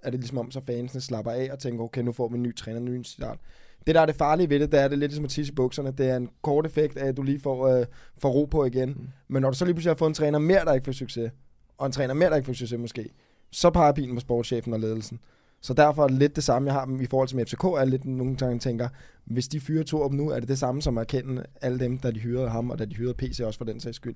er 0.02 0.10
det 0.10 0.20
ligesom 0.20 0.38
om, 0.38 0.50
så 0.50 0.60
fansene 0.60 1.00
slapper 1.00 1.32
af 1.32 1.48
og 1.52 1.58
tænker, 1.58 1.84
okay, 1.84 2.02
nu 2.02 2.12
får 2.12 2.28
vi 2.28 2.36
en 2.36 2.42
ny 2.42 2.56
træner, 2.56 2.78
en 2.78 2.84
ny 2.84 3.02
start. 3.02 3.38
Det, 3.86 3.94
der 3.94 4.00
er 4.00 4.06
det 4.06 4.16
farlige 4.16 4.50
ved 4.50 4.60
det, 4.60 4.72
det 4.72 4.80
er 4.80 4.88
det 4.88 4.94
er 4.94 4.98
lidt 4.98 5.10
ligesom 5.10 5.24
at 5.24 5.30
tisse 5.30 5.52
i 5.52 5.54
bukserne. 5.54 5.90
Det 5.90 6.08
er 6.10 6.16
en 6.16 6.28
kort 6.42 6.66
effekt 6.66 6.96
af, 6.96 7.06
at 7.06 7.16
du 7.16 7.22
lige 7.22 7.40
får, 7.40 7.68
øh, 7.68 7.86
får 8.18 8.28
ro 8.28 8.44
på 8.44 8.64
igen. 8.64 8.88
Mm. 8.88 9.08
Men 9.28 9.42
når 9.42 9.50
du 9.50 9.56
så 9.56 9.64
lige 9.64 9.74
pludselig 9.74 9.90
har 9.90 9.96
fået 9.96 10.08
en 10.08 10.14
træner 10.14 10.38
mere, 10.38 10.64
der 10.64 10.72
ikke 10.72 10.84
får 10.84 10.92
succes, 10.92 11.30
og 11.78 11.86
en 11.86 11.92
træner 11.92 12.14
mere, 12.14 12.30
der 12.30 12.36
ikke 12.36 12.46
får 12.46 12.52
succes 12.52 12.78
måske, 12.78 13.10
så 13.50 13.70
peger 13.70 13.92
pilen 13.92 14.14
på 14.14 14.20
sportschefen 14.20 14.72
og 14.72 14.80
ledelsen. 14.80 15.20
Så 15.66 15.74
derfor 15.74 16.05
er 16.05 16.09
det 16.09 16.18
lidt 16.18 16.37
det 16.37 16.44
samme, 16.44 16.66
jeg 16.66 16.74
har 16.74 16.98
i 17.00 17.07
forhold 17.07 17.29
til 17.29 17.37
med 17.37 17.46
FCK, 17.46 17.64
er 17.64 17.85
lidt 17.85 18.05
nogle 18.05 18.37
gange 18.37 18.59
tænker, 18.59 18.88
hvis 19.24 19.48
de 19.48 19.61
fyrer 19.61 19.85
to 19.85 20.02
op 20.02 20.12
nu, 20.12 20.31
er 20.31 20.40
det 20.40 20.48
det 20.48 20.59
samme 20.59 20.83
som 20.83 20.98
at 20.98 21.02
erkende 21.02 21.44
alle 21.62 21.79
dem, 21.79 21.98
der 21.98 22.11
de 22.11 22.20
hyrede 22.20 22.48
ham, 22.48 22.70
og 22.70 22.79
da 22.79 22.85
de 22.85 22.94
hyrede 22.94 23.14
PC 23.14 23.40
også 23.44 23.59
for 23.59 23.64
den 23.64 23.81
sags 23.81 23.96
skyld, 23.96 24.14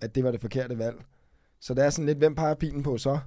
at 0.00 0.14
det 0.14 0.24
var 0.24 0.30
det 0.30 0.40
forkerte 0.40 0.78
valg. 0.78 0.96
Så 1.60 1.74
det 1.74 1.84
er 1.84 1.90
sådan 1.90 2.06
lidt, 2.06 2.18
hvem 2.18 2.34
peger 2.34 2.54
pilen 2.54 2.82
på 2.82 2.98
så? 2.98 3.18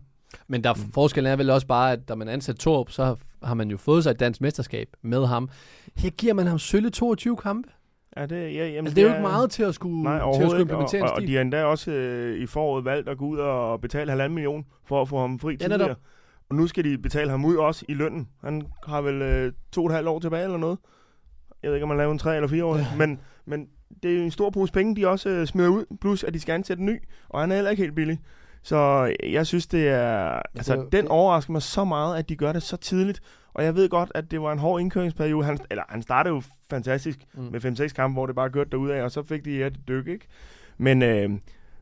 Men 0.48 0.64
der 0.64 0.74
mm. 0.74 0.92
forskellen 0.92 1.32
er 1.32 1.36
vel 1.36 1.50
også 1.50 1.68
bare, 1.68 1.92
at 1.92 2.08
da 2.10 2.16
man 2.16 2.28
ansætter 2.30 2.60
Torp, 2.64 2.92
så 2.92 3.16
har- 3.44 3.54
man 3.54 3.72
jo 3.72 3.78
fået 3.78 4.04
sig 4.04 4.12
et 4.12 4.20
dansk 4.20 4.42
mesterskab 4.42 4.88
med 5.02 5.26
ham. 5.26 5.50
Her 5.96 6.10
giver 6.10 6.34
man 6.34 6.48
ham 6.48 6.60
sølle 6.60 6.90
22 6.90 7.38
kampe. 7.38 7.70
Ja, 8.18 8.26
det, 8.26 8.36
ja, 8.36 8.48
jamen, 8.68 8.78
Altså, 8.78 8.96
det 8.96 9.02
er 9.02 9.08
jo 9.08 9.14
ikke 9.14 9.22
meget 9.22 9.52
til 9.52 9.64
at 9.64 9.76
skulle, 9.76 10.04
Nej, 10.04 10.20
til 10.20 10.26
at 10.28 10.36
skulle. 10.36 10.56
Og, 10.56 10.62
implementere 10.62 11.04
og, 11.04 11.10
og 11.12 11.18
stil. 11.18 11.28
de 11.28 11.34
har 11.34 11.42
endda 11.42 11.64
også 11.64 11.92
øh, 11.92 12.40
i 12.44 12.46
foråret 12.46 12.86
valgt 12.86 13.10
at 13.10 13.18
gå 13.18 13.26
ud 13.26 13.38
og 13.38 13.82
betale 13.82 14.12
halvanden 14.12 14.36
million 14.36 14.66
for 14.86 15.02
at 15.02 15.10
få 15.10 15.20
ham 15.20 15.40
fri 15.40 15.58
Ja, 15.62 15.68
netop. 15.68 15.98
Og 16.50 16.56
nu 16.56 16.68
skal 16.68 16.84
de 16.84 16.98
betale 16.98 17.32
ham 17.32 17.46
ud 17.46 17.56
også 17.56 17.86
i 17.90 17.94
lønnen. 17.94 18.28
Han 18.44 18.64
har 18.88 19.02
vel 19.02 19.22
øh, 19.22 19.54
to 19.72 19.82
og 19.84 19.88
et 19.90 19.94
halvt 19.96 20.08
år 20.10 20.20
tilbage 20.20 20.44
eller 20.44 20.58
noget. 20.58 20.78
Jeg 21.64 21.70
ved 21.72 21.76
ikke, 21.76 21.84
om 21.84 21.90
han 21.90 21.98
laver 21.98 22.12
en 22.12 22.20
tre 22.20 22.36
eller 22.36 22.48
fire 22.48 22.66
år. 22.66 22.80
Men, 22.98 23.20
men 23.46 23.68
det 24.04 24.12
er 24.12 24.18
jo 24.18 24.24
en 24.24 24.32
stor 24.32 24.50
pose 24.50 24.74
penge, 24.74 24.96
de 24.96 25.08
også 25.08 25.30
øh, 25.30 25.48
smider 25.48 25.70
ud. 25.70 25.86
Plus, 26.02 26.24
at 26.24 26.34
de 26.34 26.40
skal 26.40 26.54
ansætte 26.54 26.80
en 26.82 26.86
ny. 26.86 27.00
Og 27.30 27.42
han 27.42 27.52
er 27.52 27.56
heller 27.56 27.72
ikke 27.72 27.84
helt 27.84 27.96
billig. 27.96 28.20
Så 28.64 29.12
jeg 29.24 29.48
synes, 29.48 29.68
det 29.68 29.88
er... 29.88 30.42
Altså, 30.56 30.76
det 30.76 30.92
den 30.92 31.04
det- 31.04 31.08
overrasker 31.12 31.52
mig 31.52 31.62
så 31.62 31.86
meget, 31.86 32.18
at 32.18 32.30
de 32.30 32.36
gør 32.36 32.54
det 32.54 32.64
så 32.64 32.78
tidligt. 32.78 33.22
Og 33.54 33.64
jeg 33.64 33.76
ved 33.76 33.90
godt, 33.90 34.12
at 34.16 34.32
det 34.32 34.42
var 34.42 34.52
en 34.52 34.60
hård 34.60 34.82
indkøringsperiode. 34.82 35.46
Han, 35.46 35.58
eller 35.70 35.84
han 35.90 36.02
startede 36.02 36.36
jo 36.36 36.42
fantastisk 36.70 37.20
Mm. 37.34 37.44
med 37.44 37.66
5-6 37.66 37.94
kampe, 37.94 38.14
hvor 38.14 38.26
det 38.26 38.36
bare 38.36 38.50
kørte 38.50 38.70
derudad, 38.70 39.02
og 39.02 39.12
så 39.12 39.24
fik 39.24 39.46
de 39.46 39.64
et 39.66 39.80
dyk, 39.88 40.08
ikke? 40.08 40.28
Men, 40.78 41.02
øh, 41.04 41.30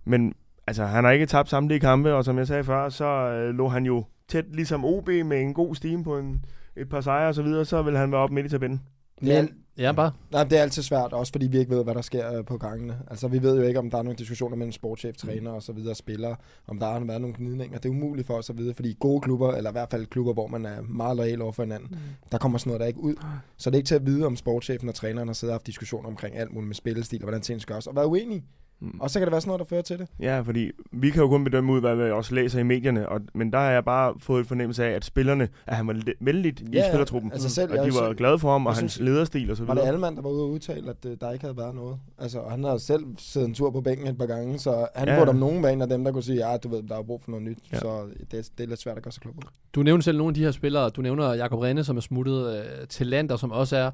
men 0.06 0.34
altså, 0.68 0.86
han 0.86 1.04
har 1.04 1.12
ikke 1.12 1.26
tabt 1.26 1.50
samtlige 1.50 1.80
kampe, 1.80 2.14
og 2.14 2.26
som 2.26 2.38
jeg 2.38 2.48
sagde 2.48 2.64
før, 2.64 2.90
så 2.90 3.06
øh, 3.06 3.56
lå 3.56 3.68
han 3.68 3.86
jo 3.86 4.04
tæt 4.28 4.46
ligesom 4.54 4.86
OB 4.86 5.08
med 5.08 5.42
en 5.42 5.54
god 5.54 5.76
steam 5.76 6.04
på 6.04 6.18
en, 6.18 6.46
et 6.76 6.90
par 6.90 7.02
sejre 7.02 7.28
og 7.28 7.36
så 7.36 7.42
videre, 7.44 7.66
så 7.66 7.82
vil 7.82 7.98
han 7.98 8.12
være 8.12 8.22
oppe 8.22 8.36
midt 8.36 8.46
i 8.46 8.50
tabellen. 8.50 8.82
Det 9.22 9.38
er, 9.38 9.42
Men, 9.42 9.50
ja, 9.78 9.92
bare. 9.92 10.12
nej, 10.32 10.44
det 10.44 10.58
er 10.58 10.62
altid 10.62 10.84
svært, 10.84 11.14
også 11.14 11.32
fordi 11.32 11.48
vi 11.48 11.58
ikke 11.58 11.76
ved, 11.76 11.84
hvad 11.84 11.96
der 11.96 12.02
sker 12.02 12.38
øh, 12.38 12.46
på 12.46 12.58
gangene. 12.58 12.98
Altså, 13.08 13.28
vi 13.28 13.42
ved 13.42 13.58
jo 13.58 13.64
ikke, 13.64 13.80
om 13.80 13.90
der 13.90 13.98
er 13.98 14.04
nogle 14.04 14.18
diskussioner 14.18 14.56
mellem 14.56 14.72
sportschef, 14.72 15.16
træner 15.16 15.52
og 15.52 15.64
så 15.64 15.74
videre, 15.74 15.96
spillere, 15.96 16.36
om 16.68 16.80
der 16.80 16.86
har 16.92 17.00
været 17.00 17.22
nogle 17.22 17.36
gnidninger. 17.38 17.78
Det 17.80 17.90
er 17.90 17.94
umuligt 17.94 18.28
for 18.28 18.34
os 18.34 18.50
at 18.50 18.58
vide, 18.58 18.74
fordi 18.74 18.96
gode 19.00 19.22
klubber, 19.22 19.52
eller 19.54 19.70
i 19.70 19.72
hvert 19.72 19.90
fald 19.92 20.06
klubber, 20.06 20.34
hvor 20.34 20.48
man 20.48 20.66
er 20.66 20.82
meget 20.82 21.18
lojal 21.18 21.42
over 21.42 21.52
for 21.52 21.64
hinanden, 21.64 21.98
der 22.32 22.38
kommer 22.38 22.58
sådan 22.58 22.70
noget 22.70 22.80
der 22.80 22.88
ikke 22.88 23.00
ud. 23.00 23.16
Så 23.58 23.70
det 23.70 23.76
er 23.76 23.78
ikke 23.78 23.88
til 23.88 23.96
at 23.96 24.06
vide, 24.06 24.26
om 24.26 24.36
sportschefen 24.36 24.90
og 24.90 24.96
træneren 24.96 25.28
har 25.28 25.34
siddet 25.34 25.52
og 25.52 25.56
haft 25.56 25.68
diskussioner 25.68 26.10
omkring 26.10 26.36
alt 26.36 26.54
muligt 26.54 26.68
med 26.68 26.76
spillestil 26.76 27.20
og 27.20 27.24
hvordan 27.26 27.42
ting 27.42 27.62
skal 27.62 27.74
gøres, 27.74 27.88
og 27.88 27.96
været 27.96 28.06
uenige. 28.06 28.44
Mm. 28.84 29.00
Og 29.00 29.10
så 29.10 29.20
kan 29.20 29.26
det 29.26 29.32
være 29.32 29.42
sådan 29.42 29.50
noget, 29.50 29.60
der 29.60 29.66
fører 29.66 29.82
til 29.82 30.00
det. 30.00 30.08
Ja, 30.20 30.40
fordi 30.42 30.72
vi 30.92 31.10
kan 31.10 31.22
jo 31.22 31.28
kun 31.28 31.44
bedømme 31.44 31.74
ud, 31.74 31.80
hvad 31.80 31.96
vi 31.96 32.02
også 32.12 32.36
læser 32.36 32.60
i 32.60 32.64
medierne, 32.64 33.10
og, 33.10 33.22
men 33.34 33.52
der 33.52 33.58
har 33.60 33.70
jeg 33.72 33.86
bare 33.86 34.14
fået 34.20 34.42
et 34.42 34.48
fornemmelse 34.48 34.86
af, 34.86 34.90
at 34.92 35.06
spillerne, 35.06 35.48
at 35.68 35.76
han 35.76 35.88
var 35.88 36.02
vældig 36.22 36.62
i 36.62 36.66
Ja, 36.74 36.90
spillertruppen, 36.90 37.32
altså 37.32 37.50
selv- 37.50 37.72
og 37.72 37.78
de 37.78 37.84
jeg 37.84 37.94
var 37.94 38.08
selv- 38.08 38.16
glade 38.18 38.40
for 38.40 38.52
ham, 38.52 38.66
og 38.66 38.72
jeg 38.74 38.80
hans 38.80 38.92
synes- 38.92 39.06
lederstil 39.10 39.52
og 39.52 39.58
så 39.58 39.64
Var 39.66 39.74
det 39.74 39.82
videre. 39.82 39.94
Alman, 39.94 40.16
der 40.16 40.22
var 40.22 40.30
ude 40.30 40.44
og 40.44 40.50
udtale, 40.52 40.90
at 40.90 41.06
øh, 41.06 41.18
der 41.22 41.32
ikke 41.32 41.46
havde 41.46 41.58
været 41.58 41.76
noget? 41.76 41.98
Altså, 42.18 42.40
og 42.40 42.52
han 42.52 42.64
har 42.64 42.78
selv 42.78 43.04
siddet 43.18 43.48
en 43.48 43.54
tur 43.54 43.72
på 43.72 43.82
bænken 43.82 44.08
et 44.08 44.18
par 44.18 44.26
gange, 44.26 44.60
så 44.60 44.88
han 44.96 45.08
Ja. 45.08 45.14
ja. 45.14 45.20
burde 45.20 45.30
om 45.30 45.36
nogen 45.36 45.64
være 45.64 45.74
en 45.74 45.82
af 45.82 45.90
dem, 45.90 46.04
der 46.04 46.12
kunne 46.12 46.24
sige, 46.24 46.50
ja, 46.50 46.58
du 46.58 46.70
ved, 46.70 46.84
der 46.84 46.98
er 46.98 47.04
brug 47.04 47.22
for 47.24 47.32
noget 47.32 47.46
nyt. 47.46 47.58
Ja. 47.72 47.76
Ja. 47.78 47.80
Så 47.82 48.06
det, 48.32 48.40
er- 48.40 48.50
det 48.58 48.64
er 48.64 48.68
lidt 48.68 48.80
svært 48.80 48.98
at 48.98 49.04
gøre 49.04 49.12
sig 49.12 49.22
klog. 49.22 49.34
Du 49.76 49.84
nævner 49.84 50.02
selv 50.04 50.18
nogle 50.18 50.32
af 50.32 50.36
de 50.36 50.44
her 50.44 50.52
spillere. 50.52 50.90
Du 50.90 51.02
nævner 51.02 51.34
Jakob 51.34 51.60
Rene, 51.60 51.84
som 51.84 51.98
er 51.98 52.02
smuttet 52.02 52.58
øh, 52.58 52.88
til 52.90 53.08
Lander, 53.08 53.36
som 53.36 53.52
også 53.52 53.78
er. 53.78 53.92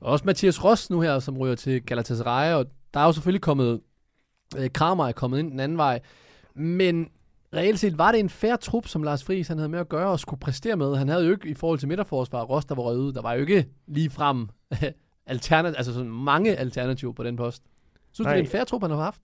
Og 0.00 0.12
også 0.12 0.24
Mathias 0.26 0.64
Ross 0.64 0.90
nu 0.90 1.00
her, 1.00 1.18
som 1.18 1.38
ryger 1.38 1.54
til 1.54 1.82
Galatasaray. 1.82 2.54
Og 2.54 2.66
der 2.94 3.00
er 3.00 3.04
jo 3.04 3.12
selvfølgelig 3.12 3.40
kommet... 3.42 3.80
Øh, 4.58 4.70
Kramer 4.70 5.08
er 5.08 5.12
kommet 5.12 5.38
ind 5.38 5.50
den 5.50 5.60
anden 5.60 5.78
vej. 5.78 6.00
Men 6.54 7.08
reelt 7.54 7.78
set 7.78 7.98
var 7.98 8.12
det 8.12 8.20
en 8.20 8.30
færre 8.30 8.56
trup, 8.56 8.86
som 8.86 9.02
Lars 9.02 9.24
Friis 9.24 9.48
han 9.48 9.58
havde 9.58 9.68
med 9.68 9.78
at 9.78 9.88
gøre 9.88 10.08
og 10.08 10.20
skulle 10.20 10.40
præstere 10.40 10.76
med. 10.76 10.96
Han 10.96 11.08
havde 11.08 11.24
jo 11.24 11.32
ikke 11.32 11.48
i 11.48 11.54
forhold 11.54 11.78
til 11.78 11.88
midterforsvar 11.88 12.42
Ross, 12.42 12.66
der 12.66 12.74
var 12.74 12.82
røget 12.82 13.00
ud. 13.00 13.12
Der 13.12 13.22
var 13.22 13.32
jo 13.32 13.40
ikke 13.40 13.66
lige 13.86 14.10
frem 14.10 14.48
alternativ, 15.26 15.74
altså 15.76 15.92
sådan 15.92 16.10
mange 16.10 16.56
alternativer 16.56 17.12
på 17.12 17.22
den 17.22 17.36
post. 17.36 17.62
Synes 18.12 18.24
du, 18.24 18.28
Nej. 18.28 18.32
det 18.32 18.40
er 18.40 18.44
en 18.44 18.50
færre 18.50 18.64
trup, 18.64 18.82
han 18.82 18.90
har 18.90 18.98
haft? 18.98 19.20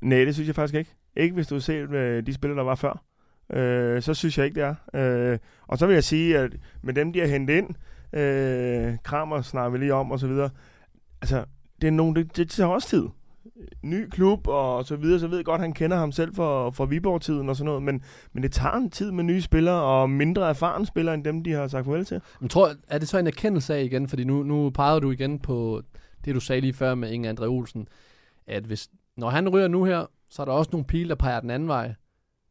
Nej, 0.00 0.24
det 0.24 0.34
synes 0.34 0.46
jeg 0.46 0.54
faktisk 0.54 0.74
ikke. 0.74 0.90
Ikke 1.16 1.34
hvis 1.34 1.46
du 1.46 1.60
ser 1.60 1.86
øh, 1.92 2.26
de 2.26 2.34
spillere, 2.34 2.58
der 2.58 2.64
var 2.64 2.74
før. 2.74 3.04
Øh, 3.52 4.02
så 4.02 4.14
synes 4.14 4.38
jeg 4.38 4.46
ikke, 4.46 4.60
det 4.60 4.76
er. 4.94 5.32
Øh, 5.32 5.38
og 5.66 5.78
så 5.78 5.86
vil 5.86 5.94
jeg 5.94 6.04
sige, 6.04 6.38
at 6.38 6.52
med 6.82 6.94
dem, 6.94 7.12
de 7.12 7.20
har 7.20 7.26
hentet 7.26 7.54
ind, 7.54 7.68
øh, 8.20 8.96
Kramer 9.04 9.42
snakker 9.42 9.70
vi 9.70 9.78
lige 9.78 9.94
om, 9.94 10.10
og 10.10 10.18
så 10.18 10.26
videre. 10.26 10.50
Altså, 11.22 11.44
det 11.80 11.86
er 11.86 11.92
nogen, 11.92 12.16
det, 12.16 12.36
det 12.36 12.50
tager 12.50 12.68
også 12.68 12.88
tid. 12.88 13.08
Ny 13.82 14.08
klub 14.08 14.48
og 14.48 14.84
så 14.84 14.96
videre, 14.96 15.20
så 15.20 15.26
ved 15.26 15.36
jeg 15.36 15.44
godt, 15.44 15.60
han 15.60 15.72
kender 15.72 15.96
ham 15.96 16.12
selv 16.12 16.34
fra, 16.34 16.70
fra 16.70 16.84
Viborg-tiden 16.84 17.48
og 17.48 17.56
sådan 17.56 17.66
noget, 17.66 17.82
men, 17.82 18.02
men 18.32 18.42
det 18.42 18.52
tager 18.52 18.74
en 18.74 18.90
tid 18.90 19.10
med 19.10 19.24
nye 19.24 19.40
spillere, 19.40 19.82
og 19.82 20.10
mindre 20.10 20.48
erfarne 20.48 20.86
spillere, 20.86 21.14
end 21.14 21.24
dem, 21.24 21.44
de 21.44 21.52
har 21.52 21.68
sagt 21.68 21.84
farvel 21.84 22.04
til. 22.04 22.20
Men 22.40 22.48
tror, 22.48 22.72
er 22.88 22.98
det 22.98 23.08
så 23.08 23.18
en 23.18 23.26
erkendelse 23.26 23.74
af 23.74 23.82
igen, 23.82 24.08
fordi 24.08 24.24
nu, 24.24 24.42
nu 24.42 24.70
peger 24.70 24.98
du 24.98 25.10
igen 25.10 25.38
på 25.38 25.82
det, 26.24 26.34
du 26.34 26.40
sagde 26.40 26.60
lige 26.60 26.74
før 26.74 26.94
med 26.94 27.10
Inge 27.10 27.30
André 27.30 27.44
Olsen, 27.44 27.86
at 28.46 28.64
hvis, 28.64 28.88
når 29.16 29.30
han 29.30 29.48
ryger 29.48 29.68
nu 29.68 29.84
her, 29.84 30.06
så 30.30 30.42
er 30.42 30.46
der 30.46 30.52
også 30.52 30.70
nogle 30.72 30.86
pile, 30.86 31.08
der 31.08 31.14
peger 31.14 31.40
den 31.40 31.50
anden 31.50 31.68
vej. 31.68 31.94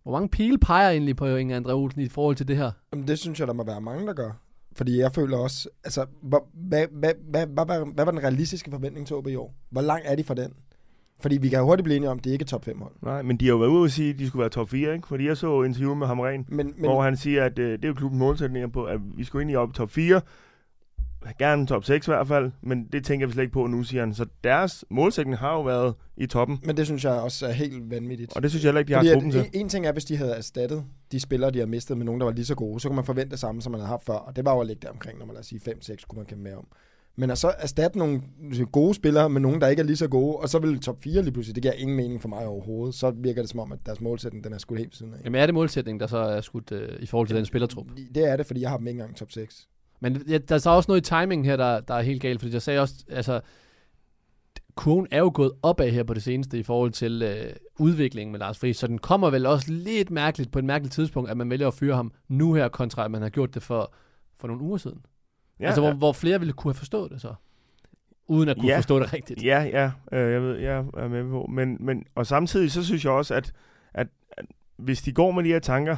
Hvor 0.04 0.12
mange 0.12 0.30
pile 0.30 0.58
peger 0.58 0.89
egentlig 0.89 1.15
på 1.15 1.26
Inge 1.26 1.58
André 1.58 1.71
Olsen 1.71 2.02
i 2.02 2.10
forhold 2.10 2.36
til 2.36 2.47
det 2.47 2.58
her? 2.58 2.71
Jamen, 2.93 3.08
det 3.08 3.19
synes 3.19 3.39
jeg, 3.39 3.47
der 3.47 3.54
må 3.54 3.63
være 3.63 3.82
mange, 3.82 4.08
der 4.08 4.13
gør. 4.13 4.32
Fordi 4.76 5.00
jeg 5.00 5.12
føler 5.12 5.38
også, 5.38 5.69
altså, 5.84 6.06
hvad, 6.21 6.39
hvad, 6.54 6.88
hvad, 6.91 7.13
hvad, 7.30 7.47
hvad, 7.47 7.93
hvad 7.93 8.06
var 8.06 8.12
den 8.12 8.24
realistiske 8.24 8.71
forventning 8.71 9.08
til 9.08 9.15
OB 9.15 9.28
i 9.28 9.36
år? 9.36 9.56
Hvor 9.69 9.82
langt 9.82 10.08
er 10.08 10.15
de 10.15 10.24
fra 10.24 10.34
den? 10.34 10.54
Fordi 11.21 11.38
vi 11.38 11.49
kan 11.49 11.60
jo 11.60 11.65
hurtigt 11.65 11.84
blive 11.84 11.95
enige 11.95 12.10
om, 12.10 12.17
at 12.17 12.23
det 12.23 12.31
ikke 12.31 12.43
er 12.43 12.47
top 12.47 12.65
5 12.65 12.79
hold. 12.81 12.93
Nej, 13.01 13.21
men 13.21 13.38
de 13.38 13.45
har 13.45 13.51
jo 13.51 13.57
været 13.57 13.69
ude 13.69 13.84
og 13.84 13.91
sige, 13.91 14.10
at 14.10 14.19
de 14.19 14.27
skulle 14.27 14.39
være 14.41 14.49
top 14.49 14.69
4, 14.69 14.93
ikke? 14.93 15.07
Fordi 15.07 15.27
jeg 15.27 15.38
så 15.38 15.63
interview 15.63 15.95
med 15.95 16.07
Hamren, 16.07 16.45
Men, 16.47 16.57
men, 16.57 16.73
men 16.77 16.89
hvor 16.89 17.01
han 17.01 17.17
siger, 17.17 17.45
at 17.45 17.60
øh, 17.60 17.71
det 17.71 17.86
er 17.86 17.88
jo 17.88 17.93
klubbens 17.93 18.19
målsætninger 18.19 18.67
på, 18.67 18.84
at 18.84 18.99
vi 19.17 19.23
skulle 19.23 19.41
ind 19.41 19.51
i 19.51 19.55
op 19.55 19.73
top 19.73 19.89
4, 19.89 20.21
gerne 21.39 21.67
top 21.67 21.86
6 21.86 22.07
i 22.07 22.12
hvert 22.12 22.27
fald, 22.27 22.51
men 22.62 22.88
det 22.91 23.05
tænker 23.05 23.27
vi 23.27 23.34
slet 23.34 23.43
ikke 23.43 23.53
på 23.53 23.67
nu, 23.67 23.84
siger 23.84 24.01
han. 24.01 24.13
Så 24.13 24.25
deres 24.43 24.86
målsætning 24.89 25.38
har 25.38 25.53
jo 25.53 25.62
været 25.62 25.93
i 26.17 26.25
toppen, 26.25 26.60
Men 26.63 26.77
det 26.77 26.86
synes 26.86 27.03
jeg 27.03 27.13
også 27.13 27.47
er 27.47 27.51
helt 27.51 27.91
vanvittigt. 27.91 28.36
og 28.36 28.43
det 28.43 28.51
synes 28.51 28.63
jeg 28.63 28.67
heller 28.69 28.79
ikke, 28.79 28.89
de 28.89 28.93
har 28.93 29.13
truppen 29.13 29.31
til. 29.31 29.49
en, 29.53 29.69
ting 29.69 29.86
er, 29.86 29.91
hvis 29.91 30.05
de 30.05 30.17
havde 30.17 30.31
erstattet 30.31 30.84
de 31.12 31.19
spillere, 31.19 31.51
de 31.51 31.60
har 31.60 31.65
mistet 31.65 31.97
med 31.97 32.05
nogen, 32.05 32.21
der 32.21 32.25
var 32.25 32.34
lige 32.34 32.45
så 32.45 32.55
gode, 32.55 32.79
så 32.79 32.89
kunne 32.89 32.95
man 32.95 33.05
forvente 33.05 33.31
det 33.31 33.39
samme, 33.39 33.62
som 33.62 33.71
man 33.71 33.81
havde 33.81 33.89
haft 33.89 34.05
før. 34.05 34.13
Og 34.13 34.36
det 34.36 34.45
var 34.45 34.53
jo 34.53 34.62
at 34.62 34.67
ligge 34.67 34.81
der 34.81 34.89
omkring, 34.89 35.19
når 35.19 35.25
man 35.25 35.34
lad 35.34 35.39
os 35.39 35.45
sige 35.45 35.62
5-6, 35.69 36.05
kunne 36.07 36.17
man 36.17 36.25
kæmpe 36.25 36.43
med 36.43 36.53
om. 36.53 36.67
Men 37.15 37.30
at 37.30 37.38
så 37.38 37.54
erstatte 37.60 37.97
nogle 37.97 38.21
gode 38.71 38.93
spillere 38.93 39.30
med 39.30 39.41
nogen, 39.41 39.62
der 39.62 39.67
ikke 39.67 39.80
er 39.80 39.86
lige 39.86 39.97
så 39.97 40.08
gode, 40.08 40.36
og 40.36 40.50
så 40.50 40.60
vil 40.60 40.80
top 40.80 41.04
4 41.04 41.21
lige 41.21 41.32
pludselig, 41.32 41.56
det 41.56 41.63
giver 41.63 41.74
ingen 41.74 41.97
mening 41.97 42.21
for 42.21 42.30
mig 42.30 42.45
overhovedet. 42.45 42.95
Så 42.95 43.12
virker 43.12 43.41
det 43.41 43.50
som 43.50 43.60
om, 43.60 43.71
at 43.71 43.80
deres 43.86 44.02
målsætning, 44.02 44.43
den 44.43 44.54
er 44.54 44.58
skudt 44.58 44.80
helt 44.80 44.95
siden 44.95 45.13
af. 45.13 45.17
Jamen 45.24 45.41
er 45.41 45.45
det 45.45 45.56
målsætningen, 45.56 46.00
der 46.00 46.08
så 46.08 46.17
er 46.17 46.41
skudt 46.41 46.71
øh, 46.71 46.89
i 47.00 47.06
forhold 47.06 47.28
til 47.28 47.38
den 47.38 47.45
spillertrup? 47.45 47.86
Det 48.15 48.30
er 48.30 48.38
det, 48.38 48.45
fordi 48.45 48.62
jeg 48.62 48.69
har 48.69 48.78
dem 48.78 48.88
ikke 48.88 49.00
engang 49.00 49.17
top 49.17 49.32
6. 49.32 49.67
Men 50.00 50.24
ja, 50.30 50.38
der 50.38 50.56
er 50.56 50.60
så 50.60 50.69
også 50.69 50.91
noget 50.91 51.02
i 51.02 51.10
timingen 51.10 51.45
her, 51.45 51.58
der, 51.58 51.80
der 51.80 51.93
er 51.93 52.02
helt 52.02 52.21
galt, 52.21 52.39
fordi 52.39 52.54
jeg 52.54 52.62
sagde 52.62 52.80
også, 52.80 52.95
altså, 53.10 53.41
kurven 54.76 55.08
er 55.12 55.19
jo 55.19 55.32
gået 55.34 55.52
opad 55.63 55.89
her 55.89 56.04
på 56.04 56.13
det 56.13 56.24
seneste 56.24 56.60
i 56.60 56.63
forhold 56.63 56.91
til 56.91 57.21
øh, 57.24 57.54
udviklingen 57.80 58.32
med 58.32 58.39
Lars 58.39 58.60
Friis, 58.60 58.78
så 58.78 58.88
den 58.88 58.97
kommer 58.97 59.30
vel 59.30 59.45
også 59.45 59.71
lidt 59.71 60.12
mærkeligt 60.12 60.52
på 60.52 60.60
et 60.60 60.65
mærkeligt 60.65 60.93
tidspunkt, 60.93 61.30
at 61.30 61.38
man 61.38 61.50
vælger 61.50 61.67
at 61.67 61.74
fyre 61.74 61.95
ham 61.95 62.12
nu 62.28 62.54
her, 62.54 62.67
kontra 62.67 63.06
at 63.06 63.12
man 63.12 63.21
har 63.21 63.30
gjort 63.30 63.54
det 63.54 63.63
for, 63.63 63.93
for 64.39 64.47
nogle 64.47 64.63
uger 64.63 64.78
siden. 64.78 65.02
Ja, 65.62 65.65
altså, 65.65 65.82
hvor, 65.82 65.91
hvor 65.93 66.13
flere 66.13 66.39
ville 66.39 66.54
kunne 66.54 66.69
have 66.74 66.78
forstået 66.78 67.12
det 67.12 67.21
så, 67.21 67.34
uden 68.28 68.50
at 68.50 68.56
kunne 68.58 68.67
Ja. 68.67 68.71
ja. 68.74 68.78
forstå 68.78 69.00
det 69.00 69.13
rigtigt. 69.13 69.43
Ja, 69.43 69.62
ja, 69.63 69.91
øh, 70.17 70.32
jeg 70.34 70.41
ved, 70.41 70.58
jeg 70.58 70.78
er 70.78 71.08
med 71.08 71.30
på. 71.30 71.45
Men, 71.50 71.78
men, 71.80 72.04
og 72.15 72.28
samtidig 72.28 72.71
så 72.71 72.86
synes 72.86 73.06
jeg 73.06 73.12
også, 73.13 73.34
at, 73.36 73.54
at, 73.93 74.08
at 74.32 74.45
hvis 74.78 75.02
de 75.02 75.13
går 75.13 75.32
med 75.32 75.43
de 75.43 75.50
her 75.50 75.60
tanker, 75.60 75.97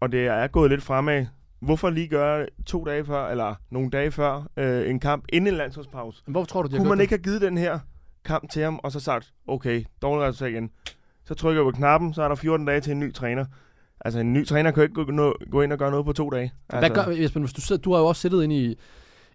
og 0.00 0.12
det 0.12 0.26
er 0.26 0.46
gået 0.46 0.70
lidt 0.70 0.82
fremad, 0.82 1.26
hvorfor 1.60 1.90
lige 1.90 2.08
gøre 2.08 2.46
to 2.66 2.84
dage 2.84 3.04
før, 3.04 3.28
eller 3.28 3.54
nogle 3.70 3.90
dage 3.90 4.10
før, 4.10 4.48
øh, 4.56 4.90
en 4.90 5.00
kamp 5.00 5.24
inden 5.32 5.48
en 5.54 5.58
landsholdspause? 5.58 6.22
Men 6.26 6.32
hvorfor 6.32 6.46
tror 6.46 6.62
du, 6.62 6.68
de 6.68 6.76
Kunne 6.76 6.88
man 6.88 6.98
det? 6.98 7.02
ikke 7.02 7.12
have 7.12 7.22
givet 7.22 7.40
den 7.40 7.58
her 7.58 7.78
kamp 8.24 8.50
til 8.50 8.62
ham, 8.62 8.80
og 8.82 8.92
så 8.92 9.00
sagt, 9.00 9.32
okay, 9.46 9.84
dårlig 10.02 10.26
resultat 10.28 10.50
igen. 10.50 10.70
Så 11.24 11.34
trykker 11.34 11.62
jeg 11.62 11.72
på 11.72 11.76
knappen, 11.76 12.14
så 12.14 12.22
er 12.22 12.28
der 12.28 12.34
14 12.34 12.66
dage 12.66 12.80
til 12.80 12.90
en 12.92 13.00
ny 13.00 13.14
træner. 13.14 13.46
Altså, 14.00 14.20
en 14.20 14.32
ny 14.32 14.46
træner 14.46 14.70
kan 14.70 14.80
jo 14.80 14.82
ikke 14.82 14.94
gå, 15.04 15.34
gå 15.50 15.62
ind 15.62 15.72
og 15.72 15.78
gøre 15.78 15.90
noget 15.90 16.06
på 16.06 16.12
to 16.12 16.30
dage. 16.30 16.52
Hvad 16.68 16.82
Altså, 16.82 17.04
gør, 17.04 17.12
Jesper, 17.12 17.40
hvis 17.40 17.52
du, 17.52 17.60
sidder, 17.60 17.82
du 17.82 17.92
har 17.92 18.00
jo 18.00 18.06
også 18.06 18.20
siddet 18.22 18.42
inde 18.44 18.56
i, 18.64 18.76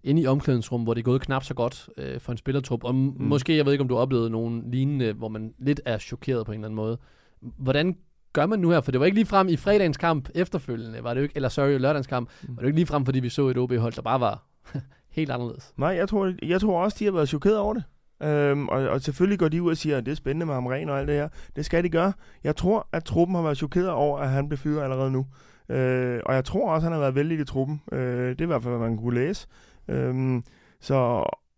inde 0.03 0.21
i 0.21 0.27
omklædningsrum, 0.27 0.83
hvor 0.83 0.93
det 0.93 1.01
er 1.01 1.03
gået 1.03 1.21
knap 1.21 1.43
så 1.43 1.53
godt 1.53 1.89
øh, 1.97 2.19
for 2.19 2.31
en 2.31 2.37
spillertrup, 2.37 2.83
og 2.83 2.95
mm. 2.95 3.13
måske, 3.19 3.57
jeg 3.57 3.65
ved 3.65 3.71
ikke, 3.73 3.81
om 3.81 3.87
du 3.87 3.95
har 3.95 4.01
oplevet 4.01 4.31
nogen 4.31 4.71
lignende, 4.71 5.13
hvor 5.13 5.27
man 5.27 5.53
lidt 5.59 5.81
er 5.85 5.97
chokeret 5.97 6.45
på 6.45 6.51
en 6.51 6.57
eller 6.59 6.67
anden 6.67 6.75
måde. 6.75 6.97
Hvordan 7.41 7.97
gør 8.33 8.45
man 8.45 8.59
nu 8.59 8.69
her? 8.69 8.81
For 8.81 8.91
det 8.91 8.99
var 8.99 9.05
ikke 9.05 9.15
lige 9.17 9.25
frem 9.25 9.47
i 9.47 9.55
fredagens 9.57 9.97
kamp 9.97 10.29
efterfølgende, 10.35 11.03
var 11.03 11.13
det 11.13 11.21
jo 11.21 11.23
ikke, 11.23 11.35
eller 11.35 11.49
sorry, 11.49 11.77
lørdagens 11.79 12.07
kamp, 12.07 12.29
Mm. 12.41 12.47
var 12.49 12.55
det 12.55 12.61
jo 12.61 12.67
ikke 12.67 12.77
lige 12.79 12.85
frem, 12.87 13.05
fordi 13.05 13.19
vi 13.19 13.29
så 13.29 13.47
et 13.47 13.57
OB-hold, 13.57 13.93
der 13.93 14.01
bare 14.01 14.19
var 14.19 14.43
helt 15.17 15.31
anderledes. 15.31 15.73
Nej, 15.77 15.89
jeg 15.89 16.09
tror, 16.09 16.33
jeg 16.43 16.61
tror 16.61 16.83
også, 16.83 16.97
de 16.99 17.05
har 17.05 17.11
været 17.11 17.29
chokeret 17.29 17.57
over 17.57 17.73
det. 17.73 17.83
Øhm, 18.23 18.67
og, 18.67 18.89
og 18.89 19.01
selvfølgelig 19.01 19.39
går 19.39 19.47
de 19.47 19.61
ud 19.61 19.71
og 19.71 19.77
siger, 19.77 19.97
at 19.97 20.05
det 20.05 20.11
er 20.11 20.15
spændende 20.15 20.45
med 20.45 20.53
ham 20.53 20.65
ren 20.65 20.89
og 20.89 20.99
alt 20.99 21.07
det 21.07 21.15
her. 21.15 21.29
Det 21.55 21.65
skal 21.65 21.83
de 21.83 21.89
gøre. 21.89 22.13
Jeg 22.43 22.55
tror, 22.55 22.87
at 22.91 23.03
truppen 23.03 23.35
har 23.35 23.43
været 23.43 23.57
chokeret 23.57 23.89
over, 23.89 24.19
at 24.19 24.29
han 24.29 24.49
blev 24.49 24.57
fyret 24.57 24.83
allerede 24.83 25.11
nu. 25.11 25.25
Øh, 25.69 26.19
og 26.25 26.35
jeg 26.35 26.45
tror 26.45 26.71
også, 26.71 26.75
at 26.75 26.83
han 26.83 26.91
har 26.91 26.99
været 26.99 27.15
vældig 27.15 27.39
i 27.39 27.45
truppen. 27.45 27.81
Øh, 27.91 28.29
det 28.29 28.41
er 28.41 28.45
i 28.45 28.47
hvert 28.47 28.63
fald, 28.63 28.77
hvad 28.77 28.89
man 28.89 28.97
kunne 28.97 29.15
læse. 29.15 29.47
Øhm, 29.87 30.43
så, 30.81 30.95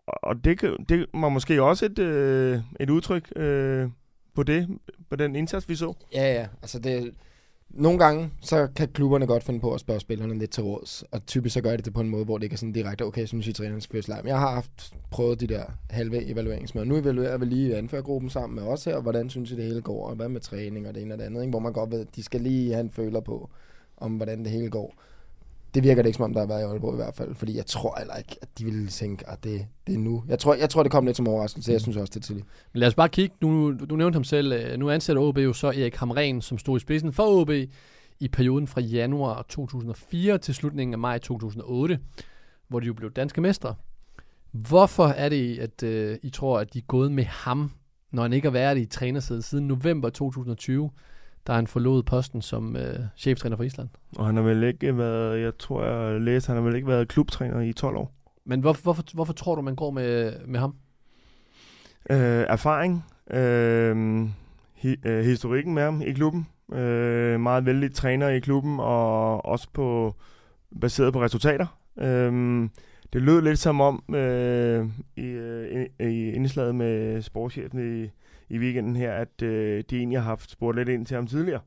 og 0.07 0.43
det, 0.43 0.61
det 0.89 1.05
var 1.13 1.29
måske 1.29 1.63
også 1.63 1.85
et, 1.85 1.99
øh, 1.99 2.59
et 2.79 2.89
udtryk 2.89 3.31
øh, 3.35 3.89
på 4.35 4.43
det, 4.43 4.67
på 5.09 5.15
den 5.15 5.35
indsats, 5.35 5.69
vi 5.69 5.75
så. 5.75 5.93
Ja, 6.13 6.33
ja. 6.33 6.47
Altså 6.61 6.79
det, 6.79 7.13
nogle 7.69 7.99
gange, 7.99 8.31
så 8.41 8.67
kan 8.75 8.87
klubberne 8.87 9.27
godt 9.27 9.43
finde 9.43 9.59
på 9.59 9.73
at 9.73 9.79
spørge 9.79 9.99
spillerne 9.99 10.39
lidt 10.39 10.51
til 10.51 10.63
råds. 10.63 11.03
Og 11.11 11.25
typisk 11.25 11.53
så 11.53 11.61
gør 11.61 11.75
de 11.75 11.81
det 11.81 11.93
på 11.93 12.01
en 12.01 12.09
måde, 12.09 12.25
hvor 12.25 12.37
det 12.37 12.43
ikke 12.43 12.53
er 12.53 12.57
sådan 12.57 12.73
direkte, 12.73 13.05
okay, 13.05 13.21
jeg 13.21 13.27
synes, 13.27 13.47
I 13.47 13.53
træneren 13.53 13.81
skal 13.81 13.93
fyres 13.93 14.07
Men 14.07 14.27
jeg 14.27 14.39
har 14.39 14.51
haft 14.51 14.93
prøvet 15.11 15.39
de 15.39 15.47
der 15.47 15.63
halve 15.89 16.25
evalueringsmøder. 16.25 16.87
Nu 16.87 16.95
evaluerer 16.95 17.37
vi 17.37 17.45
lige 17.45 17.77
anførgruppen 17.77 18.29
sammen 18.29 18.55
med 18.55 18.63
os 18.63 18.83
her, 18.83 18.95
og 18.95 19.01
hvordan 19.01 19.29
synes 19.29 19.51
I 19.51 19.55
det 19.55 19.63
hele 19.63 19.81
går, 19.81 20.07
og 20.09 20.15
hvad 20.15 20.29
med 20.29 20.41
træning 20.41 20.87
og 20.87 20.95
det 20.95 21.03
ene 21.03 21.13
og 21.13 21.17
det 21.17 21.25
andet, 21.25 21.41
ikke? 21.41 21.49
hvor 21.49 21.59
man 21.59 21.73
godt 21.73 21.91
ved, 21.91 22.01
at 22.01 22.15
de 22.15 22.23
skal 22.23 22.41
lige 22.41 22.73
have 22.73 22.83
en 22.83 22.89
føler 22.89 23.19
på, 23.19 23.49
om 23.97 24.11
hvordan 24.11 24.43
det 24.43 24.51
hele 24.51 24.69
går. 24.69 24.93
Det 25.73 25.83
virker 25.83 26.01
det 26.01 26.09
ikke 26.09 26.17
som 26.17 26.23
om, 26.23 26.33
der 26.33 26.39
har 26.39 26.47
været 26.47 26.61
i 26.61 26.63
Aalborg 26.63 26.93
i 26.93 26.95
hvert 26.95 27.15
fald, 27.15 27.35
fordi 27.35 27.57
jeg 27.57 27.65
tror 27.65 27.95
heller 27.97 28.15
ikke, 28.15 28.35
at 28.41 28.47
de 28.59 28.65
ville 28.65 28.87
tænke, 28.87 29.29
at 29.29 29.43
det, 29.43 29.67
det 29.87 29.95
er 29.95 29.99
nu. 29.99 30.23
Jeg 30.27 30.39
tror, 30.39 30.53
jeg 30.53 30.69
tror, 30.69 30.83
det 30.83 30.91
kom 30.91 31.05
lidt 31.05 31.17
som 31.17 31.27
overraskelse, 31.27 31.71
jeg 31.71 31.81
synes 31.81 31.97
også, 31.97 32.11
det 32.11 32.19
er 32.19 32.23
tidligt. 32.23 32.47
Men 32.73 32.79
lad 32.79 32.87
os 32.87 32.95
bare 32.95 33.09
kigge, 33.09 33.35
nu, 33.41 33.71
du, 33.71 33.85
du 33.85 33.95
nævnte 33.95 34.15
ham 34.15 34.23
selv, 34.23 34.53
øh, 34.53 34.77
nu 34.79 34.89
ansætter 34.89 35.21
OB 35.21 35.37
jo 35.37 35.53
så 35.53 35.67
Erik 35.67 35.95
Hamren, 35.95 36.41
som 36.41 36.57
stod 36.57 36.77
i 36.77 36.79
spidsen 36.79 37.13
for 37.13 37.23
OB 37.23 37.49
i 38.19 38.27
perioden 38.27 38.67
fra 38.67 38.81
januar 38.81 39.45
2004 39.49 40.37
til 40.37 40.55
slutningen 40.55 40.93
af 40.93 40.99
maj 40.99 41.17
2008, 41.17 41.99
hvor 42.67 42.79
de 42.79 42.85
jo 42.85 42.93
blev 42.93 43.11
danske 43.11 43.41
mestre. 43.41 43.75
Hvorfor 44.51 45.07
er 45.07 45.29
det, 45.29 45.59
at 45.59 45.83
øh, 45.83 46.17
I 46.23 46.29
tror, 46.29 46.59
at 46.59 46.73
de 46.73 46.77
er 46.77 46.83
gået 46.87 47.11
med 47.11 47.23
ham, 47.23 47.71
når 48.11 48.21
han 48.21 48.33
ikke 48.33 48.45
har 48.45 48.53
været 48.53 48.77
i 48.77 48.85
trænersædet 48.85 49.43
siden 49.43 49.67
november 49.67 50.09
2020, 50.09 50.89
da 51.47 51.53
han 51.53 51.67
forlod 51.67 52.03
posten 52.03 52.41
som 52.41 52.75
øh, 52.75 52.99
cheftræner 53.17 53.57
for 53.57 53.63
Island. 53.63 53.89
Og 54.17 54.25
han 54.25 54.35
har 54.35 54.43
vel 54.43 54.63
ikke 54.63 54.97
været, 54.97 55.41
jeg 55.41 55.57
tror 55.57 55.85
jeg 55.85 56.21
læste, 56.21 56.47
han 56.47 56.55
har 56.55 56.63
vel 56.63 56.75
ikke 56.75 56.87
været 56.87 57.07
klubtræner 57.07 57.61
i 57.61 57.73
12 57.73 57.97
år. 57.97 58.13
Men 58.45 58.59
hvorfor, 58.59 58.83
hvorfor, 58.83 59.03
hvorfor 59.13 59.33
tror 59.33 59.55
du, 59.55 59.61
man 59.61 59.75
går 59.75 59.91
med, 59.91 60.33
med 60.45 60.59
ham? 60.59 60.75
Øh, 62.09 62.45
erfaring, 62.49 63.05
øh, 63.31 64.27
hi, 64.75 64.95
øh, 65.05 65.25
historikken 65.25 65.73
med 65.73 65.83
ham 65.83 66.01
i 66.01 66.11
klubben, 66.11 66.47
øh, 66.73 67.39
meget 67.39 67.65
vældig 67.65 67.93
træner 67.93 68.29
i 68.29 68.39
klubben, 68.39 68.79
og 68.79 69.45
også 69.45 69.67
på 69.73 70.15
baseret 70.81 71.13
på 71.13 71.21
resultater. 71.21 71.79
Øh, 71.99 72.69
det 73.13 73.21
lød 73.21 73.41
lidt 73.41 73.59
som 73.59 73.81
om 73.81 74.15
øh, 74.15 74.87
i, 75.15 75.25
øh, 75.25 75.85
i 75.99 76.31
indslaget 76.31 76.75
med 76.75 77.21
sportschefen 77.21 78.03
i, 78.03 78.09
i 78.49 78.57
weekenden 78.57 78.95
her, 78.95 79.13
at 79.13 79.41
øh, 79.41 79.83
de 79.89 79.97
egentlig 79.97 80.19
har 80.19 80.25
haft 80.25 80.51
spurgt 80.51 80.77
lidt 80.77 80.89
ind 80.89 81.05
til 81.05 81.15
ham 81.15 81.27
tidligere. 81.27 81.61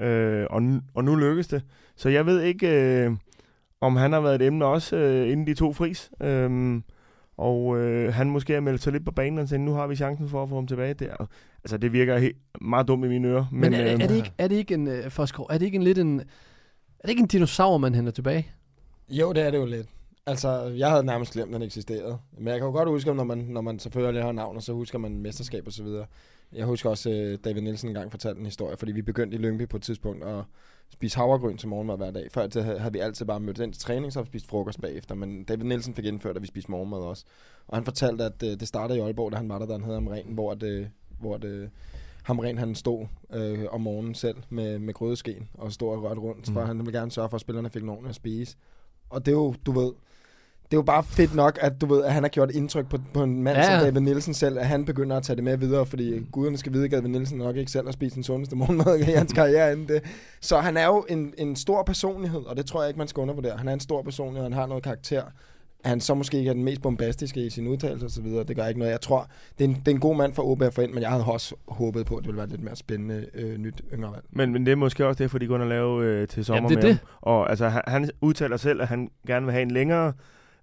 Øh, 0.00 0.46
og, 0.50 0.62
nu, 0.62 0.80
og 0.94 1.04
nu 1.04 1.14
lykkes 1.14 1.48
det. 1.48 1.62
Så 1.96 2.08
jeg 2.08 2.26
ved 2.26 2.40
ikke, 2.40 2.68
øh, 2.68 3.10
om 3.80 3.96
han 3.96 4.12
har 4.12 4.20
været 4.20 4.34
et 4.34 4.46
emne 4.46 4.64
også, 4.64 4.96
øh, 4.96 5.30
inden 5.30 5.46
de 5.46 5.54
to 5.54 5.72
fris. 5.72 6.10
Øh, 6.22 6.80
og 7.36 7.78
øh, 7.78 8.14
han 8.14 8.30
måske 8.30 8.52
har 8.52 8.60
meldt 8.60 8.82
sig 8.82 8.92
lidt 8.92 9.04
på 9.04 9.10
banen 9.10 9.38
og 9.38 9.48
sagt, 9.48 9.60
nu 9.60 9.72
har 9.72 9.86
vi 9.86 9.96
chancen 9.96 10.28
for 10.28 10.42
at 10.42 10.48
få 10.48 10.54
ham 10.54 10.66
tilbage 10.66 10.94
der. 10.94 11.28
Altså, 11.64 11.76
det 11.76 11.92
virker 11.92 12.18
helt, 12.18 12.36
meget 12.60 12.88
dumt 12.88 13.04
i 13.04 13.08
mine 13.08 13.28
ører. 13.28 13.44
Men, 13.52 13.60
men 13.60 13.74
er, 13.74 13.94
øh, 13.94 14.00
er, 14.00 14.06
det 14.06 14.16
ikke, 14.16 14.32
er 14.38 14.48
det 14.48 14.56
ikke 14.56 14.74
en, 14.74 14.88
øh, 14.88 15.10
Forskov, 15.10 15.46
er 15.50 15.58
det 15.58 15.66
ikke 15.66 15.76
en 15.76 15.82
lidt 15.82 15.98
en, 15.98 16.20
er 16.20 17.02
det 17.02 17.10
ikke 17.10 17.20
en 17.20 17.26
dinosaur, 17.26 17.78
man 17.78 17.94
henter 17.94 18.12
tilbage? 18.12 18.50
Jo, 19.08 19.32
det 19.32 19.46
er 19.46 19.50
det 19.50 19.58
jo 19.58 19.66
lidt. 19.66 19.86
Altså, 20.30 20.62
jeg 20.76 20.90
havde 20.90 21.04
nærmest 21.04 21.32
glemt, 21.32 21.48
at 21.48 21.54
den 21.54 21.62
eksisterede. 21.62 22.18
Men 22.38 22.48
jeg 22.48 22.58
kan 22.58 22.66
jo 22.66 22.72
godt 22.72 22.88
huske, 22.88 23.14
når 23.14 23.24
man, 23.24 23.38
når 23.38 23.60
man 23.60 23.78
selvfølgelig 23.78 24.22
har 24.22 24.32
navn, 24.32 24.56
og 24.56 24.62
så 24.62 24.72
husker 24.72 24.98
man 24.98 25.18
mesterskab 25.18 25.66
og 25.66 25.72
så 25.72 25.82
videre. 25.82 26.06
Jeg 26.52 26.66
husker 26.66 26.90
også, 26.90 27.10
uh, 27.10 27.44
David 27.44 27.62
Nielsen 27.62 27.88
engang 27.88 28.10
fortalte 28.10 28.38
en 28.38 28.46
historie, 28.46 28.76
fordi 28.76 28.92
vi 28.92 29.02
begyndte 29.02 29.36
i 29.36 29.40
Lyngby 29.40 29.68
på 29.68 29.76
et 29.76 29.82
tidspunkt 29.82 30.24
at 30.24 30.44
spise 30.92 31.16
havregryn 31.16 31.56
til 31.56 31.68
morgenmad 31.68 31.96
hver 31.96 32.10
dag. 32.10 32.28
Før 32.32 32.46
det 32.46 32.64
havde 32.64 32.92
vi 32.92 32.98
altid 32.98 33.26
bare 33.26 33.40
mødt 33.40 33.58
ind 33.58 33.72
til 33.72 33.82
træning, 33.82 34.12
så 34.12 34.24
spist 34.24 34.46
frokost 34.46 34.80
bagefter. 34.80 35.14
Men 35.14 35.44
David 35.44 35.64
Nielsen 35.64 35.94
fik 35.94 36.04
indført, 36.04 36.36
at 36.36 36.42
vi 36.42 36.46
spiste 36.46 36.70
morgenmad 36.70 36.98
også. 36.98 37.24
Og 37.68 37.76
han 37.76 37.84
fortalte, 37.84 38.24
at 38.24 38.42
uh, 38.42 38.48
det 38.48 38.68
startede 38.68 38.98
i 38.98 39.02
Aalborg, 39.02 39.32
da 39.32 39.36
han 39.36 39.48
var 39.48 39.58
der, 39.58 39.66
da 39.66 39.72
han 39.72 39.84
hed 39.84 39.94
Amren, 39.94 40.26
hvor 40.34 40.54
det, 40.54 40.90
hvor 41.18 41.36
det, 41.36 41.70
Hamren 42.22 42.58
han 42.58 42.74
stod 42.74 43.06
øh, 43.32 43.64
om 43.70 43.80
morgenen 43.80 44.14
selv 44.14 44.36
med, 44.48 44.78
med 44.78 44.94
grødeskeen 44.94 45.48
og 45.54 45.72
stod 45.72 45.92
og 45.92 46.02
rørte 46.02 46.20
rundt, 46.20 46.48
mm. 46.48 46.54
for 46.54 46.60
han 46.60 46.78
ville 46.78 46.98
gerne 46.98 47.10
sørge 47.10 47.28
for, 47.28 47.34
at 47.34 47.40
spillerne 47.40 47.70
fik 47.70 47.84
nogen 47.84 48.06
at 48.06 48.14
spise. 48.14 48.56
Og 49.10 49.26
det 49.26 49.32
er 49.32 49.36
jo, 49.36 49.54
du 49.66 49.72
ved, 49.72 49.92
det 50.70 50.76
er 50.76 50.78
jo 50.78 50.82
bare 50.82 51.02
fedt 51.04 51.34
nok, 51.34 51.58
at 51.60 51.80
du 51.80 51.86
ved, 51.86 52.04
at 52.04 52.12
han 52.12 52.22
har 52.22 52.28
gjort 52.28 52.50
indtryk 52.50 52.88
på, 52.88 52.98
på 53.14 53.22
en 53.22 53.42
mand 53.42 53.58
ja. 53.58 53.64
som 53.64 53.84
David 53.84 54.00
Nielsen 54.00 54.34
selv, 54.34 54.58
at 54.58 54.66
han 54.66 54.84
begynder 54.84 55.16
at 55.16 55.22
tage 55.22 55.36
det 55.36 55.44
med 55.44 55.56
videre, 55.56 55.86
fordi 55.86 56.26
guderne 56.32 56.58
skal 56.58 56.72
vide, 56.72 56.84
at 56.84 56.90
David 56.90 57.08
Nielsen 57.08 57.38
nok 57.38 57.56
ikke 57.56 57.70
selv 57.70 57.86
har 57.86 57.92
spist 57.92 58.14
den 58.14 58.22
sundeste 58.22 58.56
morgenmad 58.56 58.98
i 58.98 59.02
hans 59.02 59.32
karriere 59.32 59.72
inden 59.72 59.88
det. 59.88 60.02
Så 60.40 60.60
han 60.60 60.76
er 60.76 60.86
jo 60.86 61.06
en, 61.08 61.34
en 61.38 61.56
stor 61.56 61.82
personlighed, 61.82 62.40
og 62.40 62.56
det 62.56 62.66
tror 62.66 62.82
jeg 62.82 62.88
ikke, 62.88 62.98
man 62.98 63.08
skal 63.08 63.20
undervurdere. 63.20 63.56
Han 63.56 63.68
er 63.68 63.72
en 63.72 63.80
stor 63.80 64.02
personlighed, 64.02 64.42
han 64.42 64.52
har 64.52 64.66
noget 64.66 64.84
karakter. 64.84 65.22
Han 65.84 66.00
så 66.00 66.14
måske 66.14 66.38
ikke 66.38 66.50
er 66.50 66.54
den 66.54 66.64
mest 66.64 66.82
bombastiske 66.82 67.46
i 67.46 67.50
sin 67.50 67.68
udtalelse 67.68 68.06
og 68.06 68.10
så 68.10 68.22
videre. 68.22 68.44
Det 68.44 68.56
gør 68.56 68.66
ikke 68.66 68.78
noget. 68.78 68.92
Jeg 68.92 69.00
tror, 69.00 69.30
det 69.58 69.64
er 69.64 69.68
en, 69.68 69.74
det 69.74 69.88
er 69.88 69.94
en 69.94 70.00
god 70.00 70.16
mand 70.16 70.34
for 70.34 70.42
OB 70.42 70.62
at 70.62 70.74
få 70.74 70.80
ind, 70.80 70.92
men 70.92 71.02
jeg 71.02 71.10
havde 71.10 71.24
også 71.24 71.54
håbet 71.68 72.06
på, 72.06 72.16
at 72.16 72.22
det 72.22 72.26
ville 72.26 72.38
være 72.38 72.48
lidt 72.48 72.62
mere 72.62 72.76
spændende 72.76 73.26
øh, 73.34 73.58
nyt 73.58 73.82
yngre 73.94 74.12
valg. 74.12 74.24
Men, 74.30 74.52
men 74.52 74.66
det 74.66 74.72
er 74.72 74.76
måske 74.76 75.06
også 75.06 75.22
det, 75.22 75.30
fordi 75.30 75.44
de 75.44 75.48
går 75.48 75.58
og 75.58 75.66
lave 75.66 76.04
øh, 76.04 76.28
til 76.28 76.44
sommer 76.44 76.56
Jamen, 76.56 76.70
det 76.70 76.76
er 76.76 76.88
med 76.88 76.88
det. 76.88 76.98
Ham. 76.98 77.08
Og 77.20 77.50
altså, 77.50 77.68
han, 77.68 77.82
han 77.86 78.10
udtaler 78.20 78.56
selv, 78.56 78.82
at 78.82 78.88
han 78.88 79.10
gerne 79.26 79.46
vil 79.46 79.52
have 79.52 79.62
en 79.62 79.70
længere 79.70 80.12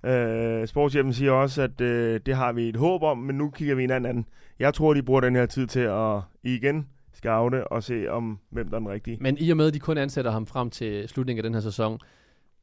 Øh, 0.03 0.67
sportshjemmen 0.67 1.13
siger 1.13 1.31
også, 1.31 1.61
at 1.61 1.81
øh, 1.81 2.19
det 2.25 2.35
har 2.35 2.53
vi 2.53 2.69
et 2.69 2.75
håb 2.75 3.03
om, 3.03 3.17
men 3.17 3.35
nu 3.35 3.49
kigger 3.49 3.75
vi 3.75 3.83
en 3.83 3.91
anden. 3.91 4.25
Jeg 4.59 4.73
tror, 4.73 4.93
de 4.93 5.03
bruger 5.03 5.21
den 5.21 5.35
her 5.35 5.45
tid 5.45 5.67
til 5.67 5.79
at 5.79 6.21
igen 6.43 6.87
scoute 7.13 7.67
og 7.67 7.83
se, 7.83 8.07
om 8.09 8.39
hvem 8.49 8.69
der 8.69 8.75
er 8.75 8.79
den 8.79 8.89
rigtige. 8.89 9.17
Men 9.21 9.37
i 9.39 9.49
og 9.49 9.57
med, 9.57 9.67
at 9.67 9.73
de 9.73 9.79
kun 9.79 9.97
ansætter 9.97 10.31
ham 10.31 10.45
frem 10.45 10.69
til 10.69 11.09
slutningen 11.09 11.39
af 11.39 11.43
den 11.43 11.53
her 11.53 11.61
sæson, 11.61 11.99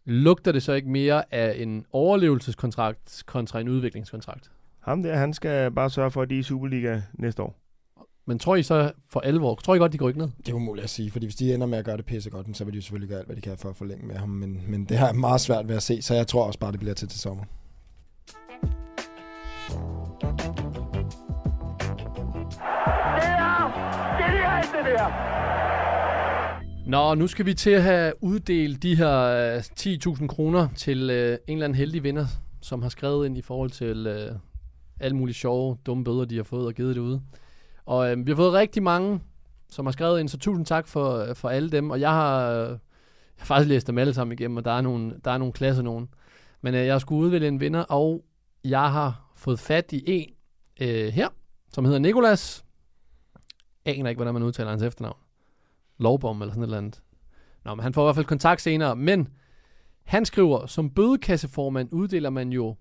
lugter 0.04 0.52
det 0.52 0.62
så 0.62 0.72
ikke 0.72 0.88
mere 0.88 1.34
af 1.34 1.54
en 1.56 1.86
overlevelseskontrakt 1.92 3.22
kontra 3.26 3.60
en 3.60 3.68
udviklingskontrakt? 3.68 4.50
Ham 4.80 5.02
der, 5.02 5.16
han 5.16 5.32
skal 5.32 5.70
bare 5.70 5.90
sørge 5.90 6.10
for, 6.10 6.22
at 6.22 6.30
de 6.30 6.34
er 6.34 6.38
i 6.38 6.42
Superliga 6.42 7.00
næste 7.12 7.42
år. 7.42 7.63
Men 8.26 8.38
tror 8.38 8.56
I 8.56 8.62
så 8.62 8.92
for 9.08 9.20
alvor, 9.20 9.54
tror 9.54 9.74
I 9.74 9.78
godt, 9.78 9.92
de 9.92 9.98
går 9.98 10.08
ikke 10.08 10.20
ned? 10.20 10.28
Det 10.38 10.48
er 10.48 10.54
umuligt 10.54 10.84
at 10.84 10.90
sige, 10.90 11.10
fordi 11.10 11.26
hvis 11.26 11.37
de 11.37 11.54
ender 11.54 11.66
med 11.66 11.78
at 11.78 11.84
gøre 11.84 11.96
det 11.96 12.06
pisse 12.06 12.30
godt, 12.30 12.56
så 12.56 12.64
vil 12.64 12.74
de 12.74 12.82
selvfølgelig 12.82 13.08
gøre 13.08 13.18
alt, 13.18 13.28
hvad 13.28 13.37
de 13.37 13.40
kan 13.40 13.58
for 13.58 13.68
at 13.68 13.76
forlænge 13.76 14.06
med 14.06 14.14
ham. 14.14 14.28
Men, 14.28 14.60
men 14.68 14.84
det 14.84 14.98
her 14.98 15.06
er 15.06 15.12
meget 15.12 15.40
svært 15.40 15.68
ved 15.68 15.76
at 15.76 15.82
se, 15.82 16.02
så 16.02 16.14
jeg 16.14 16.26
tror 16.26 16.46
også 16.46 16.58
bare, 16.58 16.72
det 16.72 16.80
bliver 16.80 16.94
til 16.94 17.08
til 17.08 17.20
sommer. 17.20 17.44
Er! 24.96 25.34
Nå, 26.87 27.14
nu 27.14 27.26
skal 27.26 27.46
vi 27.46 27.54
til 27.54 27.70
at 27.70 27.82
have 27.82 28.12
uddelt 28.20 28.82
de 28.82 28.96
her 28.96 29.58
10.000 29.60 30.22
øh, 30.22 30.28
kroner 30.28 30.68
til 30.76 31.10
øh, 31.10 31.38
en 31.48 31.56
eller 31.56 31.64
anden 31.64 31.76
heldig 31.76 32.02
vinder, 32.02 32.26
som 32.62 32.82
har 32.82 32.88
skrevet 32.88 33.26
ind 33.26 33.38
i 33.38 33.42
forhold 33.42 33.70
til 33.70 34.06
øh, 34.06 34.30
alle 35.00 35.16
mulige 35.16 35.34
sjove, 35.34 35.76
dumme 35.87 36.04
bøder, 36.04 36.24
de 36.24 36.37
har 36.37 36.42
fået 36.42 36.66
og 36.66 36.74
givet 36.74 36.96
det 36.96 37.02
ud. 37.02 37.18
Og 37.86 38.10
øh, 38.10 38.26
vi 38.26 38.30
har 38.30 38.36
fået 38.36 38.52
rigtig 38.52 38.82
mange, 38.82 39.20
som 39.68 39.86
har 39.86 39.92
skrevet 39.92 40.20
ind, 40.20 40.28
så 40.28 40.38
tusind 40.38 40.66
tak 40.66 40.88
for, 40.88 41.16
øh, 41.16 41.34
for 41.34 41.48
alle 41.48 41.70
dem. 41.70 41.90
Og 41.90 42.00
jeg 42.00 42.10
har, 42.10 42.50
øh, 42.50 42.68
jeg 42.68 42.78
har 43.36 43.46
faktisk 43.46 43.68
læst 43.68 43.86
dem 43.86 43.98
alle 43.98 44.14
sammen 44.14 44.32
igennem, 44.32 44.56
og 44.56 44.64
der 44.64 44.70
er 44.70 44.80
nogle, 44.80 45.20
der 45.24 45.30
er 45.30 45.38
nogle 45.38 45.52
klasser 45.52 45.82
nogen. 45.82 46.08
Men 46.60 46.74
øh, 46.74 46.86
jeg 46.86 47.00
skulle 47.00 47.24
udvælge 47.24 47.48
en 47.48 47.60
vinder, 47.60 47.80
og 47.80 48.24
jeg 48.64 48.92
har 48.92 49.32
fået 49.36 49.58
fat 49.58 49.92
i 49.92 50.04
en 50.06 50.30
øh, 50.80 51.12
her, 51.12 51.28
som 51.72 51.84
hedder 51.84 51.98
Nikolas. 51.98 52.64
Jeg 53.84 53.98
aner 53.98 54.10
ikke, 54.10 54.18
hvordan 54.18 54.34
man 54.34 54.42
udtaler 54.42 54.70
hans 54.70 54.82
efternavn. 54.82 55.18
Lovbom 55.98 56.42
eller 56.42 56.52
sådan 56.52 56.62
et 56.62 56.66
eller 56.66 56.78
andet. 56.78 57.02
Nå, 57.64 57.74
men 57.74 57.82
han 57.82 57.94
får 57.94 58.02
i 58.02 58.06
hvert 58.06 58.14
fald 58.14 58.26
kontakt 58.26 58.62
senere. 58.62 58.96
Men 58.96 59.28
han 60.04 60.24
skriver, 60.24 60.66
som 60.66 60.90
bødekasseformand 60.90 61.88
uddeler 61.92 62.30
man 62.30 62.52
jo 62.52 62.76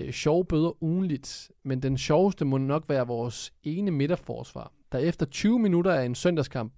øh, 0.00 0.12
sjove 0.12 0.44
bøder 0.44 0.82
ugenligt, 0.82 1.50
men 1.62 1.82
den 1.82 1.98
sjoveste 1.98 2.44
må 2.44 2.58
nok 2.58 2.84
være 2.88 3.06
vores 3.06 3.52
ene 3.62 3.90
midterforsvar, 3.90 4.72
der 4.92 4.98
efter 4.98 5.26
20 5.26 5.58
minutter 5.58 5.92
af 5.92 6.04
en 6.04 6.14
søndagskamp 6.14 6.72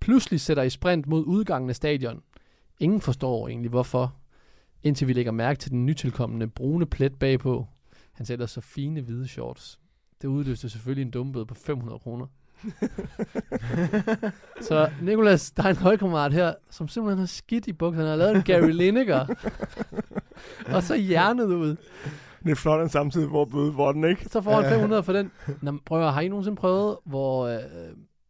pludselig 0.00 0.40
sætter 0.40 0.62
i 0.62 0.70
sprint 0.70 1.06
mod 1.06 1.24
udgangen 1.26 1.70
af 1.70 1.76
stadion. 1.76 2.22
Ingen 2.78 3.00
forstår 3.00 3.48
egentlig 3.48 3.70
hvorfor, 3.70 4.14
indtil 4.82 5.08
vi 5.08 5.12
lægger 5.12 5.32
mærke 5.32 5.58
til 5.58 5.70
den 5.70 5.86
nytilkommende 5.86 6.48
brune 6.48 6.86
plet 6.86 7.18
bagpå. 7.18 7.66
Han 8.12 8.26
sætter 8.26 8.46
så 8.46 8.60
fine 8.60 9.00
hvide 9.00 9.28
shorts. 9.28 9.78
Det 10.22 10.28
udløste 10.28 10.68
selvfølgelig 10.68 11.02
en 11.02 11.10
dumbøde 11.10 11.46
på 11.46 11.54
500 11.54 11.98
kroner. 11.98 12.26
så 14.68 14.90
Nikolas, 15.02 15.50
der 15.50 15.62
er 15.62 15.68
en 15.68 15.76
højkammerat 15.76 16.32
her, 16.32 16.54
som 16.70 16.88
simpelthen 16.88 17.18
har 17.18 17.26
skidt 17.26 17.66
i 17.66 17.72
bukserne. 17.72 18.08
Han 18.08 18.18
har 18.18 18.26
lavet 18.26 18.36
en 18.36 18.42
Gary 18.42 18.70
Lineker. 18.70 19.26
og 20.74 20.82
så 20.82 20.96
hjernet 20.96 21.46
ud 21.46 21.76
det 22.44 22.50
er 22.50 22.54
flot, 22.54 22.80
at 22.80 22.90
samtidig 22.90 23.28
hvor 23.28 23.44
bøde 23.44 23.72
hvor 23.72 23.92
den, 23.92 24.04
ikke? 24.04 24.24
Så 24.24 24.40
får 24.40 24.60
han 24.60 24.70
500 24.70 25.02
for 25.02 25.12
den. 25.12 25.30
Nå, 25.62 25.78
prøv 25.86 26.06
at, 26.06 26.12
har 26.12 26.20
I 26.20 26.28
nogensinde 26.28 26.56
prøvet, 26.56 26.96
hvor... 27.04 27.46
Øh, 27.46 27.58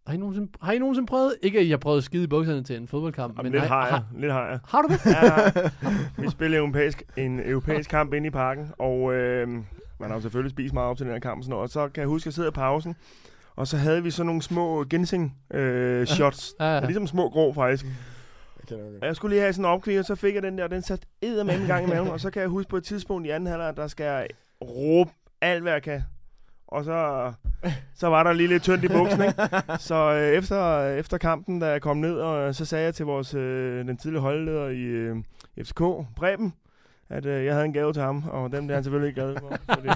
har 0.06 0.14
I, 0.14 0.16
nogensinde, 0.16 0.52
har 0.62 0.72
I 0.72 0.78
nogensinde 0.78 1.06
prøvet, 1.06 1.34
ikke 1.42 1.58
at 1.58 1.64
I 1.64 1.70
har 1.70 1.76
prøvet 1.76 2.04
skide 2.04 2.24
i 2.24 2.26
bukserne 2.26 2.62
til 2.62 2.76
en 2.76 2.88
fodboldkamp, 2.88 3.38
Jamen, 3.38 3.52
men 3.52 3.60
lidt 3.60 3.68
har, 3.68 3.86
jeg, 3.86 3.94
har, 3.94 4.04
lidt 4.18 4.32
har 4.32 4.46
jeg. 4.48 4.58
Har 4.68 4.82
du 4.82 4.88
det? 4.88 5.06
ja, 5.06 6.22
vi 6.22 6.30
spillede 6.30 6.58
europæisk, 6.58 7.02
en 7.16 7.40
europæisk 7.40 7.90
kamp 7.90 8.14
inde 8.14 8.26
i 8.26 8.30
parken, 8.30 8.68
og 8.78 9.14
øh, 9.14 9.48
man 10.00 10.08
har 10.08 10.14
jo 10.14 10.20
selvfølgelig 10.20 10.50
spist 10.50 10.74
meget 10.74 10.88
op 10.88 10.96
til 10.96 11.06
den 11.06 11.12
her 11.12 11.20
kamp, 11.20 11.42
sådan 11.42 11.50
noget, 11.50 11.62
og 11.62 11.70
så 11.70 11.88
kan 11.88 12.00
jeg 12.00 12.08
huske, 12.08 12.22
at 12.22 12.26
jeg 12.26 12.34
sidder 12.34 12.48
i 12.48 12.52
pausen, 12.52 12.94
og 13.56 13.66
så 13.66 13.76
havde 13.76 14.02
vi 14.02 14.10
sådan 14.10 14.26
nogle 14.26 14.42
små 14.42 14.84
ginseng 14.84 15.36
øh, 15.50 16.06
shots, 16.06 16.54
ja, 16.60 16.64
ja, 16.64 16.74
ja. 16.74 16.84
ligesom 16.84 17.06
små 17.06 17.28
grå 17.28 17.52
faktisk. 17.52 17.86
Okay. 18.72 19.06
Jeg 19.06 19.16
skulle 19.16 19.34
lige 19.34 19.40
have 19.40 19.52
sådan 19.52 19.64
en 19.64 19.70
opkvik, 19.70 19.98
og 19.98 20.04
så 20.04 20.14
fik 20.14 20.34
jeg 20.34 20.42
den 20.42 20.58
der, 20.58 20.64
og 20.64 20.70
den 20.70 20.82
satte 20.82 21.06
med 21.22 21.60
en 21.60 21.66
gang 21.66 21.86
i 21.86 21.90
maven. 21.90 22.08
og 22.08 22.20
så 22.20 22.30
kan 22.30 22.42
jeg 22.42 22.48
huske 22.48 22.68
på 22.70 22.76
et 22.76 22.84
tidspunkt 22.84 23.26
i 23.26 23.30
anden 23.30 23.46
halvleg, 23.46 23.76
der 23.76 23.86
skal 23.86 24.04
jeg 24.04 24.26
råbe 24.64 25.10
alt, 25.40 25.62
hvad 25.62 25.72
jeg 25.72 25.82
kan. 25.82 26.02
Og 26.68 26.84
så, 26.84 27.32
så 27.94 28.06
var 28.08 28.22
der 28.22 28.32
lige 28.32 28.48
lidt 28.48 28.62
tyndt 28.62 28.84
i 28.84 28.88
buksen, 28.88 29.22
ikke? 29.22 29.42
Så 29.78 29.94
øh, 29.94 30.38
efter, 30.38 30.86
efter 30.86 31.18
kampen, 31.18 31.60
da 31.60 31.66
jeg 31.66 31.82
kom 31.82 31.96
ned, 31.96 32.14
og 32.14 32.54
så 32.54 32.64
sagde 32.64 32.84
jeg 32.84 32.94
til 32.94 33.06
vores, 33.06 33.34
øh, 33.34 33.86
den 33.86 33.96
tidlige 33.96 34.20
holdleder 34.20 34.68
i 34.68 34.82
øh, 34.82 35.16
FCK, 35.64 35.82
Breben, 36.16 36.54
at 37.10 37.26
øh, 37.26 37.44
jeg 37.44 37.54
havde 37.54 37.64
en 37.64 37.72
gave 37.72 37.92
til 37.92 38.02
ham, 38.02 38.24
og 38.28 38.52
dem 38.52 38.68
der 38.68 38.74
han 38.74 38.84
selvfølgelig 38.84 39.08
ikke 39.08 39.20
glad 39.20 39.36
for. 39.40 39.74
Fordi, 39.74 39.88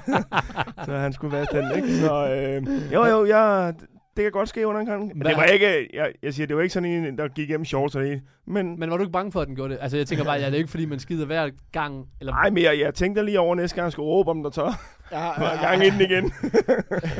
så 0.87 0.97
han 0.97 1.13
skulle 1.13 1.37
være 1.37 1.47
den, 1.53 1.77
ikke? 1.77 1.99
Så 1.99 2.29
øh, 2.29 2.93
jo, 2.93 3.05
jo, 3.05 3.27
jeg, 3.27 3.75
det 4.17 4.23
kan 4.23 4.33
godt 4.33 4.49
ske 4.49 4.67
under 4.67 4.81
en 4.81 4.87
gang. 4.87 5.19
Men 5.19 5.27
det 5.27 5.37
var 5.37 5.45
ikke, 5.45 5.89
jeg, 5.95 6.13
jeg 6.23 6.35
siger, 6.35 6.47
det 6.47 6.57
var 6.57 6.63
ikke 6.63 6.73
sådan 6.73 6.91
en, 6.91 7.19
der 7.19 7.29
gik 7.29 7.49
igennem 7.49 7.65
shorts 7.65 7.95
og 7.97 8.03
det. 8.03 8.23
Men, 8.47 8.79
men 8.79 8.91
var 8.91 8.97
du 8.97 9.03
ikke 9.03 9.13
bange 9.13 9.33
for, 9.33 9.41
at 9.41 9.49
den 9.49 9.57
gjorde 9.57 9.75
det? 9.75 9.79
Altså, 9.83 9.97
jeg 9.97 10.07
tænker 10.07 10.25
bare, 10.25 10.39
ja, 10.39 10.47
det 10.47 10.55
er 10.55 10.59
ikke 10.59 10.71
fordi, 10.71 10.87
man 10.87 10.99
skider 10.99 11.27
hver 11.27 11.51
gang. 11.73 12.09
Eller... 12.21 12.33
Nej, 12.33 12.51
men 12.51 12.63
jeg, 12.63 12.79
jeg 12.79 12.95
tænkte 12.95 13.23
lige 13.23 13.41
over 13.41 13.55
næste 13.55 13.77
gang, 13.77 13.85
jeg 13.85 13.93
skulle 13.93 14.07
råbe 14.07 14.31
om 14.31 14.43
der 14.43 14.51
tør. 14.51 14.81
Ja, 15.13 15.27
ja, 15.43 15.55
ja. 15.55 15.71
gang 15.71 15.85
inden 15.85 16.01
igen. 16.01 16.33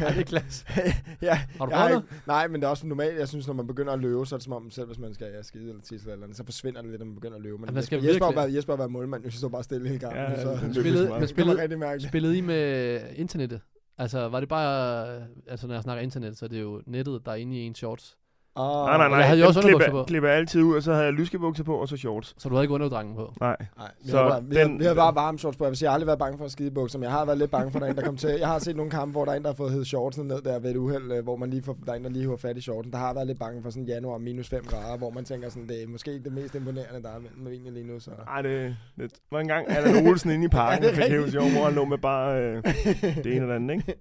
ja, 0.01 0.09
det 0.09 0.19
er 0.19 0.23
klasse. 0.27 0.67
ja, 1.23 1.35
har 1.35 1.67
du 1.67 1.73
prøvet 1.73 1.91
ikke, 1.91 2.15
Nej, 2.27 2.49
men 2.49 2.61
det 2.61 2.67
er 2.67 2.71
også 2.71 2.87
normalt. 2.87 3.19
Jeg 3.19 3.29
synes, 3.29 3.47
når 3.47 3.55
man 3.55 3.67
begynder 3.67 3.93
at 3.93 3.99
løbe, 3.99 4.27
så 4.27 4.35
er 4.35 4.37
det 4.37 4.45
som 4.45 4.53
om, 4.53 4.71
selv 4.71 4.87
hvis 4.87 4.99
man 4.99 5.15
skal 5.15 5.27
ja, 5.37 5.43
skide 5.43 5.69
eller 5.69 5.83
tisse 5.83 6.11
eller 6.11 6.25
andet, 6.25 6.37
så 6.37 6.45
forsvinder 6.45 6.83
det 6.83 6.91
lidt, 6.91 7.01
når 7.01 7.07
man 7.07 7.15
begynder 7.15 7.37
at 7.37 7.43
løbe. 7.43 7.59
Men 7.59 7.75
ja, 7.75 7.81
skal 7.81 7.97
Jesper, 7.97 8.11
Jesper, 8.13 8.41
virkelig... 8.41 8.57
Jesper 8.57 8.73
har 8.73 8.79
været 8.79 8.91
målmand, 8.91 9.25
jeg 9.25 9.33
synes, 9.33 9.53
bare 9.53 9.63
stille 9.63 9.89
hele 9.89 10.01
gangen. 10.01 10.23
Ja, 10.23 10.43
så, 10.43 10.59
spillede, 10.73 11.11
men 11.19 11.29
spillede, 11.29 12.09
spillede 12.09 12.39
I 12.39 12.41
med 12.41 13.01
internettet? 13.17 13.61
Altså, 13.99 14.29
var 14.29 14.41
det 14.41 14.49
bare... 14.49 15.17
Øh, 15.17 15.27
altså, 15.47 15.67
når 15.67 15.75
jeg 15.75 15.83
snakker 15.83 16.03
internet, 16.03 16.39
så 16.39 16.45
er 16.45 16.49
det 16.49 16.61
jo 16.61 16.83
nettet, 16.87 17.27
der 17.27 17.33
er 17.33 17.37
inde 17.37 17.57
i 17.57 17.67
en 17.67 17.75
shorts. 17.75 18.19
Oh, 18.57 18.87
Nej, 18.87 18.97
nej, 18.97 19.09
nej. 19.09 19.17
Eller 19.17 19.27
havde 19.27 19.41
dem 19.41 19.47
også 19.49 19.61
underbukser 19.61 19.91
på? 19.91 20.05
klipper 20.05 20.29
jeg 20.29 20.39
altid 20.39 20.63
ud, 20.63 20.77
og 20.77 20.83
så 20.83 20.93
havde 20.93 21.05
jeg 21.05 21.13
lyskebukser 21.13 21.65
på, 21.65 21.77
og 21.77 21.89
så 21.89 21.97
shorts. 21.97 22.35
Så 22.39 22.49
du 22.49 22.55
havde 22.55 22.65
ikke 22.65 22.75
underdrangen 22.75 23.15
på? 23.17 23.33
Nej. 23.41 23.57
Nej, 23.79 23.89
vi, 24.05 24.11
Så 24.11 24.17
har 24.19 24.29
bare, 24.29 24.45
vi, 24.45 24.57
den- 24.57 24.79
vi 24.79 24.85
har 24.85 24.95
bare 24.95 25.15
varme 25.15 25.39
shorts 25.39 25.57
på. 25.57 25.65
Jeg 25.65 25.71
vil 25.71 25.77
sige, 25.79 25.87
jeg 25.87 25.91
har 25.91 25.95
aldrig 25.95 26.07
været 26.07 26.19
bange 26.19 26.39
for 26.39 26.45
at 26.45 26.51
skide 26.53 26.71
bukser, 26.71 26.99
men 26.99 27.05
jeg 27.05 27.13
har 27.13 27.25
været 27.25 27.39
lidt 27.39 27.51
bange 27.51 27.71
for, 27.71 27.79
at 27.79 27.81
der 27.81 27.87
er 27.87 27.91
en, 27.91 27.97
der 27.97 28.05
kom 28.05 28.17
til. 28.17 28.31
Jeg 28.39 28.49
har 28.49 28.59
set 28.59 28.77
nogle 28.77 28.91
kampe, 28.91 29.13
hvor 29.13 29.25
der 29.25 29.33
er 29.33 29.37
en, 29.37 29.43
der 29.43 29.49
har 29.49 29.55
fået 29.55 29.73
hed 29.73 29.85
shortsen 29.85 30.25
ned 30.27 30.43
der 30.43 30.59
ved 30.59 30.71
et 30.71 30.77
uheld, 30.77 31.13
øh, 31.13 31.23
hvor 31.25 31.37
man 31.37 31.51
lige 31.51 31.63
får, 31.63 31.77
der 31.87 31.93
er 31.93 31.97
en, 31.97 32.05
der 32.05 32.11
lige 32.11 32.29
har 32.29 32.37
fat 32.37 32.57
i 32.57 32.61
shortsen. 32.61 32.93
Der 32.93 32.99
har 32.99 33.07
jeg 33.07 33.15
været 33.15 33.27
lidt 33.27 33.39
bange 33.39 33.63
for 33.63 33.71
sådan 33.71 33.85
januar 33.87 34.19
minus 34.19 34.49
5 34.49 34.65
grader, 34.67 34.99
hvor 34.99 35.11
man 35.11 35.25
tænker 35.25 35.49
sådan, 35.49 35.69
det 35.69 35.83
er 35.83 35.87
måske 35.89 36.13
ikke 36.13 36.25
det 36.25 36.33
mest 36.33 36.55
imponerende, 36.55 37.03
der 37.03 37.09
er 37.09 37.19
mellem 37.21 37.47
egentlig 37.53 37.73
lige 37.73 37.87
nu. 37.87 38.01
Så. 38.01 38.11
Ej, 38.29 38.43
det, 38.43 38.77
det 38.99 39.13
var 39.33 39.41
engang 39.41 39.71
Allan 39.71 40.09
Olsen 40.09 40.31
inde 40.31 40.45
i 40.45 40.49
parken, 40.61 40.85
Ja, 40.85 40.91
er 40.91 40.95
fik 40.95 41.05
hævet 41.05 41.33
sjov, 41.33 41.43
hvor 41.51 41.65
han 41.65 41.75
lå 41.75 41.85
med 41.85 41.99
bare 41.99 42.41
øh, 42.43 42.63
det 42.65 43.27
ene 43.27 43.35
eller 43.35 43.55
andet, 43.55 43.75
ikke? 43.75 43.95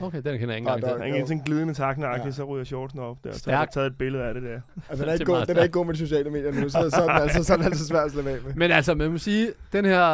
Okay, 0.00 0.22
den 0.22 0.38
kender 0.38 0.46
jeg 0.54 0.56
ikke 0.56 0.66
Nej, 0.66 0.74
engang 0.76 0.98
der-. 0.98 1.04
Han 1.04 1.12
gik 1.14 1.22
sådan 1.22 1.42
glidende 1.46 1.74
takne 1.74 2.06
Ja. 2.06 2.30
så 2.30 2.44
ryger 2.44 2.64
shortsen 2.64 2.98
op 3.00 3.16
der. 3.24 3.32
Så 3.32 3.50
har 3.50 3.58
jeg 3.58 3.68
taget 3.72 3.95
et 3.96 3.98
billede 3.98 4.24
af 4.24 4.34
det 4.34 4.42
der. 4.42 4.60
Altså, 4.88 5.04
den 5.04 5.08
er, 5.08 5.12
ikke 5.20 5.24
Det 5.24 5.32
er 5.32 5.38
god, 5.38 5.46
den 5.46 5.56
er 5.56 5.62
ikke 5.62 5.72
god 5.72 5.86
med 5.86 5.94
de 5.94 5.98
sociale 5.98 6.30
medier 6.30 6.52
nu, 6.52 6.68
så, 6.68 6.90
så, 6.90 7.02
er 7.02 7.12
den 7.12 7.22
altså, 7.22 7.44
så 7.44 7.52
er 7.52 7.56
den 7.56 7.66
altså 7.66 7.86
svært 7.86 8.04
at 8.04 8.12
slippe 8.12 8.30
af 8.30 8.38
med. 8.44 8.54
Men 8.54 8.70
altså, 8.70 8.94
man 8.94 9.10
må 9.10 9.18
sige, 9.18 9.52
den 9.72 9.84
her 9.84 10.04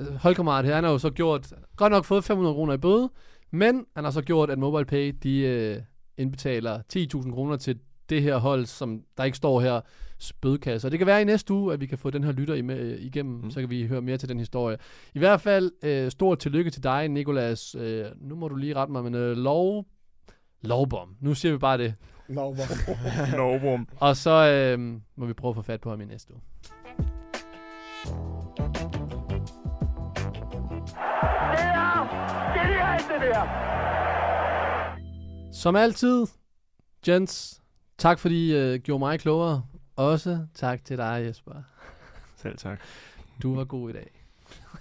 øh, 0.00 0.16
holdkammerat 0.16 0.64
her, 0.64 0.74
han 0.74 0.84
har 0.84 0.90
jo 0.90 0.98
så 0.98 1.10
gjort, 1.10 1.52
godt 1.76 1.92
nok 1.92 2.04
fået 2.04 2.24
500 2.24 2.54
kroner 2.54 2.72
i 2.72 2.78
bøde, 2.78 3.10
men 3.50 3.84
han 3.94 4.04
har 4.04 4.10
så 4.10 4.22
gjort, 4.22 4.50
at 4.50 4.58
MobilePay, 4.58 5.14
de 5.22 5.38
øh, 5.38 5.82
indbetaler 6.18 6.80
10.000 6.96 7.32
kroner 7.32 7.56
til 7.56 7.78
det 8.08 8.22
her 8.22 8.36
hold, 8.36 8.66
som 8.66 9.00
der 9.16 9.24
ikke 9.24 9.36
står 9.36 9.60
her, 9.60 9.80
bødekasse. 10.40 10.88
Og 10.88 10.90
det 10.90 10.98
kan 10.98 11.06
være 11.06 11.20
i 11.20 11.24
næste 11.24 11.52
uge, 11.52 11.72
at 11.72 11.80
vi 11.80 11.86
kan 11.86 11.98
få 11.98 12.10
den 12.10 12.24
her 12.24 12.32
lytter 12.32 12.54
i 12.54 12.62
med, 12.62 12.98
igennem. 12.98 13.40
Mm. 13.44 13.50
så 13.50 13.60
kan 13.60 13.70
vi 13.70 13.86
høre 13.86 14.02
mere 14.02 14.16
til 14.16 14.28
den 14.28 14.38
historie. 14.38 14.78
I 15.14 15.18
hvert 15.18 15.40
fald, 15.40 15.72
øh, 15.82 16.10
stort 16.10 16.38
tillykke 16.38 16.70
til 16.70 16.82
dig, 16.82 17.08
Nikolas. 17.08 17.74
Øh, 17.74 18.04
nu 18.20 18.36
må 18.36 18.48
du 18.48 18.56
lige 18.56 18.74
rette 18.74 18.92
mig, 18.92 19.04
men 19.04 19.14
øh, 19.14 19.36
lov... 19.36 19.86
Lovbom. 20.62 21.16
Nu 21.20 21.34
siger 21.34 21.52
vi 21.52 21.58
bare 21.58 21.78
det. 21.78 21.94
Hvor. 22.28 22.56
Lovrum. 23.36 23.88
Og 23.96 24.16
så 24.16 24.30
øh, 24.30 25.00
må 25.16 25.26
vi 25.26 25.32
prøve 25.32 25.50
at 25.50 25.54
få 25.54 25.62
fat 25.62 25.80
på 25.80 25.90
ham 25.90 26.00
i 26.00 26.04
næste 26.04 26.32
uge. 26.32 26.42
Som 35.52 35.76
altid, 35.76 36.26
gents, 37.04 37.62
tak 37.98 38.18
fordi 38.18 38.50
I 38.50 38.56
øh, 38.56 38.80
gjorde 38.80 38.98
mig 38.98 39.20
klogere. 39.20 39.62
Også 39.96 40.46
tak 40.54 40.84
til 40.84 40.96
dig, 40.96 41.24
Jesper. 41.26 41.54
Selv 42.36 42.58
tak. 42.58 42.80
Du 43.42 43.54
var 43.54 43.64
god 43.64 43.90
i 43.90 43.92
dag. 43.92 44.10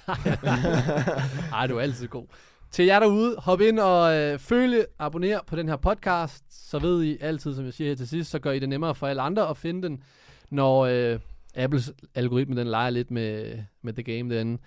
Ej, 1.54 1.68
du 1.68 1.78
er 1.78 1.82
altid 1.82 2.08
god. 2.08 2.26
Til 2.72 2.86
jer 2.86 3.00
derude, 3.00 3.36
hop 3.38 3.62
ind 3.62 3.80
og 3.80 4.16
øh, 4.16 4.40
følge, 4.40 4.86
abonner 5.00 5.40
på 5.48 5.56
den 5.56 5.68
her 5.68 5.76
podcast, 5.76 6.70
så 6.70 6.80
ved 6.80 7.04
I 7.04 7.18
altid, 7.22 7.56
som 7.56 7.66
jeg 7.66 7.74
siger 7.74 7.88
her 7.90 7.96
til 7.96 8.08
sidst, 8.08 8.32
så 8.32 8.40
gør 8.40 8.52
I 8.52 8.60
det 8.60 8.70
nemmere 8.70 8.96
for 8.96 9.08
alle 9.08 9.22
andre 9.22 9.50
at 9.50 9.58
finde 9.58 9.88
den, 9.88 10.04
når 10.50 10.86
øh, 10.86 11.20
Apples 11.56 11.94
algoritme 12.16 12.56
den 12.56 12.68
leger 12.68 12.90
lidt 12.90 13.12
med, 13.12 13.58
med 13.82 13.94
the 13.94 14.04
game 14.04 14.36
derinde. 14.36 14.58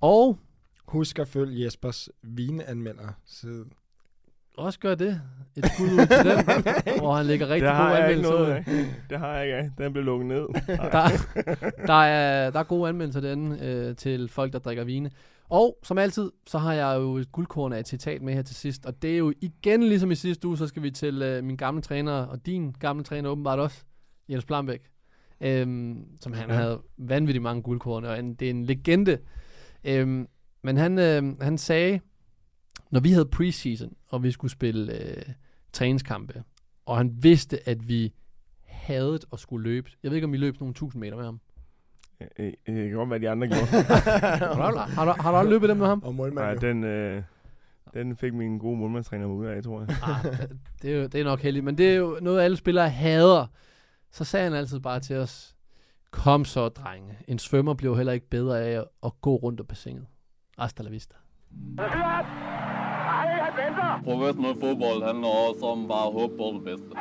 Og 0.00 0.38
Husk 0.86 1.18
at 1.18 1.28
følge 1.28 1.64
Jespers 1.64 2.08
vineanmelder 2.22 3.08
side. 3.26 3.64
også 4.56 4.78
gør 4.78 4.94
det. 4.94 5.20
Et 5.56 5.64
skud 5.74 5.84
ud 5.86 6.06
til 6.06 6.30
den, 6.30 6.64
hvor 7.00 7.14
han 7.14 7.26
lægger 7.26 7.48
rigtig 7.48 7.70
gode 7.70 7.98
anmeldelser 7.98 8.32
noget 8.32 8.64
ud. 8.68 8.84
Det 9.10 9.18
har 9.18 9.34
jeg 9.34 9.44
ikke 9.44 9.56
af. 9.56 9.70
Den 9.78 9.92
blev 9.92 10.04
lukket 10.04 10.26
ned. 10.26 10.46
Der, 10.66 11.08
der, 11.86 12.02
er, 12.02 12.50
der 12.50 12.58
er 12.60 12.64
gode 12.64 12.88
anmeldelser 12.88 13.20
derinde 13.20 13.58
øh, 13.66 13.96
til 13.96 14.28
folk, 14.28 14.52
der 14.52 14.58
drikker 14.58 14.84
vine. 14.84 15.10
Og 15.48 15.78
som 15.82 15.98
altid, 15.98 16.30
så 16.46 16.58
har 16.58 16.72
jeg 16.72 16.96
jo 16.98 17.16
et 17.16 17.32
guldkorn 17.32 17.72
af 17.72 17.80
et 17.80 17.88
citat 17.88 18.22
med 18.22 18.34
her 18.34 18.42
til 18.42 18.56
sidst. 18.56 18.86
Og 18.86 19.02
det 19.02 19.12
er 19.14 19.18
jo 19.18 19.32
igen, 19.40 19.82
ligesom 19.82 20.10
i 20.10 20.14
sidste 20.14 20.48
uge, 20.48 20.56
så 20.58 20.66
skal 20.66 20.82
vi 20.82 20.90
til 20.90 21.22
øh, 21.22 21.44
min 21.44 21.56
gamle 21.56 21.82
træner, 21.82 22.12
og 22.12 22.46
din 22.46 22.72
gamle 22.72 23.04
træner 23.04 23.30
åbenbart 23.30 23.58
også, 23.58 23.84
Jens 24.28 24.44
Plambæk. 24.44 24.80
Øhm, 25.40 26.04
som 26.20 26.32
han 26.32 26.48
Ja. 26.48 26.54
havde 26.54 26.82
vanvittigt 26.98 27.42
mange 27.42 27.62
guldkorn, 27.62 28.04
og 28.04 28.18
en, 28.18 28.34
det 28.34 28.46
er 28.46 28.50
en 28.50 28.64
legende. 28.64 29.18
Øhm, 29.84 30.28
men 30.62 30.76
han, 30.76 30.98
øh, 30.98 31.40
han 31.40 31.58
sagde, 31.58 32.00
når 32.90 33.00
vi 33.00 33.10
havde 33.10 33.26
preseason, 33.26 33.92
og 34.08 34.22
vi 34.22 34.30
skulle 34.30 34.50
spille 34.50 35.00
øh, 35.00 35.22
træningskampe, 35.72 36.42
og 36.86 36.96
han 36.96 37.16
vidste, 37.22 37.68
at 37.68 37.88
vi 37.88 38.12
havde 38.64 39.18
at 39.32 39.40
skulle 39.40 39.62
løbe. 39.70 39.90
Jeg 40.02 40.10
ved 40.10 40.16
ikke, 40.16 40.24
om 40.26 40.32
vi 40.32 40.36
løb 40.36 40.60
nogle 40.60 40.74
tusind 40.74 41.00
meter 41.00 41.16
med 41.16 41.24
ham. 41.24 41.40
Det 42.36 42.54
kan 42.66 42.92
godt 42.92 43.10
være, 43.10 43.18
de 43.18 43.30
andre 43.30 43.46
gjorde. 43.46 43.66
Har 44.62 44.70
du, 44.70 44.78
har, 44.78 45.04
du, 45.04 45.22
har 45.22 45.30
du 45.30 45.36
aldrig 45.36 45.52
løbet 45.52 45.68
dem 45.68 45.76
med 45.76 45.86
ham? 45.86 46.02
Og 46.04 46.14
målmand 46.14 46.46
Nej, 46.46 46.54
den, 46.54 46.84
øh, 46.84 47.22
den 47.94 48.16
fik 48.16 48.34
min 48.34 48.58
gode 48.58 48.76
målmandstræner 48.76 49.26
mig 49.26 49.36
ud 49.36 49.46
af, 49.46 49.62
tror 49.62 49.80
jeg. 49.80 49.88
Ah, 50.02 50.32
det, 50.82 50.92
er 50.92 50.96
jo, 50.96 51.02
det 51.06 51.14
er 51.14 51.24
nok 51.24 51.40
heldigt, 51.40 51.64
men 51.64 51.78
det 51.78 51.90
er 51.90 51.94
jo 51.94 52.18
noget, 52.22 52.40
alle 52.42 52.56
spillere 52.56 52.88
hader. 52.90 53.46
Så 54.10 54.24
sagde 54.24 54.44
han 54.44 54.54
altid 54.58 54.80
bare 54.80 55.00
til 55.00 55.16
os, 55.16 55.54
kom 56.10 56.44
så, 56.44 56.68
drenge. 56.68 57.18
En 57.28 57.38
svømmer 57.38 57.74
bliver 57.74 57.96
heller 57.96 58.12
ikke 58.12 58.28
bedre 58.28 58.62
af 58.62 58.84
at, 59.04 59.12
gå 59.20 59.36
rundt 59.36 59.58
på 59.58 59.64
bassinet. 59.64 60.06
Hasta 60.58 60.82
la 60.82 60.90
vista. 60.90 61.14
Professionel 64.04 64.60
fodbold 64.60 65.04
handler 65.06 65.28
også 65.28 65.66
om 65.66 65.88
bare 65.88 66.06
at 66.06 66.12
håbe 66.12 66.36
på 66.36 66.52
det 66.54 66.64
bedste. 66.64 66.96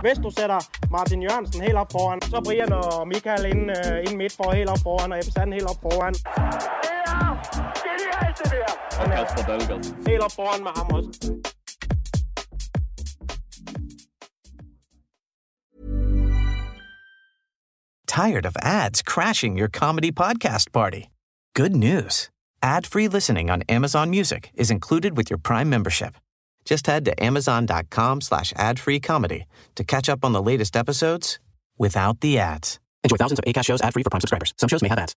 Hvis 0.00 0.18
du 0.24 0.30
sætter 0.38 0.60
Martin 0.90 1.22
Jørgensen 1.22 1.62
helt 1.62 1.78
op 1.82 1.92
foran, 1.92 2.22
så 2.22 2.40
Brian 2.44 2.72
og 2.72 3.08
Michael 3.08 3.44
ind, 3.52 3.70
uh, 3.70 3.98
ind 4.06 4.16
midt 4.16 4.32
for 4.36 4.52
helt 4.52 4.70
op 4.70 4.78
foran, 4.82 5.12
og 5.12 5.18
Ebbe 5.18 5.30
Sand 5.30 5.52
helt 5.52 5.68
op 5.72 5.80
foran. 5.82 6.14
Og 9.00 9.06
Kasper 9.16 9.42
Dahlgaard. 9.48 9.84
Helt 10.08 10.22
op 10.22 10.32
foran 10.32 10.62
med 10.62 10.72
ham 10.76 10.86
også. 10.96 11.10
Tired 18.06 18.46
of 18.46 18.56
ads 18.62 19.02
crashing 19.02 19.58
your 19.58 19.68
comedy 19.68 20.10
podcast 20.22 20.72
party? 20.72 21.02
Good 21.54 21.74
news. 21.76 22.30
Ad-free 22.62 23.08
listening 23.08 23.50
on 23.50 23.62
Amazon 23.68 24.10
Music 24.10 24.50
is 24.54 24.70
included 24.70 25.12
with 25.16 25.30
your 25.30 25.38
Prime 25.38 25.70
membership. 25.70 26.14
Just 26.70 26.86
head 26.86 27.04
to 27.06 27.22
amazon.com 27.22 28.20
slash 28.20 28.52
ad-free 28.54 29.00
comedy 29.00 29.46
to 29.74 29.82
catch 29.82 30.08
up 30.08 30.24
on 30.24 30.32
the 30.32 30.40
latest 30.40 30.76
episodes 30.76 31.40
without 31.76 32.20
the 32.20 32.38
ads. 32.38 32.78
Enjoy 33.02 33.16
thousands 33.16 33.40
of 33.40 33.44
ACAST 33.44 33.64
shows 33.64 33.82
ad-free 33.82 34.04
for 34.04 34.10
Prime 34.10 34.20
subscribers. 34.20 34.54
Some 34.56 34.68
shows 34.68 34.80
may 34.80 34.88
have 34.88 34.98
ads. 34.98 35.14